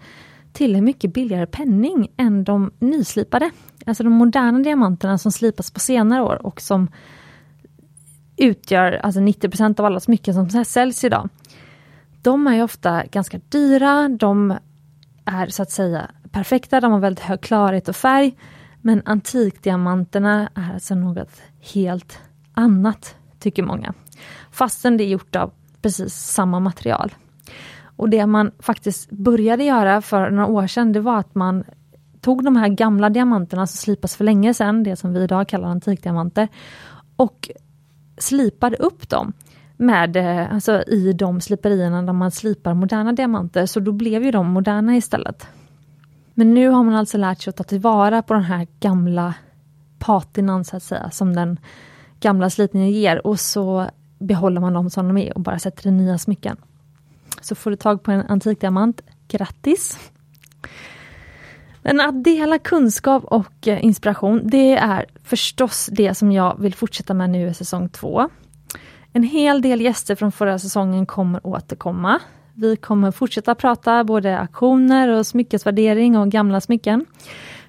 till 0.53 0.75
en 0.75 0.83
mycket 0.83 1.13
billigare 1.13 1.45
penning 1.45 2.11
än 2.17 2.43
de 2.43 2.71
nyslipade. 2.79 3.51
Alltså 3.85 4.03
de 4.03 4.13
moderna 4.13 4.59
diamanterna 4.59 5.17
som 5.17 5.31
slipas 5.31 5.71
på 5.71 5.79
senare 5.79 6.21
år 6.21 6.45
och 6.45 6.61
som 6.61 6.87
utgör 8.37 8.91
alltså 8.91 9.19
90% 9.19 9.79
av 9.79 9.85
alla 9.85 9.99
smycken 9.99 10.33
som 10.33 10.65
säljs 10.65 11.03
idag. 11.03 11.29
De 12.21 12.47
är 12.47 12.63
ofta 12.63 13.03
ganska 13.05 13.39
dyra, 13.49 14.09
de 14.09 14.57
är 15.25 15.47
så 15.47 15.63
att 15.63 15.71
säga 15.71 16.11
perfekta, 16.31 16.81
de 16.81 16.91
har 16.91 16.99
väldigt 16.99 17.25
hög 17.25 17.41
klarhet 17.41 17.89
och 17.89 17.95
färg. 17.95 18.35
Men 18.81 19.01
antikdiamanterna 19.05 20.49
är 20.55 20.73
alltså 20.73 20.95
något 20.95 21.41
helt 21.73 22.19
annat, 22.53 23.15
tycker 23.39 23.63
många. 23.63 23.93
Fastän 24.51 24.97
det 24.97 25.03
är 25.03 25.07
gjort 25.07 25.35
av 25.35 25.51
precis 25.81 26.13
samma 26.13 26.59
material. 26.59 27.13
Och 27.97 28.09
det 28.09 28.25
man 28.25 28.51
faktiskt 28.59 29.09
började 29.11 29.63
göra 29.63 30.01
för 30.01 30.29
några 30.29 30.47
år 30.47 30.67
sedan, 30.67 30.93
det 30.93 30.99
var 30.99 31.17
att 31.17 31.35
man 31.35 31.63
tog 32.21 32.43
de 32.43 32.55
här 32.55 32.67
gamla 32.67 33.09
diamanterna 33.09 33.67
som 33.67 33.77
slipas 33.77 34.15
för 34.15 34.23
länge 34.23 34.53
sedan, 34.53 34.83
det 34.83 34.95
som 34.95 35.13
vi 35.13 35.23
idag 35.23 35.47
kallar 35.47 35.67
antikdiamanter, 35.67 36.47
och 37.15 37.49
slipade 38.17 38.77
upp 38.77 39.09
dem 39.09 39.33
med, 39.77 40.15
eh, 40.15 40.53
alltså 40.53 40.83
i 40.87 41.13
de 41.13 41.41
sliperierna 41.41 42.01
där 42.01 42.13
man 42.13 42.31
slipar 42.31 42.73
moderna 42.73 43.13
diamanter, 43.13 43.65
så 43.65 43.79
då 43.79 43.91
blev 43.91 44.23
ju 44.23 44.31
de 44.31 44.47
moderna 44.47 44.95
istället. 44.95 45.47
Men 46.39 46.53
nu 46.53 46.69
har 46.69 46.83
man 46.83 46.95
alltså 46.95 47.17
lärt 47.17 47.41
sig 47.41 47.49
att 47.49 47.55
ta 47.55 47.63
tillvara 47.63 48.21
på 48.21 48.33
den 48.33 48.43
här 48.43 48.67
gamla 48.79 49.33
patinan 49.99 50.65
så 50.65 50.77
att 50.77 50.83
säga, 50.83 51.11
som 51.11 51.35
den 51.35 51.59
gamla 52.19 52.49
slitningen 52.49 52.91
ger 52.91 53.27
och 53.27 53.39
så 53.39 53.89
behåller 54.19 54.61
man 54.61 54.73
dem 54.73 54.89
som 54.89 55.07
de 55.07 55.17
är 55.17 55.33
och 55.33 55.41
bara 55.41 55.59
sätter 55.59 55.87
i 55.87 55.91
nya 55.91 56.17
smycken. 56.17 56.57
Så 57.41 57.55
får 57.55 57.69
du 57.69 57.75
tag 57.75 58.03
på 58.03 58.11
en 58.11 58.25
antikdiamant, 58.27 59.01
grattis! 59.27 60.11
Men 61.81 61.99
att 61.99 62.23
dela 62.23 62.59
kunskap 62.59 63.23
och 63.23 63.67
eh, 63.67 63.85
inspiration, 63.85 64.41
det 64.43 64.77
är 64.77 65.05
förstås 65.23 65.89
det 65.91 66.15
som 66.15 66.31
jag 66.31 66.59
vill 66.59 66.73
fortsätta 66.73 67.13
med 67.13 67.29
nu 67.29 67.47
i 67.47 67.53
säsong 67.53 67.89
två. 67.89 68.29
En 69.13 69.23
hel 69.23 69.61
del 69.61 69.81
gäster 69.81 70.15
från 70.15 70.31
förra 70.31 70.59
säsongen 70.59 71.05
kommer 71.05 71.47
återkomma. 71.47 72.19
Vi 72.59 72.75
kommer 72.75 73.11
fortsätta 73.11 73.55
prata 73.55 74.03
både 74.03 74.39
auktioner 74.39 75.09
och 75.09 75.27
smyckesvärdering 75.27 76.17
och 76.17 76.31
gamla 76.31 76.61
smycken. 76.61 77.05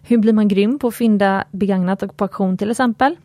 Hur 0.03 0.19
blir 0.19 0.33
man 0.33 0.49
grym 0.49 0.79
på 0.79 0.89
att 0.89 0.95
fynda 0.95 1.45
begagnat 1.51 2.03
och 2.03 2.17
på 2.17 2.25
auktion 2.25 2.59
till 2.59 2.71
exempel. 2.71 3.17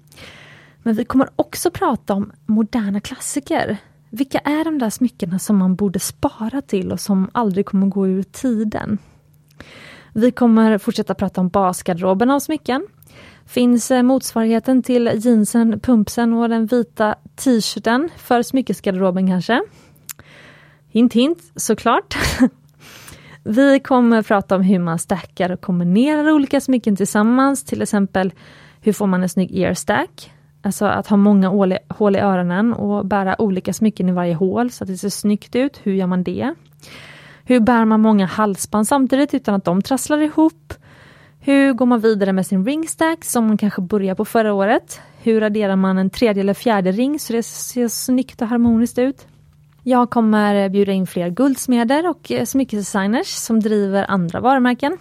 Men 0.77 0.95
vi 0.95 1.05
kommer 1.05 1.29
också 1.35 1.71
prata 1.71 2.13
om 2.13 2.31
moderna 2.45 2.99
klassiker. 2.99 3.77
Vilka 4.09 4.39
är 4.39 4.63
de 4.63 4.79
där 4.79 4.89
smyckena 4.89 5.39
som 5.39 5.57
man 5.57 5.75
borde 5.75 5.99
spara 5.99 6.61
till 6.61 6.91
och 6.91 6.99
som 6.99 7.29
aldrig 7.31 7.65
kommer 7.65 7.87
gå 7.87 8.07
ur 8.07 8.23
tiden? 8.23 8.97
Vi 10.13 10.31
kommer 10.31 10.77
fortsätta 10.77 11.13
prata 11.13 11.41
om 11.41 11.49
basgarderoben 11.49 12.29
av 12.29 12.39
smycken. 12.39 12.87
Finns 13.45 13.91
eh, 13.91 14.03
motsvarigheten 14.03 14.83
till 14.83 15.11
jeansen, 15.15 15.79
pumpsen 15.79 16.33
och 16.33 16.49
den 16.49 16.65
vita 16.65 17.15
t-shirten 17.35 18.09
för 18.17 18.41
smyckesgarderoben 18.41 19.27
kanske? 19.27 19.61
Hint 20.93 21.13
hint, 21.13 21.39
såklart. 21.55 22.15
Vi 23.43 23.79
kommer 23.79 24.21
prata 24.21 24.55
om 24.55 24.61
hur 24.61 24.79
man 24.79 24.99
stackar 24.99 25.51
och 25.51 25.61
kombinerar 25.61 26.31
olika 26.31 26.61
smycken 26.61 26.95
tillsammans, 26.95 27.63
till 27.63 27.81
exempel 27.81 28.33
hur 28.81 28.93
får 28.93 29.07
man 29.07 29.23
en 29.23 29.29
snygg 29.29 29.59
ear 29.59 29.73
stack? 29.73 30.31
Alltså 30.61 30.85
att 30.85 31.07
ha 31.07 31.17
många 31.17 31.47
hål 31.89 32.15
i 32.15 32.19
öronen 32.19 32.73
och 32.73 33.05
bära 33.05 33.41
olika 33.41 33.73
smycken 33.73 34.09
i 34.09 34.11
varje 34.11 34.33
hål 34.33 34.71
så 34.71 34.83
att 34.83 34.87
det 34.87 34.97
ser 34.97 35.09
snyggt 35.09 35.55
ut. 35.55 35.79
Hur 35.83 35.93
gör 35.93 36.07
man 36.07 36.23
det? 36.23 36.53
Hur 37.43 37.59
bär 37.59 37.85
man 37.85 38.01
många 38.01 38.25
halsband 38.25 38.87
samtidigt 38.87 39.33
utan 39.33 39.55
att 39.55 39.65
de 39.65 39.81
trasslar 39.81 40.17
ihop? 40.17 40.73
Hur 41.39 41.73
går 41.73 41.85
man 41.85 41.99
vidare 41.99 42.33
med 42.33 42.47
sin 42.47 42.65
ringstack 42.65 43.25
som 43.25 43.47
man 43.47 43.57
kanske 43.57 43.81
började 43.81 44.15
på 44.15 44.25
förra 44.25 44.53
året? 44.53 45.01
Hur 45.21 45.41
raderar 45.41 45.75
man 45.75 45.97
en 45.97 46.09
tredje 46.09 46.41
eller 46.41 46.53
fjärde 46.53 46.91
ring 46.91 47.19
så 47.19 47.33
det 47.33 47.43
ser 47.43 47.87
snyggt 47.87 48.41
och 48.41 48.47
harmoniskt 48.47 48.97
ut? 48.97 49.27
Jag 49.83 50.09
kommer 50.09 50.69
bjuda 50.69 50.91
in 50.91 51.07
fler 51.07 51.29
guldsmeder 51.29 52.09
och 52.09 52.31
eh, 52.31 52.45
smyckesdesigners 52.45 53.27
som 53.27 53.59
driver 53.59 54.05
andra 54.11 54.39
varumärken. 54.39 54.97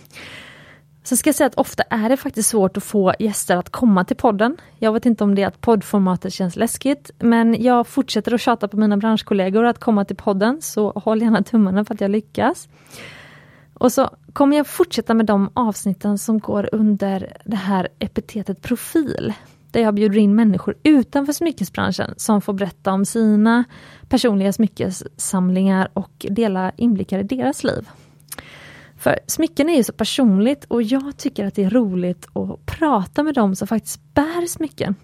Sen 1.05 1.19
ska 1.19 1.29
jag 1.29 1.35
säga 1.35 1.47
att 1.47 1.55
ofta 1.55 1.83
är 1.83 2.09
det 2.09 2.17
faktiskt 2.17 2.49
svårt 2.49 2.77
att 2.77 2.85
få 2.85 3.15
gäster 3.19 3.57
att 3.57 3.71
komma 3.71 4.05
till 4.05 4.17
podden. 4.17 4.57
Jag 4.79 4.93
vet 4.93 5.07
inte 5.07 5.25
om 5.25 5.35
det 5.35 5.43
är 5.43 5.47
att 5.47 5.61
poddformatet 5.61 6.33
känns 6.33 6.57
läskigt, 6.57 7.11
men 7.19 7.63
jag 7.63 7.87
fortsätter 7.87 8.35
att 8.35 8.41
tjata 8.41 8.69
på 8.69 8.77
mina 8.77 8.97
branschkollegor 8.97 9.65
att 9.65 9.79
komma 9.79 10.05
till 10.05 10.17
podden, 10.17 10.63
så 10.63 10.91
håll 10.91 11.23
gärna 11.23 11.43
tummarna 11.43 11.85
för 11.85 11.95
att 11.95 12.01
jag 12.01 12.11
lyckas. 12.11 12.69
Och 13.75 13.93
så 13.93 14.11
kommer 14.33 14.57
jag 14.57 14.67
fortsätta 14.67 15.15
med 15.15 15.27
de 15.27 15.51
avsnitten 15.55 16.19
som 16.19 16.39
går 16.39 16.69
under 16.73 17.37
det 17.45 17.57
här 17.57 17.89
epitetet 17.99 18.63
profil, 18.63 19.33
där 19.73 19.81
jag 19.81 19.95
bjuder 19.95 20.19
in 20.19 20.35
människor 20.35 20.75
utanför 20.83 21.33
smyckesbranschen 21.33 22.15
som 22.17 22.41
får 22.41 22.53
berätta 22.53 22.93
om 22.93 23.05
sina 23.05 23.65
personliga 24.09 24.53
smyckessamlingar 24.53 25.89
och 25.93 26.27
dela 26.31 26.73
inblickar 26.77 27.19
i 27.19 27.23
deras 27.23 27.65
liv. 27.65 27.89
För 28.97 29.19
smycken 29.27 29.69
är 29.69 29.77
ju 29.77 29.85
så 29.85 29.93
personligt 29.93 30.65
och 30.65 30.83
jag 30.83 31.17
tycker 31.17 31.47
att 31.47 31.55
det 31.55 31.65
är 31.65 31.71
roligt 31.71 32.27
att 32.33 32.67
prata 32.67 33.23
med 33.23 33.35
dem 33.35 33.57
som 33.57 33.69
faktiskt 33.69 34.15
bär 34.15 34.47
smycken. 34.47 34.95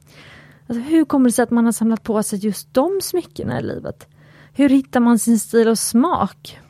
Alltså 0.67 0.83
hur 0.83 1.05
kommer 1.05 1.29
det 1.29 1.33
sig 1.33 1.43
att 1.43 1.51
man 1.51 1.65
har 1.65 1.73
samlat 1.73 2.03
på 2.03 2.23
sig 2.23 2.39
just 2.39 2.75
de 2.75 3.01
smyckena 3.03 3.61
i 3.61 3.63
livet? 3.63 4.07
Hur 4.53 4.69
hittar 4.69 5.01
man 5.01 5.19
sin 5.19 5.39
stil 5.39 5.69
och 5.69 5.79
smak? 5.79 6.61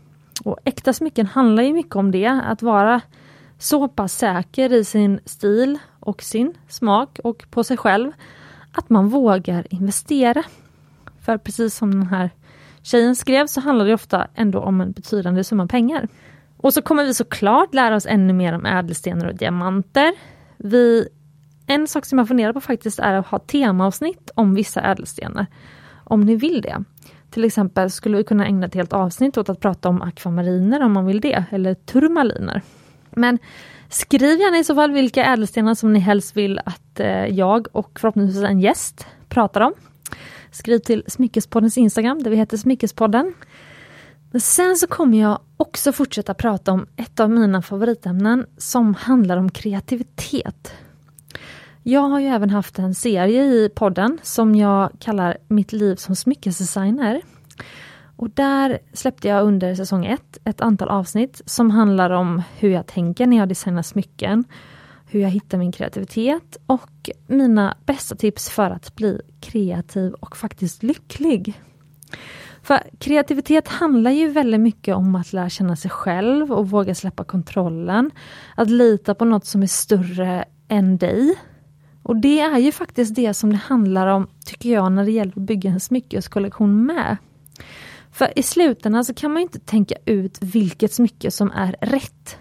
Och 0.44 0.58
äkta 0.64 0.92
smycken 0.92 1.26
handlar 1.26 1.62
ju 1.62 1.72
mycket 1.72 1.96
om 1.96 2.10
det, 2.10 2.26
att 2.26 2.62
vara 2.62 3.00
så 3.58 3.88
pass 3.88 4.18
säker 4.18 4.72
i 4.72 4.84
sin 4.84 5.20
stil 5.24 5.78
och 6.08 6.22
sin 6.22 6.54
smak 6.68 7.18
och 7.24 7.44
på 7.50 7.64
sig 7.64 7.76
själv 7.76 8.12
att 8.72 8.90
man 8.90 9.08
vågar 9.08 9.66
investera. 9.70 10.42
För 11.20 11.38
precis 11.38 11.74
som 11.74 11.90
den 11.90 12.06
här 12.06 12.30
tjejen 12.82 13.16
skrev 13.16 13.46
så 13.46 13.60
handlar 13.60 13.86
det 13.86 13.94
ofta 13.94 14.26
ändå 14.34 14.60
om 14.60 14.80
en 14.80 14.92
betydande 14.92 15.44
summa 15.44 15.66
pengar. 15.66 16.08
Och 16.56 16.74
så 16.74 16.82
kommer 16.82 17.04
vi 17.04 17.14
såklart 17.14 17.74
lära 17.74 17.96
oss 17.96 18.06
ännu 18.06 18.32
mer 18.32 18.52
om 18.52 18.66
ädelstenar 18.66 19.26
och 19.26 19.34
diamanter. 19.34 20.12
Vi, 20.56 21.08
en 21.66 21.86
sak 21.86 22.06
som 22.06 22.18
jag 22.18 22.28
funderar 22.28 22.52
på 22.52 22.60
faktiskt 22.60 22.98
är 22.98 23.14
att 23.14 23.26
ha 23.26 23.38
temaavsnitt 23.38 24.30
om 24.34 24.54
vissa 24.54 24.80
ädelstenar. 24.80 25.46
Om 26.04 26.20
ni 26.20 26.36
vill 26.36 26.62
det. 26.62 26.84
Till 27.30 27.44
exempel 27.44 27.90
skulle 27.90 28.16
vi 28.16 28.24
kunna 28.24 28.46
ägna 28.46 28.66
ett 28.66 28.74
helt 28.74 28.92
avsnitt 28.92 29.38
åt 29.38 29.48
att 29.48 29.60
prata 29.60 29.88
om 29.88 30.02
akvamariner 30.02 30.82
om 30.82 30.92
man 30.92 31.06
vill 31.06 31.20
det, 31.20 31.44
eller 31.50 31.74
turmaliner. 31.74 32.62
Men 33.10 33.38
skriv 33.88 34.40
gärna 34.40 34.58
i 34.58 34.64
så 34.64 34.74
fall 34.74 34.92
vilka 34.92 35.24
ädelstenar 35.24 35.74
som 35.74 35.92
ni 35.92 35.98
helst 35.98 36.36
vill 36.36 36.58
att 36.58 37.00
eh, 37.00 37.26
jag 37.26 37.66
och 37.72 38.00
förhoppningsvis 38.00 38.42
en 38.42 38.60
gäst 38.60 39.06
pratar 39.28 39.60
om. 39.60 39.72
Skriv 40.50 40.78
till 40.78 41.04
Smyckespoddens 41.06 41.78
Instagram 41.78 42.22
där 42.22 42.30
vi 42.30 42.36
heter 42.36 42.56
Smyckespodden. 42.56 43.34
Men 44.30 44.40
sen 44.40 44.76
så 44.76 44.86
kommer 44.86 45.20
jag 45.20 45.38
också 45.56 45.92
fortsätta 45.92 46.34
prata 46.34 46.72
om 46.72 46.86
ett 46.96 47.20
av 47.20 47.30
mina 47.30 47.62
favoritämnen 47.62 48.46
som 48.56 48.94
handlar 48.94 49.36
om 49.36 49.50
kreativitet. 49.50 50.72
Jag 51.82 52.00
har 52.00 52.20
ju 52.20 52.26
även 52.26 52.50
haft 52.50 52.78
en 52.78 52.94
serie 52.94 53.44
i 53.44 53.70
podden 53.74 54.18
som 54.22 54.54
jag 54.54 54.90
kallar 54.98 55.36
Mitt 55.48 55.72
liv 55.72 55.96
som 55.96 56.16
smyckesdesigner. 56.16 57.20
Och 58.18 58.30
där 58.30 58.78
släppte 58.92 59.28
jag 59.28 59.44
under 59.44 59.74
säsong 59.74 60.06
ett 60.06 60.38
ett 60.44 60.60
antal 60.60 60.88
avsnitt 60.88 61.42
som 61.46 61.70
handlar 61.70 62.10
om 62.10 62.42
hur 62.58 62.70
jag 62.70 62.86
tänker 62.86 63.26
när 63.26 63.36
jag 63.36 63.48
designar 63.48 63.82
smycken, 63.82 64.44
hur 65.06 65.20
jag 65.20 65.28
hittar 65.28 65.58
min 65.58 65.72
kreativitet 65.72 66.56
och 66.66 67.10
mina 67.26 67.76
bästa 67.86 68.16
tips 68.16 68.50
för 68.50 68.70
att 68.70 68.96
bli 68.96 69.20
kreativ 69.40 70.12
och 70.12 70.36
faktiskt 70.36 70.82
lycklig. 70.82 71.62
För 72.62 72.80
kreativitet 72.98 73.68
handlar 73.68 74.10
ju 74.10 74.28
väldigt 74.28 74.60
mycket 74.60 74.96
om 74.96 75.14
att 75.14 75.32
lära 75.32 75.48
känna 75.48 75.76
sig 75.76 75.90
själv 75.90 76.52
och 76.52 76.70
våga 76.70 76.94
släppa 76.94 77.24
kontrollen. 77.24 78.10
Att 78.56 78.70
lita 78.70 79.14
på 79.14 79.24
något 79.24 79.46
som 79.46 79.62
är 79.62 79.66
större 79.66 80.44
än 80.68 80.96
dig. 80.96 81.34
Och 82.02 82.16
det 82.16 82.40
är 82.40 82.58
ju 82.58 82.72
faktiskt 82.72 83.14
det 83.14 83.34
som 83.34 83.50
det 83.50 83.56
handlar 83.56 84.06
om, 84.06 84.26
tycker 84.44 84.72
jag, 84.72 84.92
när 84.92 85.04
det 85.04 85.10
gäller 85.10 85.32
att 85.32 85.46
bygga 85.46 85.70
en 85.70 85.80
smyckeskollektion 85.80 86.86
med. 86.86 87.16
För 88.10 88.38
i 88.38 88.42
slutändan 88.42 89.04
så 89.04 89.14
kan 89.14 89.32
man 89.32 89.42
inte 89.42 89.58
tänka 89.58 89.94
ut 90.04 90.38
vilket 90.42 90.92
smycke 90.92 91.30
som 91.30 91.50
är 91.50 91.76
rätt. 91.80 92.38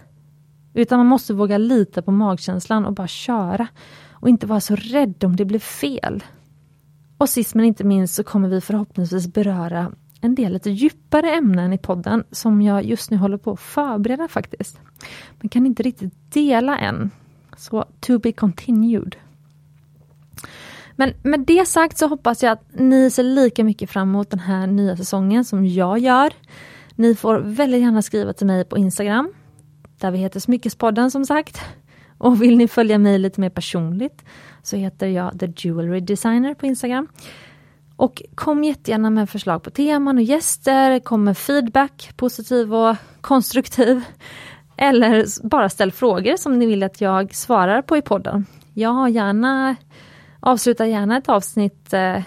Utan 0.74 0.98
man 0.98 1.06
måste 1.06 1.34
våga 1.34 1.58
lita 1.58 2.02
på 2.02 2.12
magkänslan 2.12 2.86
och 2.86 2.94
bara 2.94 3.08
köra. 3.08 3.68
Och 4.12 4.28
inte 4.28 4.46
vara 4.46 4.60
så 4.60 4.76
rädd 4.76 5.24
om 5.24 5.36
det 5.36 5.44
blir 5.44 5.58
fel. 5.58 6.24
Och 7.18 7.28
sist 7.28 7.54
men 7.54 7.64
inte 7.64 7.84
minst 7.84 8.14
så 8.14 8.24
kommer 8.24 8.48
vi 8.48 8.60
förhoppningsvis 8.60 9.32
beröra 9.32 9.92
en 10.20 10.34
del 10.34 10.52
lite 10.52 10.70
djupare 10.70 11.30
ämnen 11.30 11.72
i 11.72 11.78
podden 11.78 12.24
som 12.30 12.62
jag 12.62 12.84
just 12.84 13.10
nu 13.10 13.16
håller 13.16 13.36
på 13.36 13.52
att 13.52 13.60
förbereda 13.60 14.28
faktiskt. 14.28 14.80
Men 15.40 15.48
kan 15.48 15.66
inte 15.66 15.82
riktigt 15.82 16.32
dela 16.32 16.78
än. 16.78 17.10
Så 17.56 17.84
to 18.00 18.18
be 18.18 18.32
continued. 18.32 19.16
Men 21.00 21.14
med 21.22 21.40
det 21.40 21.68
sagt 21.68 21.98
så 21.98 22.06
hoppas 22.06 22.42
jag 22.42 22.52
att 22.52 22.64
ni 22.72 23.10
ser 23.10 23.22
lika 23.22 23.64
mycket 23.64 23.90
fram 23.90 24.08
emot 24.08 24.30
den 24.30 24.38
här 24.38 24.66
nya 24.66 24.96
säsongen 24.96 25.44
som 25.44 25.66
jag 25.66 25.98
gör. 25.98 26.32
Ni 26.94 27.14
får 27.14 27.38
väldigt 27.38 27.80
gärna 27.80 28.02
skriva 28.02 28.32
till 28.32 28.46
mig 28.46 28.64
på 28.64 28.78
Instagram, 28.78 29.32
där 29.98 30.10
vi 30.10 30.18
heter 30.18 30.40
Smyckespodden 30.40 31.10
som 31.10 31.26
sagt. 31.26 31.60
Och 32.18 32.42
vill 32.42 32.56
ni 32.56 32.68
följa 32.68 32.98
mig 32.98 33.18
lite 33.18 33.40
mer 33.40 33.50
personligt 33.50 34.24
så 34.62 34.76
heter 34.76 35.06
jag 35.06 35.38
The 35.40 35.52
Jewelry 35.56 36.00
Designer 36.00 36.54
på 36.54 36.66
Instagram. 36.66 37.08
Och 37.96 38.22
kom 38.34 38.64
jättegärna 38.64 39.10
med 39.10 39.30
förslag 39.30 39.62
på 39.62 39.70
teman 39.70 40.16
och 40.16 40.22
gäster, 40.22 40.98
kom 40.98 41.24
med 41.24 41.38
feedback, 41.38 42.12
positiv 42.16 42.74
och 42.74 42.96
konstruktiv. 43.20 44.04
Eller 44.76 45.46
bara 45.48 45.68
ställ 45.68 45.92
frågor 45.92 46.36
som 46.36 46.58
ni 46.58 46.66
vill 46.66 46.82
att 46.82 47.00
jag 47.00 47.34
svarar 47.34 47.82
på 47.82 47.96
i 47.96 48.02
podden. 48.02 48.46
Jag 48.74 48.90
har 48.90 49.08
gärna, 49.08 49.76
avslutar 50.40 50.84
gärna 50.84 51.16
ett 51.16 51.28
avsnitt, 51.28 51.92
eh, 51.92 52.22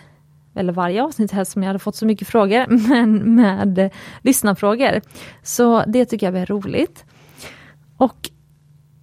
eller 0.55 0.73
varje 0.73 1.03
avsnitt 1.03 1.31
helst 1.31 1.51
som 1.51 1.63
jag 1.63 1.67
hade 1.67 1.79
fått 1.79 1.95
så 1.95 2.05
mycket 2.05 2.27
frågor, 2.27 2.65
men 2.89 3.35
med 3.35 3.89
lyssnarfrågor. 4.21 5.01
Så 5.43 5.83
det 5.87 6.05
tycker 6.05 6.25
jag 6.25 6.37
är 6.41 6.45
roligt. 6.45 7.05
Och 7.97 8.29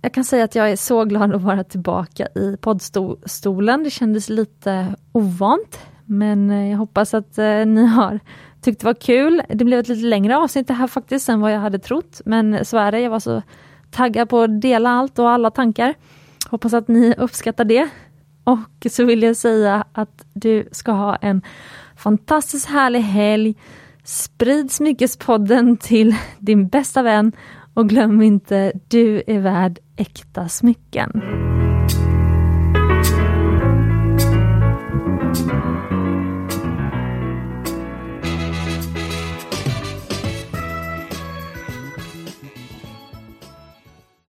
jag 0.02 0.14
kan 0.14 0.24
säga 0.24 0.44
att 0.44 0.54
jag 0.54 0.70
är 0.70 0.76
så 0.76 1.04
glad 1.04 1.34
att 1.34 1.42
vara 1.42 1.64
tillbaka 1.64 2.26
i 2.26 2.56
poddstolen. 2.60 3.84
Det 3.84 3.90
kändes 3.90 4.28
lite 4.28 4.94
ovant. 5.12 5.78
Men 6.04 6.50
eh, 6.50 6.70
jag 6.70 6.78
hoppas 6.78 7.14
att 7.14 7.38
eh, 7.38 7.66
ni 7.66 7.86
har 7.86 8.20
tyckt 8.60 8.80
det 8.80 8.86
var 8.86 8.94
kul. 8.94 9.42
Det 9.48 9.64
blev 9.64 9.80
ett 9.80 9.88
lite 9.88 10.06
längre 10.06 10.36
avsnitt 10.36 10.68
det 10.68 10.74
här 10.74 10.86
faktiskt 10.86 11.28
än 11.28 11.40
vad 11.40 11.52
jag 11.52 11.60
hade 11.60 11.78
trott. 11.78 12.20
Men 12.24 12.64
så 12.64 12.76
är 12.76 12.92
det, 12.92 13.00
jag 13.00 13.10
var 13.10 13.20
så 13.20 13.42
taggad 13.90 14.28
på 14.28 14.40
att 14.40 14.60
dela 14.60 14.90
allt 14.90 15.18
och 15.18 15.30
alla 15.30 15.50
tankar. 15.50 15.94
Hoppas 16.50 16.74
att 16.74 16.88
ni 16.88 17.14
uppskattar 17.18 17.64
det. 17.64 17.88
Och 18.48 18.90
så 18.90 19.04
vill 19.04 19.22
jag 19.22 19.36
säga 19.36 19.84
att 19.92 20.26
du 20.32 20.68
ska 20.72 20.92
ha 20.92 21.16
en 21.16 21.42
fantastiskt 21.96 22.66
härlig 22.68 23.00
helg. 23.00 23.54
Sprid 24.04 24.72
Smyckespodden 24.72 25.76
till 25.76 26.14
din 26.38 26.68
bästa 26.68 27.02
vän 27.02 27.32
och 27.74 27.88
glöm 27.88 28.22
inte, 28.22 28.72
du 28.88 29.22
är 29.26 29.40
värd 29.40 29.78
äkta 29.96 30.48
smycken. 30.48 31.22